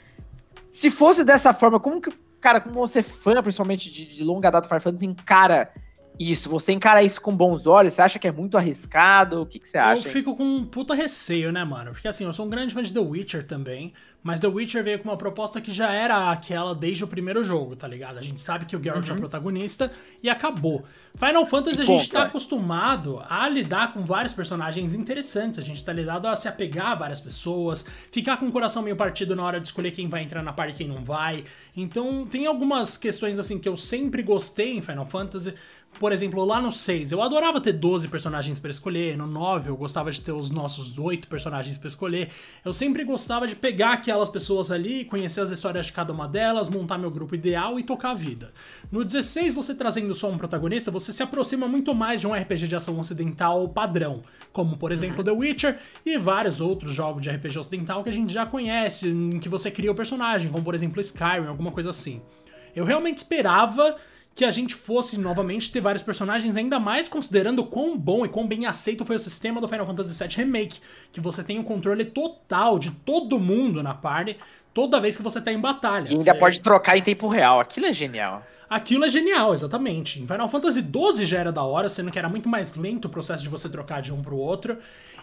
Se 0.70 0.90
fosse 0.90 1.25
dessa 1.25 1.53
forma, 1.55 1.81
como 1.81 2.01
que, 2.01 2.12
cara, 2.40 2.61
como 2.61 2.75
você 2.75 3.03
fã, 3.03 3.42
principalmente 3.42 3.90
de, 3.90 4.07
de 4.07 4.25
longa 4.25 4.51
data 4.51 4.66
do 4.66 4.68
Final 4.68 4.81
Fantasy, 4.81 5.07
encara 5.07 5.70
isso? 6.18 6.48
Você 6.51 6.72
encara 6.72 7.03
isso 7.03 7.20
com 7.20 7.35
bons 7.35 7.66
olhos? 7.66 7.94
Você 7.94 8.03
acha 8.03 8.18
que 8.18 8.29
é 8.29 8.33
muito 8.33 8.57
arriscado? 8.57 9.42
O 9.42 9.46
que, 9.46 9.59
que 9.59 9.68
você 9.68 9.79
acha? 9.79 10.07
Eu 10.07 10.12
fico 10.12 10.37
com 10.37 10.44
um 10.44 10.64
puta 10.64 10.94
receio, 10.94 11.51
né, 11.53 11.64
mano? 11.64 11.92
Porque 11.92 12.09
assim, 12.09 12.25
eu 12.25 12.33
sou 12.33 12.46
um 12.46 12.51
grande 12.51 12.75
fã 12.75 12.83
de 12.83 12.92
The 12.92 13.01
Witcher 13.01 13.46
também, 13.46 13.92
mas 14.22 14.38
The 14.38 14.46
Witcher 14.46 14.85
veio 14.85 14.98
com 15.01 15.09
uma 15.09 15.16
proposta 15.16 15.61
que 15.61 15.72
já 15.72 15.90
era 15.90 16.31
aquela 16.31 16.75
desde 16.75 17.03
o 17.03 17.09
primeiro 17.09 17.42
jogo, 17.42 17.75
tá 17.75 17.88
ligado? 17.88 18.18
A 18.18 18.22
gente 18.22 18.40
sabe 18.40 18.66
que 18.66 18.77
o 18.77 18.83
Geralt 18.83 19.09
é 19.09 19.12
o 19.12 19.16
protagonista 19.16 19.90
e 20.22 20.31
acabou. 20.31 20.85
Final 21.14 21.44
Fantasy 21.44 21.81
E 21.81 21.83
a 21.83 21.85
gente 21.85 22.05
ponto, 22.05 22.12
tá 22.12 22.20
é. 22.20 22.22
acostumado 22.27 23.22
a 23.29 23.48
lidar 23.48 23.92
com 23.92 24.03
vários 24.03 24.33
personagens 24.33 24.94
interessantes, 24.94 25.59
a 25.59 25.62
gente 25.62 25.85
tá 25.85 25.92
lidado 25.92 26.27
a 26.29 26.37
se 26.37 26.48
apegar 26.48 26.92
a 26.92 26.94
várias 26.94 27.20
pessoas, 27.20 27.85
ficar 28.11 28.37
com 28.37 28.46
o 28.46 28.53
coração 28.53 28.83
meio 28.83 28.96
partido 28.96 29.35
na 29.35 29.42
hora 29.42 29.61
de 29.61 29.66
escolher 29.66 29.90
quem 29.90 30.09
vai 30.09 30.22
entrar 30.22 30.42
na 30.42 30.53
party 30.53 30.72
e 30.72 30.77
quem 30.77 30.88
não 30.88 31.05
vai. 31.05 31.44
Então, 31.77 32.25
tem 32.25 32.46
algumas 32.46 32.96
questões 32.96 33.38
assim 33.38 33.59
que 33.59 33.68
eu 33.68 33.77
sempre 33.77 34.22
gostei 34.22 34.77
em 34.77 34.83
Final 34.83 35.05
Fantasy. 35.05 35.55
Por 35.98 36.11
exemplo, 36.11 36.44
lá 36.44 36.61
no 36.61 36.72
6, 36.72 37.12
eu 37.12 37.22
adorava 37.22 37.61
ter 37.61 37.72
12 37.72 38.09
personagens 38.09 38.59
pra 38.59 38.70
escolher. 38.70 39.16
No 39.16 39.26
9, 39.26 39.70
eu 39.70 39.76
gostava 39.76 40.11
de 40.11 40.20
ter 40.20 40.33
os 40.33 40.50
nossos 40.50 40.98
8 40.98 41.28
personagens 41.28 41.78
pra 41.78 41.87
escolher. 41.87 42.28
Eu 42.64 42.72
sempre 42.72 43.05
gostava 43.05 43.46
de 43.46 43.55
pegar 43.55 43.92
aquelas 43.92 44.28
pessoas 44.28 44.72
ali, 44.72 45.05
conhecer 45.05 45.40
as 45.40 45.50
histórias 45.50 45.87
de 45.87 45.92
cada 45.92 46.12
uma 46.12 46.26
delas, 46.26 46.68
montar 46.68 46.98
meu 46.98 47.11
grupo 47.11 47.37
ideal 47.37 47.78
e 47.78 47.85
tocar 47.85 48.11
a 48.11 48.14
vida. 48.14 48.52
No 48.90 49.05
16, 49.05 49.55
você 49.55 49.74
trazendo 49.74 50.12
só 50.12 50.28
um 50.28 50.37
protagonista, 50.37 50.90
você 50.90 51.12
se 51.12 51.22
aproxima 51.22 51.68
muito 51.68 51.94
mais 51.94 52.20
de 52.20 52.26
um 52.26 52.35
RPG 52.35 52.66
de 52.66 52.74
ação 52.74 52.98
ocidental 52.98 53.68
padrão, 53.68 54.24
como 54.52 54.76
por 54.76 54.90
exemplo 54.90 55.22
The 55.22 55.31
Witcher 55.31 55.78
e 56.05 56.18
vários 56.18 56.61
outros 56.61 56.92
jogos 56.94 57.22
de 57.22 57.31
RPG 57.31 57.59
ocidental 57.59 58.02
que 58.02 58.11
a 58.11 58.12
gente 58.12 58.33
já 58.33 58.44
conhece, 58.44 59.09
em 59.09 59.38
que 59.38 59.48
você 59.48 59.70
cria 59.70 59.92
o 59.92 59.94
personagem, 59.94 60.50
como 60.50 60.64
por 60.64 60.74
exemplo 60.74 61.00
Skyrim, 61.00 61.46
alguma 61.46 61.70
coisa 61.70 61.90
assim. 61.90 62.20
Eu 62.74 62.85
realmente 62.85 63.18
esperava 63.18 63.96
que 64.34 64.44
a 64.44 64.50
gente 64.50 64.74
fosse 64.74 65.18
novamente 65.18 65.70
ter 65.70 65.80
vários 65.80 66.02
personagens, 66.02 66.56
ainda 66.56 66.80
mais 66.80 67.08
considerando 67.08 67.64
quão 67.64 67.96
bom 67.96 68.24
e 68.24 68.28
quão 68.28 68.46
bem 68.46 68.66
aceito 68.66 69.04
foi 69.04 69.16
o 69.16 69.18
sistema 69.18 69.60
do 69.60 69.68
Final 69.68 69.86
Fantasy 69.86 70.18
VII 70.18 70.36
Remake, 70.36 70.80
que 71.12 71.20
você 71.20 71.44
tem 71.44 71.58
o 71.58 71.64
controle 71.64 72.04
total 72.04 72.78
de 72.78 72.90
todo 72.90 73.38
mundo 73.38 73.82
na 73.82 73.94
party 73.94 74.36
toda 74.72 75.00
vez 75.00 75.16
que 75.16 75.22
você 75.22 75.40
tá 75.40 75.52
em 75.52 75.60
batalha. 75.60 76.06
E 76.08 76.16
ainda 76.16 76.32
você... 76.32 76.34
pode 76.34 76.60
trocar 76.60 76.96
em 76.96 77.02
tempo 77.02 77.28
real, 77.28 77.60
aquilo 77.60 77.86
é 77.86 77.92
genial. 77.92 78.42
Aquilo 78.72 79.04
é 79.04 79.08
genial, 79.11 79.52
exatamente. 79.52 80.18
Em 80.18 80.26
Final 80.26 80.48
Fantasy 80.48 80.80
XII 80.80 81.26
já 81.26 81.40
era 81.40 81.52
da 81.52 81.62
hora, 81.62 81.90
sendo 81.90 82.11
que 82.11 82.18
era 82.18 82.26
muito 82.26 82.48
mais 82.48 82.74
lento 82.74 83.04
o 83.04 83.11
processo 83.11 83.42
de 83.42 83.50
você 83.50 83.68
trocar 83.68 84.00
de 84.00 84.11
um 84.14 84.22
pro 84.22 84.35
outro. 84.35 84.78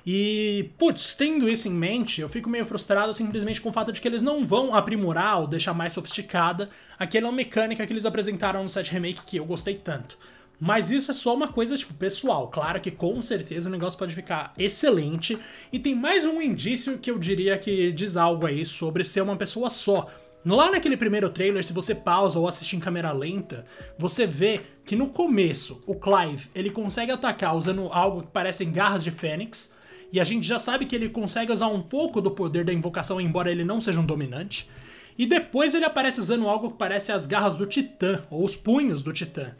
E, 0.05 0.69
putz, 0.77 1.15
tendo 1.15 1.49
isso 1.49 1.67
em 1.67 1.71
mente, 1.71 2.21
eu 2.21 2.29
fico 2.29 2.47
meio 2.47 2.63
frustrado 2.63 3.11
simplesmente 3.11 3.59
com 3.59 3.69
o 3.69 3.73
fato 3.73 3.91
de 3.91 3.99
que 3.99 4.07
eles 4.07 4.21
não 4.21 4.45
vão 4.45 4.75
aprimorar 4.75 5.39
ou 5.39 5.47
deixar 5.47 5.73
mais 5.73 5.93
sofisticada 5.93 6.69
aquela 6.99 7.31
mecânica 7.31 7.87
que 7.87 7.91
eles 7.91 8.05
apresentaram 8.05 8.61
no 8.61 8.69
set 8.69 8.91
remake 8.91 9.25
que 9.25 9.37
eu 9.37 9.45
gostei 9.45 9.73
tanto. 9.73 10.15
Mas 10.59 10.91
isso 10.91 11.09
é 11.09 11.13
só 11.15 11.33
uma 11.33 11.47
coisa, 11.47 11.75
tipo, 11.75 11.95
pessoal. 11.95 12.49
Claro 12.49 12.79
que 12.79 12.91
com 12.91 13.19
certeza 13.19 13.67
o 13.67 13.71
negócio 13.71 13.97
pode 13.97 14.13
ficar 14.13 14.53
excelente. 14.59 15.39
E 15.73 15.79
tem 15.79 15.95
mais 15.95 16.23
um 16.23 16.39
indício 16.39 16.99
que 16.99 17.09
eu 17.09 17.17
diria 17.17 17.57
que 17.57 17.91
diz 17.93 18.15
algo 18.15 18.45
aí 18.45 18.63
sobre 18.63 19.03
ser 19.03 19.21
uma 19.21 19.35
pessoa 19.35 19.71
só. 19.71 20.07
Lá 20.55 20.71
naquele 20.71 20.97
primeiro 20.97 21.29
trailer, 21.29 21.63
se 21.63 21.73
você 21.73 21.93
pausa 21.93 22.39
ou 22.39 22.47
assiste 22.47 22.75
em 22.75 22.79
câmera 22.79 23.11
lenta, 23.11 23.65
você 23.97 24.25
vê 24.25 24.61
que 24.85 24.95
no 24.95 25.09
começo 25.09 25.83
o 25.85 25.95
Clive 25.95 26.49
ele 26.55 26.71
consegue 26.71 27.11
atacar 27.11 27.55
usando 27.55 27.89
algo 27.91 28.23
que 28.23 28.31
parecem 28.31 28.71
garras 28.71 29.03
de 29.03 29.11
fênix, 29.11 29.73
e 30.11 30.19
a 30.19 30.23
gente 30.23 30.47
já 30.47 30.57
sabe 30.57 30.85
que 30.85 30.95
ele 30.95 31.09
consegue 31.09 31.51
usar 31.51 31.67
um 31.67 31.81
pouco 31.81 32.19
do 32.19 32.31
poder 32.31 32.65
da 32.65 32.73
invocação, 32.73 33.21
embora 33.21 33.51
ele 33.51 33.63
não 33.63 33.79
seja 33.79 33.99
um 33.99 34.05
dominante. 34.05 34.67
E 35.15 35.25
depois 35.27 35.75
ele 35.75 35.85
aparece 35.85 36.19
usando 36.19 36.47
algo 36.47 36.71
que 36.71 36.77
parece 36.77 37.11
as 37.11 37.27
garras 37.27 37.55
do 37.55 37.67
Titã, 37.67 38.23
ou 38.31 38.43
os 38.43 38.55
punhos 38.55 39.03
do 39.03 39.13
Titã. 39.13 39.51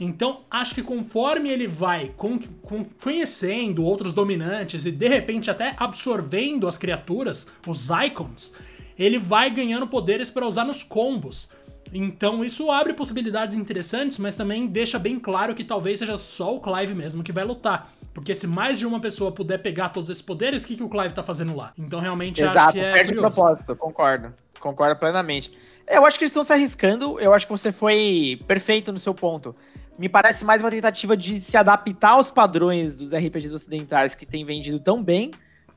Então, 0.00 0.42
acho 0.50 0.74
que 0.74 0.82
conforme 0.82 1.50
ele 1.50 1.66
vai 1.66 2.12
con 2.16 2.38
con 2.62 2.84
conhecendo 3.02 3.84
outros 3.84 4.12
dominantes 4.12 4.86
e 4.86 4.92
de 4.92 5.08
repente 5.08 5.50
até 5.50 5.74
absorvendo 5.76 6.68
as 6.68 6.78
criaturas, 6.78 7.50
os 7.66 7.88
icons, 8.06 8.54
ele 8.98 9.18
vai 9.18 9.50
ganhando 9.50 9.86
poderes 9.86 10.30
para 10.30 10.46
usar 10.46 10.64
nos 10.64 10.82
combos. 10.82 11.50
Então 11.92 12.44
isso 12.44 12.70
abre 12.70 12.92
possibilidades 12.92 13.56
interessantes, 13.56 14.18
mas 14.18 14.36
também 14.36 14.66
deixa 14.66 14.98
bem 14.98 15.18
claro 15.18 15.54
que 15.54 15.64
talvez 15.64 15.98
seja 15.98 16.16
só 16.16 16.54
o 16.54 16.60
Clive 16.60 16.94
mesmo 16.94 17.22
que 17.22 17.32
vai 17.32 17.44
lutar. 17.44 17.92
Porque 18.12 18.34
se 18.34 18.46
mais 18.46 18.78
de 18.78 18.86
uma 18.86 19.00
pessoa 19.00 19.32
puder 19.32 19.58
pegar 19.58 19.90
todos 19.90 20.10
esses 20.10 20.22
poderes, 20.22 20.64
o 20.64 20.66
que, 20.66 20.76
que 20.76 20.82
o 20.82 20.88
Clive 20.88 21.14
tá 21.14 21.22
fazendo 21.22 21.54
lá? 21.54 21.72
Então 21.78 22.00
realmente 22.00 22.42
Exato, 22.42 22.58
acho 22.58 22.72
que 22.72 22.80
é 22.80 22.92
perde 22.92 23.14
curioso. 23.14 23.34
propósito, 23.34 23.76
concordo. 23.76 24.34
Concordo 24.60 24.96
plenamente. 24.96 25.52
Eu 25.86 26.04
acho 26.04 26.18
que 26.18 26.24
eles 26.24 26.30
estão 26.30 26.44
se 26.44 26.52
arriscando, 26.52 27.18
eu 27.20 27.32
acho 27.32 27.46
que 27.46 27.52
você 27.52 27.72
foi 27.72 28.40
perfeito 28.46 28.92
no 28.92 28.98
seu 28.98 29.14
ponto. 29.14 29.54
Me 29.98 30.08
parece 30.08 30.44
mais 30.44 30.60
uma 30.60 30.70
tentativa 30.70 31.16
de 31.16 31.40
se 31.40 31.56
adaptar 31.56 32.10
aos 32.10 32.30
padrões 32.30 32.98
dos 32.98 33.14
RPGs 33.14 33.54
ocidentais 33.54 34.14
que 34.14 34.26
têm 34.26 34.44
vendido 34.44 34.78
tão 34.78 35.02
bem, 35.02 35.30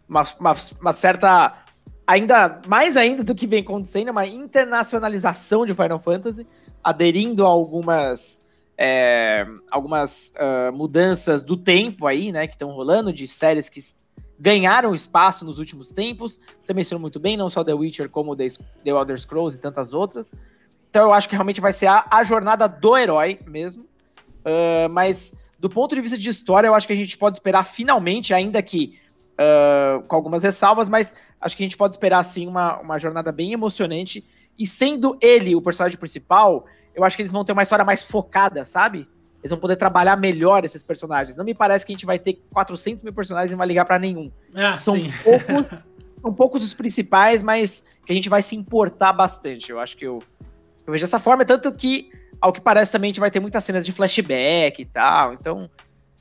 uma, 0.10 0.24
uma, 0.40 0.56
uma 0.82 0.94
certa 0.94 1.61
ainda 2.12 2.62
mais 2.68 2.98
ainda 2.98 3.24
do 3.24 3.34
que 3.34 3.48
vem 3.48 3.62
acontecendo, 3.62 4.10
uma 4.10 4.26
internacionalização 4.26 5.66
de 5.66 5.74
Final 5.74 5.98
Fantasy, 5.98 6.46
aderindo 6.84 7.46
a 7.46 7.50
algumas 7.50 8.48
é, 8.78 9.46
algumas 9.70 10.34
uh, 10.36 10.72
mudanças 10.74 11.44
do 11.44 11.56
tempo 11.56 12.08
aí, 12.08 12.32
né, 12.32 12.48
que 12.48 12.56
estão 12.56 12.72
rolando 12.72 13.14
de 13.14 13.28
séries 13.28 13.70
que 13.70 13.80
ganharam 14.40 14.94
espaço 14.96 15.46
nos 15.46 15.60
últimos 15.60 15.92
tempos. 15.92 16.40
Você 16.60 16.74
mencionou 16.74 17.00
muito 17.00 17.20
bem, 17.20 17.38
não 17.38 17.50
só 17.50 17.64
The 17.64 17.74
Witcher, 17.74 18.10
como 18.10 18.36
The, 18.36 18.48
The 18.84 18.90
Elder 18.90 19.20
Scrolls 19.20 19.58
e 19.58 19.62
tantas 19.62 19.94
outras. 19.94 20.34
Então 20.90 21.04
eu 21.04 21.14
acho 21.14 21.30
que 21.30 21.36
realmente 21.36 21.62
vai 21.62 21.72
ser 21.72 21.86
a, 21.86 22.06
a 22.10 22.24
jornada 22.24 22.68
do 22.68 22.98
herói 22.98 23.40
mesmo. 23.48 23.84
Uh, 23.84 24.90
mas 24.90 25.36
do 25.60 25.70
ponto 25.70 25.94
de 25.94 26.02
vista 26.02 26.18
de 26.18 26.28
história, 26.28 26.68
eu 26.68 26.74
acho 26.74 26.88
que 26.88 26.94
a 26.94 26.96
gente 26.96 27.18
pode 27.18 27.38
esperar 27.38 27.64
finalmente, 27.64 28.34
ainda 28.34 28.62
que 28.64 29.00
uh, 29.42 30.04
com 30.04 30.16
algumas 30.16 30.44
ressalvas, 30.44 30.88
mas 30.88 31.16
acho 31.40 31.58
que 31.58 31.64
a 31.64 31.66
gente 31.66 31.78
pode 31.78 31.94
esperar, 31.94 32.20
assim, 32.20 32.48
uma, 32.48 32.80
uma 32.80 33.00
jornada 33.00 33.32
bem 33.32 33.54
emocionante. 33.54 34.24
E 34.58 34.66
sendo 34.66 35.18
ele 35.20 35.56
o 35.56 35.62
personagem 35.62 35.98
principal, 35.98 36.66
eu 36.94 37.04
acho 37.04 37.16
que 37.16 37.22
eles 37.22 37.32
vão 37.32 37.44
ter 37.44 37.54
uma 37.54 37.64
história 37.64 37.84
mais 37.84 38.06
focada, 38.06 38.64
sabe? 38.64 39.08
Eles 39.42 39.50
vão 39.50 39.60
poder 39.60 39.76
trabalhar 39.76 40.16
melhor 40.16 40.64
esses 40.64 40.84
personagens. 40.84 41.36
Não 41.36 41.44
me 41.44 41.54
parece 41.54 41.86
que 41.86 41.92
a 41.92 41.96
gente 41.96 42.06
vai 42.06 42.20
ter 42.20 42.40
400 42.54 43.04
mil 43.04 43.14
personagens 43.14 43.52
e 43.52 43.54
não 43.54 43.58
vai 43.58 43.68
ligar 43.68 43.86
para 43.86 43.98
nenhum. 43.98 44.32
Ah, 44.54 44.78
são, 44.78 44.96
poucos, 45.24 45.80
são 46.22 46.34
poucos 46.34 46.64
os 46.64 46.74
principais, 46.76 47.42
mas 47.42 47.88
que 48.06 48.12
a 48.12 48.16
gente 48.16 48.30
vai 48.30 48.44
se 48.44 48.56
importar 48.56 49.14
bastante. 49.14 49.72
Eu 49.72 49.80
acho 49.80 49.98
que 49.98 50.06
eu, 50.06 50.22
eu 50.86 50.92
vejo 50.92 51.04
dessa 51.04 51.20
forma. 51.20 51.44
Tanto 51.44 51.72
que, 51.72 52.12
ao 52.40 52.54
que 52.54 52.62
parece, 52.62 52.92
também 52.92 53.10
a 53.10 53.12
gente 53.12 53.20
vai 53.20 53.32
ter 53.32 53.40
muitas 53.40 53.64
cenas 53.64 53.84
de 53.84 53.92
flashback 53.92 54.80
e 54.80 54.86
tal. 54.86 55.34
Então, 55.34 55.68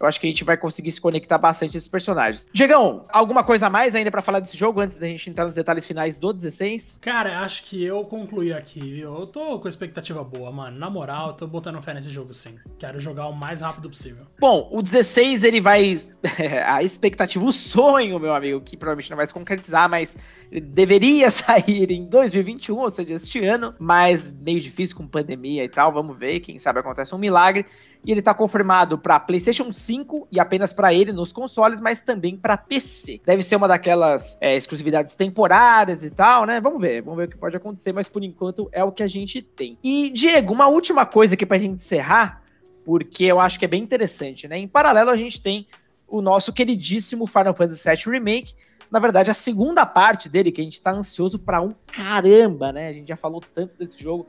eu 0.01 0.07
acho 0.07 0.19
que 0.19 0.27
a 0.27 0.31
gente 0.31 0.45
vai 0.45 0.57
conseguir 0.57 0.91
se 0.91 1.01
conectar 1.01 1.37
bastante 1.37 1.77
esses 1.77 1.87
personagens. 1.87 2.49
Diegão, 2.55 3.05
alguma 3.11 3.45
coisa 3.45 3.67
a 3.67 3.71
mais 3.71 3.95
ainda 3.95 4.11
para 4.11 4.23
falar 4.23 4.41
desse 4.41 4.57
jogo 4.57 4.81
antes 4.81 4.97
da 4.97 5.07
gente 5.07 5.29
entrar 5.29 5.45
nos 5.45 5.55
detalhes 5.55 5.87
finais 5.87 6.17
do 6.17 6.33
16? 6.33 7.01
Cara, 7.03 7.41
acho 7.41 7.65
que 7.65 7.85
eu 7.85 8.03
concluí 8.05 8.51
aqui, 8.51 8.81
viu? 8.81 9.15
Eu 9.15 9.27
tô 9.27 9.59
com 9.59 9.69
expectativa 9.69 10.25
boa, 10.25 10.51
mano. 10.51 10.79
Na 10.79 10.89
moral, 10.89 11.29
eu 11.29 11.35
tô 11.35 11.47
botando 11.47 11.83
fé 11.83 11.93
nesse 11.93 12.09
jogo 12.09 12.33
sim. 12.33 12.57
Quero 12.79 12.99
jogar 12.99 13.27
o 13.27 13.33
mais 13.35 13.61
rápido 13.61 13.91
possível. 13.91 14.27
Bom, 14.41 14.71
o 14.73 14.81
16 14.81 15.45
ele 15.45 15.61
vai. 15.61 15.95
a 16.67 16.83
expectativa, 16.83 17.45
o 17.45 17.53
sonho, 17.53 18.19
meu 18.19 18.35
amigo, 18.35 18.61
que 18.63 18.79
provavelmente 18.79 19.11
não 19.11 19.19
vai 19.19 19.27
se 19.27 19.35
concretizar, 19.35 19.87
mas 19.87 20.17
ele 20.51 20.63
deveria 20.63 21.29
sair 21.31 21.91
em 21.91 22.07
2021, 22.07 22.79
ou 22.79 22.91
seja, 22.91 23.15
este 23.15 23.45
ano, 23.45 23.75
mas 23.79 24.31
meio 24.41 24.61
difícil 24.61 24.97
com 24.97 25.07
pandemia 25.07 25.63
e 25.63 25.69
tal. 25.69 25.93
Vamos 25.93 26.19
ver, 26.19 26.41
quem 26.41 26.59
sabe 26.59 26.81
acontece 26.81 27.15
um 27.15 27.19
milagre 27.19 27.67
e 28.05 28.11
ele 28.11 28.21
está 28.21 28.33
confirmado 28.33 28.99
para 28.99 29.21
PlayStation 29.21 29.73
5 29.73 30.29
e 30.31 30.41
apenas 30.41 30.73
para 30.73 30.93
ele 30.93 31.13
nos 31.13 31.33
consoles, 31.33 31.81
mas 31.81 32.01
também 32.03 32.37
para 32.37 32.57
PC. 32.57 33.21
Deve 33.25 33.43
ser 33.43 33.57
uma 33.57 33.69
daquelas 33.69 34.39
é, 34.41 34.57
exclusividades 34.57 35.15
temporárias 35.15 36.03
e 36.03 36.11
tal, 36.11 36.47
né? 36.47 36.61
Vamos 36.61 36.81
ver, 36.81 37.03
vamos 37.03 37.19
ver 37.19 37.29
o 37.29 37.31
que 37.31 37.37
pode 37.37 37.57
acontecer, 37.57 37.93
mas 37.93 38.09
por 38.09 38.25
enquanto 38.25 38.69
é 38.73 38.83
o 38.83 38.93
que 38.93 39.03
a 39.03 39.09
gente 39.09 39.43
tem. 39.43 39.77
E 39.85 40.11
Diego, 40.11 40.53
uma 40.53 40.69
última 40.69 41.05
coisa 41.05 41.35
aqui 41.35 41.45
para 41.45 41.57
a 41.57 41.61
gente 41.61 41.75
encerrar, 41.75 42.43
porque 42.85 43.25
eu 43.25 43.39
acho 43.39 43.59
que 43.59 43.65
é 43.65 43.69
bem 43.69 43.83
interessante, 43.83 44.49
né? 44.49 44.59
Em 44.59 44.69
paralelo 44.69 45.11
a 45.11 45.17
gente 45.17 45.41
tem 45.41 45.67
o 46.09 46.21
nosso 46.21 46.53
queridíssimo 46.53 47.27
Final 47.27 47.55
Fantasy 47.55 47.89
VII 47.89 48.13
Remake, 48.15 48.55
na 48.91 48.99
verdade, 48.99 49.31
a 49.31 49.35
segunda 49.35 49.87
parte 49.87 50.29
dele, 50.29 50.51
que 50.51 50.61
a 50.61 50.65
gente 50.65 50.83
tá 50.83 50.91
ansioso 50.91 51.39
para 51.39 51.61
um 51.61 51.75
caramba, 51.87 52.73
né? 52.73 52.89
A 52.89 52.93
gente 52.93 53.09
já 53.09 53.17
falou 53.17 53.41
tanto 53.55 53.77
desse 53.77 54.03
jogo. 54.03 54.27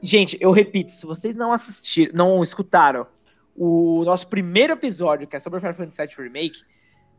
Gente, 0.00 0.36
eu 0.40 0.50
repito, 0.50 0.92
se 0.92 1.04
vocês 1.04 1.36
não 1.36 1.52
assistiram, 1.52 2.12
não 2.14 2.42
escutaram 2.42 3.06
o 3.56 4.02
nosso 4.04 4.26
primeiro 4.28 4.72
episódio, 4.72 5.26
que 5.26 5.36
é 5.36 5.40
sobre 5.40 5.58
o 5.58 5.60
Final 5.60 5.74
Fantasy 5.74 6.02
VII 6.02 6.26
Remake, 6.26 6.62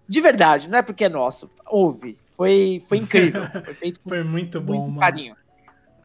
de 0.08 0.20
verdade, 0.20 0.70
não 0.70 0.80
é 0.80 0.82
porque 0.82 1.06
é 1.06 1.10
nosso, 1.10 1.50
ouve. 1.68 2.18
Foi, 2.28 2.82
foi 2.88 2.98
incrível. 2.98 3.44
Foi 3.64 3.74
feito 3.76 4.00
com 4.00 4.10
foi 4.10 4.24
muito 4.24 4.60
bom, 4.60 4.74
muito 4.74 4.88
mano. 4.88 5.00
carinho. 5.00 5.36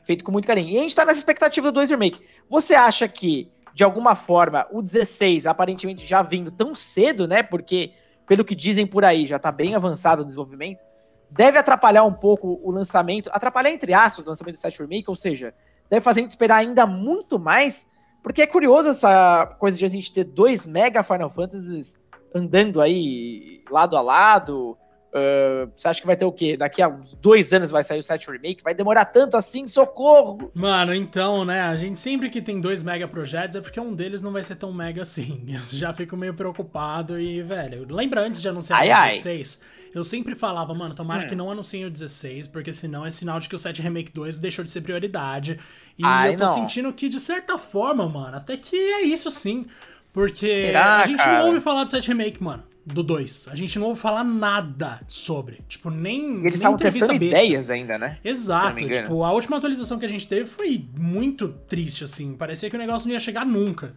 Feito 0.03 0.23
com 0.23 0.31
muito 0.31 0.47
carinho. 0.47 0.69
E 0.69 0.79
a 0.79 0.83
gente 0.83 0.95
tá 0.95 1.05
nessa 1.05 1.19
expectativa 1.19 1.73
do 1.73 1.75
2 1.75 1.91
Remake. 1.91 2.21
Você 2.51 2.75
acha 2.75 3.09
que, 3.09 3.51
de 3.73 3.83
alguma 3.83 4.15
forma, 4.15 4.67
o 4.71 4.83
16, 4.83 5.47
aparentemente 5.47 6.07
já 6.07 6.21
vindo 6.21 6.51
tão 6.51 6.75
cedo, 6.75 7.27
né? 7.27 7.43
Porque, 7.43 7.93
pelo 8.29 8.45
que 8.45 8.55
dizem 8.55 8.87
por 8.87 9.05
aí, 9.05 9.27
já 9.27 9.39
tá 9.39 9.51
bem 9.51 9.75
avançado 9.75 10.23
o 10.23 10.25
desenvolvimento, 10.25 10.85
deve 11.31 11.59
atrapalhar 11.59 12.05
um 12.05 12.13
pouco 12.13 12.61
o 12.63 12.71
lançamento, 12.71 13.31
atrapalhar 13.33 13.71
entre 13.71 13.95
aspas 13.95 14.27
o 14.27 14.31
lançamento 14.31 14.55
do 14.55 14.61
7 14.61 14.81
Remake, 14.81 15.09
ou 15.09 15.17
seja, 15.17 15.55
deve 15.91 16.03
fazer 16.03 16.21
a 16.21 16.23
gente 16.23 16.31
esperar 16.31 16.57
ainda 16.57 16.87
muito 16.87 17.39
mais, 17.39 17.89
porque 18.23 18.43
é 18.43 18.47
curioso 18.47 18.91
essa 18.91 19.47
coisa 19.59 19.79
de 19.79 19.85
a 19.85 19.89
gente 19.89 20.13
ter 20.13 20.25
dois 20.25 20.67
mega 20.67 21.03
Final 21.03 21.31
Fantasies 21.31 21.99
andando 22.35 22.81
aí 22.81 23.63
lado 23.71 23.97
a 23.97 24.03
lado. 24.03 24.77
Uh, 25.09 25.73
você 25.75 25.89
acha 25.89 26.01
que 26.01 26.07
vai 26.07 26.17
ter 26.17 26.25
o 26.25 26.33
quê? 26.33 26.57
Daqui 26.57 26.83
a 26.83 26.89
uns 26.89 27.15
dois 27.15 27.53
anos 27.53 27.71
vai 27.71 27.83
sair 27.83 27.99
o 27.99 28.03
7 28.03 28.31
Remake? 28.31 28.63
Vai 28.63 28.75
demorar 28.75 29.07
tanto 29.07 29.37
assim? 29.37 29.67
Socorro! 29.67 30.51
Mano, 30.55 30.95
então, 30.95 31.45
né? 31.45 31.63
A 31.63 31.75
gente 31.77 31.99
sempre 31.99 32.29
que 32.29 32.43
tem 32.43 32.61
dois 32.61 32.83
mega 32.83 33.09
projetos 33.09 33.57
é 33.57 33.61
porque 33.61 33.81
um 33.81 33.95
deles 33.95 34.21
não 34.21 34.33
vai 34.33 34.43
ser 34.43 34.57
tão 34.57 34.73
mega 34.73 35.03
assim. 35.03 35.45
Eu 35.49 35.61
já 35.61 35.93
fico 35.95 36.17
meio 36.17 36.35
preocupado 36.35 37.19
e, 37.19 37.43
velho, 37.43 37.87
lembra 37.89 38.23
antes 38.23 38.43
de 38.43 38.49
anunciar 38.49 38.81
ai, 38.81 38.91
o 38.91 39.13
16? 39.13 39.61
Ai 39.63 39.79
eu 39.95 40.05
sempre 40.05 40.35
falava, 40.35 40.75
mano, 40.75 40.95
tomara 40.95 41.25
hum. 41.25 41.29
que 41.29 41.35
não 41.35 41.51
anunciem 41.51 41.87
o 41.87 41.91
16, 41.91 42.49
porque 42.49 42.73
senão 42.73 43.05
é 43.05 43.11
sinal 43.11 43.41
de 43.41 43.49
que 43.49 43.55
o 43.55 43.59
7 43.59 43.81
Remake 43.83 44.13
2 44.13 44.39
deixou 44.39 44.65
de 44.65 44.71
ser 44.71 44.83
prioridade. 44.83 45.59
E 45.99 46.05
Ai, 46.05 46.35
eu 46.35 46.39
tô 46.39 46.45
não. 46.45 46.55
sentindo 46.55 46.93
que, 46.93 47.09
de 47.09 47.19
certa 47.19 47.59
forma, 47.59 48.09
mano, 48.09 48.37
até 48.37 48.57
que 48.57 48.77
é 48.77 49.03
isso 49.03 49.31
sim. 49.31 49.67
Porque 50.13 50.47
Será, 50.47 51.01
a 51.01 51.07
gente 51.07 51.19
cara? 51.19 51.41
não 51.41 51.49
ouve 51.49 51.61
falar 51.61 51.85
do 51.85 51.91
7 51.91 52.09
Remake, 52.09 52.43
mano. 52.43 52.63
Do 52.93 53.03
2. 53.03 53.49
A 53.51 53.55
gente 53.55 53.79
não 53.79 53.89
ouve 53.89 54.01
falar 54.01 54.25
nada 54.25 55.01
sobre. 55.07 55.61
Tipo, 55.69 55.91
nem. 55.91 56.37
E 56.43 56.47
eles 56.47 56.55
estavam 56.55 56.79
testando 56.79 57.19
besta. 57.19 57.25
ideias 57.43 57.71
ainda, 57.71 57.99
né? 57.99 58.19
Exato. 58.25 58.79
Tipo, 58.89 59.25
a 59.25 59.33
última 59.33 59.59
atualização 59.59 59.99
que 59.99 60.07
a 60.07 60.09
gente 60.09 60.27
teve 60.27 60.47
foi 60.47 60.85
muito 60.97 61.49
triste, 61.69 62.05
assim. 62.05 62.35
Parecia 62.35 62.71
que 62.71 62.77
o 62.77 62.79
negócio 62.79 63.07
não 63.07 63.15
ia 63.15 63.21
chegar 63.21 63.45
nunca. 63.45 63.93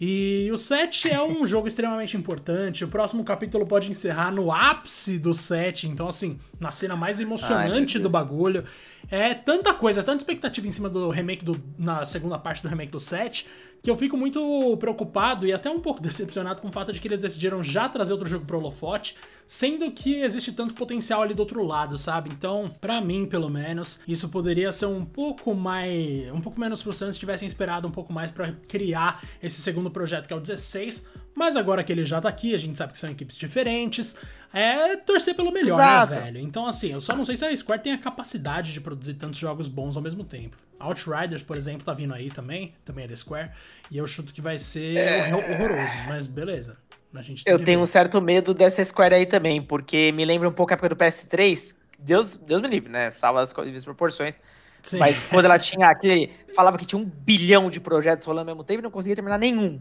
E 0.00 0.50
o 0.52 0.56
7 0.56 1.10
é 1.10 1.22
um 1.22 1.46
jogo 1.46 1.66
extremamente 1.66 2.16
importante. 2.16 2.84
O 2.84 2.88
próximo 2.88 3.24
capítulo 3.24 3.66
pode 3.66 3.90
encerrar 3.90 4.30
no 4.30 4.52
ápice 4.52 5.18
do 5.18 5.32
7. 5.32 5.88
Então, 5.88 6.08
assim, 6.08 6.38
na 6.60 6.70
cena 6.70 6.96
mais 6.96 7.20
emocionante 7.20 7.96
Ai, 7.96 8.02
do 8.02 8.10
bagulho. 8.10 8.64
é 9.10 9.34
tanta 9.34 9.72
coisa, 9.72 10.02
tanta 10.02 10.18
expectativa 10.18 10.66
em 10.66 10.70
cima 10.70 10.88
do 10.88 11.08
remake 11.10 11.44
do. 11.44 11.60
na 11.78 12.04
segunda 12.04 12.38
parte 12.38 12.62
do 12.62 12.68
remake 12.68 12.90
do 12.90 13.00
7, 13.00 13.46
que 13.84 13.90
eu 13.90 13.96
fico 13.96 14.16
muito 14.16 14.78
preocupado 14.78 15.46
e 15.46 15.52
até 15.52 15.68
um 15.68 15.78
pouco 15.78 16.00
decepcionado 16.02 16.62
com 16.62 16.68
o 16.68 16.72
fato 16.72 16.90
de 16.90 16.98
que 16.98 17.06
eles 17.06 17.20
decidiram 17.20 17.62
já 17.62 17.86
trazer 17.86 18.14
outro 18.14 18.26
jogo 18.26 18.46
pro 18.46 18.56
holofote, 18.56 19.14
sendo 19.46 19.90
que 19.90 20.22
existe 20.22 20.52
tanto 20.52 20.72
potencial 20.72 21.20
ali 21.20 21.34
do 21.34 21.40
outro 21.40 21.62
lado, 21.62 21.98
sabe? 21.98 22.30
Então, 22.32 22.74
para 22.80 22.98
mim, 23.02 23.26
pelo 23.26 23.50
menos, 23.50 24.00
isso 24.08 24.30
poderia 24.30 24.72
ser 24.72 24.86
um 24.86 25.04
pouco 25.04 25.54
mais, 25.54 26.32
um 26.32 26.40
pouco 26.40 26.58
menos 26.58 26.80
frustrante 26.80 27.12
se 27.12 27.20
tivessem 27.20 27.46
esperado 27.46 27.86
um 27.86 27.90
pouco 27.90 28.10
mais 28.10 28.30
para 28.30 28.52
criar 28.66 29.22
esse 29.42 29.60
segundo 29.60 29.90
projeto 29.90 30.26
que 30.26 30.32
é 30.32 30.36
o 30.36 30.40
16, 30.40 31.06
mas 31.34 31.54
agora 31.54 31.84
que 31.84 31.92
ele 31.92 32.06
já 32.06 32.22
tá 32.22 32.28
aqui, 32.30 32.54
a 32.54 32.58
gente 32.58 32.78
sabe 32.78 32.94
que 32.94 32.98
são 32.98 33.10
equipes 33.10 33.36
diferentes. 33.36 34.16
É 34.50 34.96
torcer 34.96 35.34
pelo 35.34 35.52
melhor, 35.52 35.76
né, 35.76 35.84
Exato. 35.84 36.14
né, 36.14 36.20
velho? 36.20 36.38
Então, 36.38 36.66
assim, 36.66 36.92
eu 36.92 37.02
só 37.02 37.14
não 37.14 37.24
sei 37.24 37.36
se 37.36 37.44
a 37.44 37.54
Square 37.54 37.82
tem 37.82 37.92
a 37.92 37.98
capacidade 37.98 38.72
de 38.72 38.80
produzir 38.80 39.14
tantos 39.14 39.38
jogos 39.38 39.68
bons 39.68 39.94
ao 39.94 40.02
mesmo 40.02 40.24
tempo. 40.24 40.56
Outriders, 40.78 41.42
por 41.42 41.56
exemplo, 41.56 41.84
tá 41.84 41.92
vindo 41.92 42.12
aí 42.12 42.30
também, 42.30 42.74
também 42.84 43.04
é 43.04 43.08
da 43.08 43.16
Square, 43.16 43.50
e 43.90 43.98
eu 43.98 44.06
chuto 44.06 44.32
que 44.32 44.40
vai 44.40 44.58
ser 44.58 44.96
é... 44.96 45.34
horroroso, 45.34 45.92
mas 46.08 46.26
beleza. 46.26 46.76
A 47.14 47.22
gente 47.22 47.44
eu 47.46 47.58
tenho 47.58 47.78
ver. 47.78 47.82
um 47.82 47.86
certo 47.86 48.20
medo 48.20 48.52
dessa 48.52 48.84
Square 48.84 49.14
aí 49.14 49.26
também, 49.26 49.62
porque 49.62 50.10
me 50.12 50.24
lembra 50.24 50.48
um 50.48 50.52
pouco 50.52 50.72
a 50.72 50.74
época 50.74 50.88
do 50.88 50.96
PS3. 50.96 51.76
Deus, 51.98 52.36
Deus 52.36 52.60
me 52.60 52.68
livre, 52.68 52.90
né? 52.90 53.10
Salva 53.10 53.40
as 53.40 53.52
proporções. 53.84 54.40
Sim. 54.82 54.98
Mas 54.98 55.20
quando 55.20 55.44
ela 55.44 55.58
tinha 55.58 55.88
aquele. 55.88 56.30
Falava 56.54 56.76
que 56.76 56.84
tinha 56.84 57.00
um 57.00 57.04
bilhão 57.04 57.70
de 57.70 57.78
projetos 57.80 58.24
rolando 58.24 58.50
ao 58.50 58.56
mesmo 58.56 58.64
tempo 58.64 58.80
e 58.80 58.82
não 58.82 58.90
conseguia 58.90 59.14
terminar 59.14 59.38
nenhum 59.38 59.80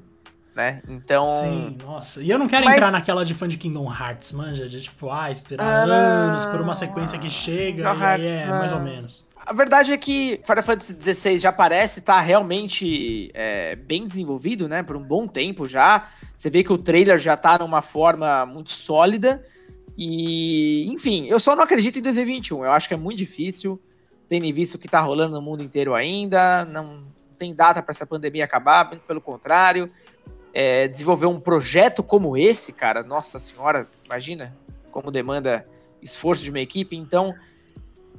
né? 0.56 0.82
Então. 0.88 1.42
Sim, 1.42 1.78
nossa. 1.84 2.22
E 2.22 2.30
eu 2.30 2.38
não 2.38 2.48
quero 2.48 2.66
Mas... 2.66 2.76
entrar 2.76 2.92
naquela 2.92 3.26
de 3.26 3.34
fã 3.34 3.48
de 3.48 3.58
Kingdom 3.58 3.92
Hearts, 3.92 4.32
manja, 4.32 4.68
de 4.68 4.82
tipo, 4.82 5.10
ah, 5.10 5.32
esperar 5.32 5.66
ah, 5.66 5.84
anos 5.84 6.46
por 6.46 6.62
uma 6.62 6.76
sequência 6.76 7.18
que 7.18 7.30
chega 7.30 7.84
e 7.84 8.04
aí 8.04 8.28
é 8.28 8.48
mais 8.48 8.72
ou 8.72 8.80
menos. 8.80 9.28
A 9.36 9.52
verdade 9.52 9.92
é 9.92 9.98
que 9.98 10.40
Final 10.46 10.64
Fantasy 10.64 11.14
XVI 11.14 11.38
já 11.38 11.52
parece 11.52 12.00
estar 12.00 12.16
tá 12.16 12.22
realmente 12.22 13.30
é, 13.34 13.76
bem 13.76 14.08
desenvolvido, 14.08 14.70
né? 14.70 14.84
Por 14.84 14.96
um 14.96 15.04
bom 15.04 15.28
tempo 15.28 15.68
já. 15.68 16.08
Você 16.36 16.50
vê 16.50 16.64
que 16.64 16.72
o 16.72 16.78
trailer 16.78 17.20
já 17.20 17.36
tá 17.36 17.58
numa 17.58 17.82
forma 17.82 18.46
muito 18.46 18.70
sólida. 18.70 19.44
E, 19.98 20.88
enfim, 20.94 21.26
eu 21.28 21.40
só 21.40 21.56
não 21.56 21.64
acredito 21.64 22.00
em 22.00 22.02
2021. 22.02 22.64
Eu 22.64 22.72
acho 22.72 22.88
que 22.88 22.94
é 22.94 22.98
muito 22.98 23.18
difícil, 23.18 23.80
tendo 24.30 24.52
visto 24.54 24.76
o 24.76 24.80
que 24.80 24.88
tá 24.88 25.02
rolando 25.02 25.34
no 25.34 25.42
mundo 25.42 25.62
inteiro 25.62 25.94
ainda. 25.94 26.64
Não 26.64 27.04
tem 27.38 27.54
data 27.54 27.82
para 27.82 27.92
essa 27.92 28.06
pandemia 28.06 28.46
acabar, 28.46 28.90
pelo 29.06 29.20
contrário 29.20 29.92
é, 30.54 30.88
desenvolver 30.88 31.26
um 31.26 31.40
projeto 31.40 32.04
como 32.04 32.38
esse, 32.38 32.72
cara, 32.72 33.02
nossa 33.02 33.40
senhora, 33.40 33.88
imagina 34.06 34.56
como 34.92 35.10
demanda 35.10 35.64
esforço 36.02 36.44
de 36.44 36.52
uma 36.52 36.60
equipe. 36.60 36.96
Então, 36.96 37.34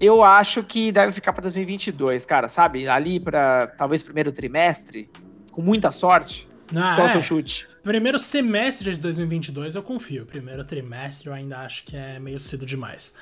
eu 0.01 0.25
acho 0.25 0.65
que 0.65 0.91
deve 0.91 1.13
ficar 1.13 1.33
para 1.33 1.43
2022, 1.43 2.27
cara, 2.27 2.49
sabe? 2.49 2.89
Ali 2.89 3.21
para 3.21 3.69
talvez 3.79 4.03
primeiro 4.03 4.33
trimestre, 4.33 5.09
com 5.53 5.63
muita 5.63 5.93
sorte. 5.93 6.49
Ah, 6.75 6.97
Qual 6.97 7.07
é 7.07 7.11
o 7.11 7.13
seu 7.13 7.23
chute? 7.23 7.69
Primeiro 7.83 8.19
semestre 8.19 8.91
de 8.91 8.99
2022 8.99 9.75
eu 9.77 9.83
confio. 9.83 10.27
Primeiro 10.27 10.65
trimestre 10.65 11.29
eu 11.29 11.35
ainda 11.35 11.59
acho 11.59 11.85
que 11.85 11.97
é 11.97 12.19
meio 12.19 12.39
cedo 12.39 12.65
demais. 12.67 13.15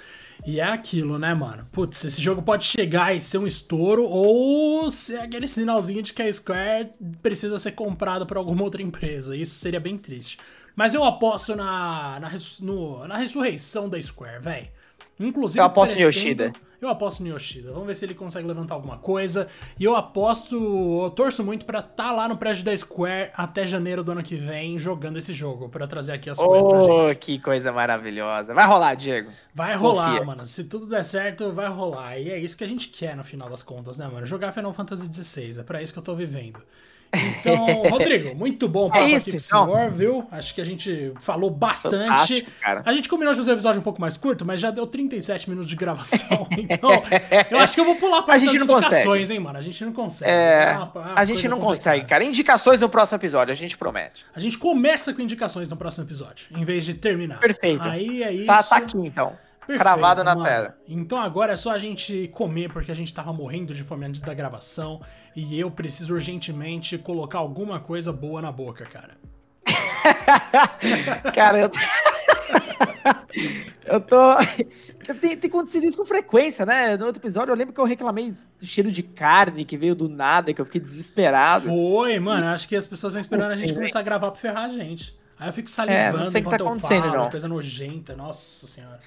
E 0.45 0.59
é 0.59 0.65
aquilo, 0.65 1.19
né, 1.19 1.33
mano? 1.35 1.65
Putz, 1.71 2.05
esse 2.05 2.21
jogo 2.21 2.43
pode 2.43 2.65
chegar 2.65 3.15
e 3.15 3.21
ser 3.21 3.39
um 3.39 3.47
estouro 3.47 4.05
ou 4.05 4.91
ser 4.91 5.19
aquele 5.19 5.47
sinalzinho 5.47 6.03
de 6.03 6.13
que 6.13 6.21
a 6.21 6.33
Square 6.33 6.91
precisa 7.23 7.59
ser 7.59 7.73
comprada 7.73 8.27
por 8.27 8.37
alguma 8.37 8.65
outra 8.65 8.83
empresa. 8.83 9.37
Isso 9.37 9.55
seria 9.55 9.79
bem 9.79 9.97
triste. 9.97 10.39
Mas 10.75 10.95
eu 10.95 11.05
aposto 11.05 11.55
na, 11.55 12.19
na, 12.19 12.31
no, 12.61 13.07
na 13.07 13.17
ressurreição 13.19 13.89
da 13.89 14.01
Square, 14.01 14.43
velho. 14.43 14.69
Inclusive. 15.21 15.61
Eu 15.61 15.65
aposto 15.65 15.93
pretendo, 15.93 16.05
em 16.05 16.09
Yoshida. 16.09 16.53
Eu 16.83 16.89
aposto 16.89 17.23
no 17.23 17.29
Yoshida. 17.29 17.71
Vamos 17.71 17.87
ver 17.87 17.95
se 17.95 18.05
ele 18.05 18.13
consegue 18.13 18.45
levantar 18.45 18.75
alguma 18.75 18.99
coisa. 18.99 19.47
E 19.79 19.85
eu 19.85 19.95
aposto, 19.95 20.57
eu 21.05 21.11
torço 21.11 21.45
muito 21.45 21.65
para 21.65 21.79
estar 21.79 21.95
tá 21.95 22.11
lá 22.11 22.27
no 22.27 22.37
prédio 22.37 22.65
da 22.65 22.77
Square 22.77 23.31
até 23.35 23.65
janeiro 23.65 24.03
do 24.03 24.11
ano 24.11 24.21
que 24.21 24.35
vem 24.35 24.77
jogando 24.81 25.17
esse 25.17 25.33
jogo, 25.33 25.69
para 25.69 25.87
trazer 25.87 26.11
aqui 26.11 26.29
as 26.29 26.41
oh, 26.41 26.45
coisas 26.45 26.69
pra 26.69 27.07
gente. 27.07 27.19
que 27.19 27.39
coisa 27.39 27.71
maravilhosa. 27.71 28.53
Vai 28.53 28.67
rolar, 28.67 28.97
Diego. 28.97 29.31
Vai 29.55 29.77
rolar, 29.77 30.09
Confia. 30.09 30.25
mano. 30.25 30.45
Se 30.45 30.65
tudo 30.65 30.87
der 30.87 31.05
certo, 31.05 31.53
vai 31.53 31.69
rolar. 31.69 32.19
E 32.19 32.29
é 32.29 32.37
isso 32.37 32.59
que 32.59 32.65
a 32.65 32.69
gente 32.69 32.89
quer 32.89 33.17
no 33.17 33.23
final 33.23 33.49
das 33.49 33.63
contas, 33.63 33.97
né, 33.97 34.09
mano? 34.13 34.27
Jogar 34.27 34.51
Final 34.51 34.73
Fantasy 34.73 35.07
XVI. 35.07 35.61
É 35.61 35.63
para 35.63 35.81
isso 35.81 35.93
que 35.93 36.01
eu 36.01 36.03
tô 36.03 36.17
vivendo. 36.17 36.59
Então, 37.15 37.67
Rodrigo, 37.91 38.35
muito 38.35 38.67
bom 38.69 38.87
é 38.87 38.91
papo 38.91 39.05
é 39.05 39.11
isso, 39.11 39.29
aqui 39.29 39.33
com 39.33 39.37
o 39.37 39.41
senhor, 39.41 39.91
viu? 39.91 40.27
Acho 40.31 40.55
que 40.55 40.61
a 40.61 40.65
gente 40.65 41.13
falou 41.21 41.51
bastante. 41.51 42.47
A 42.85 42.93
gente 42.93 43.09
combinou 43.09 43.33
de 43.33 43.39
fazer 43.39 43.51
um 43.51 43.55
episódio 43.55 43.81
um 43.81 43.85
pouco 43.85 44.01
mais 44.01 44.17
curto, 44.17 44.45
mas 44.45 44.61
já 44.61 44.71
deu 44.71 44.87
37 44.87 45.49
minutos 45.49 45.69
de 45.69 45.77
gravação. 45.77 46.49
Então, 46.63 46.91
eu 47.51 47.59
acho 47.59 47.75
que 47.75 47.81
eu 47.81 47.85
vou 47.85 47.97
pular 47.97 48.23
para 48.23 48.35
as 48.35 48.43
indicações, 48.43 48.85
consegue. 48.85 49.33
hein, 49.33 49.41
mano? 49.41 49.59
A 49.59 49.63
gente 49.63 49.85
não 49.85 49.93
consegue. 49.93 50.31
É, 50.31 50.71
é 50.71 50.77
uma, 50.77 50.93
uma 50.95 51.13
a 51.17 51.25
gente 51.25 51.49
não 51.49 51.59
consegue, 51.59 52.07
cara. 52.07 52.25
Indicações 52.25 52.79
no 52.79 52.89
próximo 52.89 53.19
episódio, 53.19 53.51
a 53.51 53.55
gente 53.55 53.77
promete. 53.77 54.25
A 54.35 54.39
gente 54.39 54.57
começa 54.57 55.13
com 55.13 55.21
indicações 55.21 55.69
no 55.69 55.77
próximo 55.77 56.05
episódio, 56.05 56.47
em 56.57 56.65
vez 56.65 56.85
de 56.85 56.95
terminar. 56.95 57.41
Perfeito. 57.41 57.89
Aí 57.89 58.23
é 58.23 58.33
isso. 58.33 58.47
Tá, 58.47 58.63
tá 58.63 58.77
aqui, 58.77 58.99
então. 58.99 59.33
Perfeito, 59.67 59.81
Cravado 59.81 60.25
na 60.25 60.43
tela. 60.43 60.77
Então 60.89 61.19
agora 61.19 61.53
é 61.53 61.57
só 61.57 61.71
a 61.71 61.79
gente 61.79 62.29
comer, 62.29 62.73
porque 62.73 62.91
a 62.91 62.95
gente 62.95 63.15
tava 63.15 63.33
morrendo 63.33 63.73
de 63.73 63.85
fome 63.85 64.05
antes 64.05 64.21
da 64.21 64.35
gravação. 64.35 65.01
E 65.37 65.59
eu 65.59 65.71
preciso 65.71 66.15
urgentemente 66.15 66.99
colocar 66.99 67.39
alguma 67.39 67.79
coisa 67.79 68.13
boa 68.13 68.43
na 68.43 68.51
boca, 68.51 68.85
cara. 68.85 69.17
cara, 71.33 71.61
eu. 71.61 71.71
eu 73.87 74.01
tô. 74.01 74.37
Tem, 75.21 75.37
tem 75.37 75.51
acontecido 75.51 75.87
isso 75.87 75.97
com 75.97 76.05
frequência, 76.05 76.67
né? 76.67 76.97
No 76.97 77.07
outro 77.07 77.21
episódio 77.21 77.53
eu 77.53 77.57
lembro 77.57 77.73
que 77.73 77.81
eu 77.81 77.85
reclamei 77.85 78.33
do 78.59 78.67
cheiro 78.67 78.91
de 78.91 79.03
carne 79.03 79.65
que 79.65 79.77
veio 79.77 79.95
do 79.95 80.09
nada, 80.09 80.53
que 80.53 80.61
eu 80.61 80.65
fiquei 80.65 80.81
desesperado. 80.81 81.69
Foi, 81.69 82.19
mano. 82.19 82.47
Acho 82.47 82.69
que 82.69 82.75
as 82.75 82.87
pessoas 82.87 83.13
estão 83.13 83.21
esperando 83.21 83.53
a 83.53 83.57
gente 83.57 83.73
começar 83.73 84.01
a 84.01 84.03
gravar 84.03 84.33
pra 84.33 84.41
ferrar 84.41 84.65
a 84.65 84.69
gente. 84.69 85.17
Aí 85.39 85.49
eu 85.49 85.53
fico 85.53 85.69
salivando 85.69 86.01
é, 86.01 86.13
não 86.13 86.25
sei 86.25 86.41
enquanto 86.41 86.53
que 86.53 86.63
tá 86.63 86.71
acontecendo, 86.71 87.05
eu 87.05 87.11
falo, 87.11 87.23
não. 87.25 87.31
coisa 87.31 87.49
nojenta, 87.49 88.15
nossa 88.15 88.67
senhora. 88.67 89.01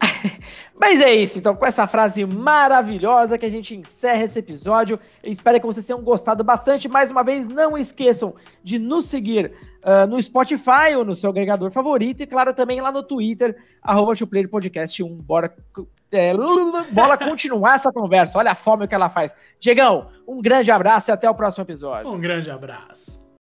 Mas 0.80 1.00
é 1.00 1.14
isso, 1.14 1.38
então 1.38 1.54
com 1.54 1.66
essa 1.66 1.86
frase 1.86 2.24
maravilhosa 2.24 3.36
que 3.36 3.44
a 3.44 3.50
gente 3.50 3.76
encerra 3.76 4.24
esse 4.24 4.38
episódio. 4.38 4.98
Eu 5.22 5.30
espero 5.30 5.60
que 5.60 5.66
vocês 5.66 5.86
tenham 5.86 6.00
gostado 6.02 6.42
bastante. 6.42 6.88
Mais 6.88 7.10
uma 7.10 7.22
vez, 7.22 7.46
não 7.46 7.76
esqueçam 7.76 8.34
de 8.62 8.78
nos 8.78 9.04
seguir 9.04 9.52
uh, 9.84 10.06
no 10.08 10.20
Spotify 10.20 10.94
ou 10.96 11.04
no 11.04 11.14
seu 11.14 11.30
agregador 11.30 11.70
favorito. 11.70 12.22
E 12.22 12.26
claro, 12.26 12.54
também 12.54 12.80
lá 12.80 12.90
no 12.90 13.02
Twitter, 13.02 13.56
arroba 13.82 14.14
Podcast 14.50 15.02
1. 15.02 15.16
Bora, 15.18 15.54
é, 16.10 16.32
bora 16.92 17.18
continuar 17.18 17.74
essa 17.74 17.92
conversa. 17.92 18.38
Olha 18.38 18.52
a 18.52 18.54
fome 18.54 18.88
que 18.88 18.94
ela 18.94 19.10
faz. 19.10 19.36
Diegão, 19.60 20.08
um 20.26 20.40
grande 20.40 20.70
abraço 20.70 21.10
e 21.10 21.12
até 21.12 21.28
o 21.28 21.34
próximo 21.34 21.64
episódio. 21.64 22.10
Um 22.10 22.18
grande 22.18 22.50
abraço. 22.50 23.20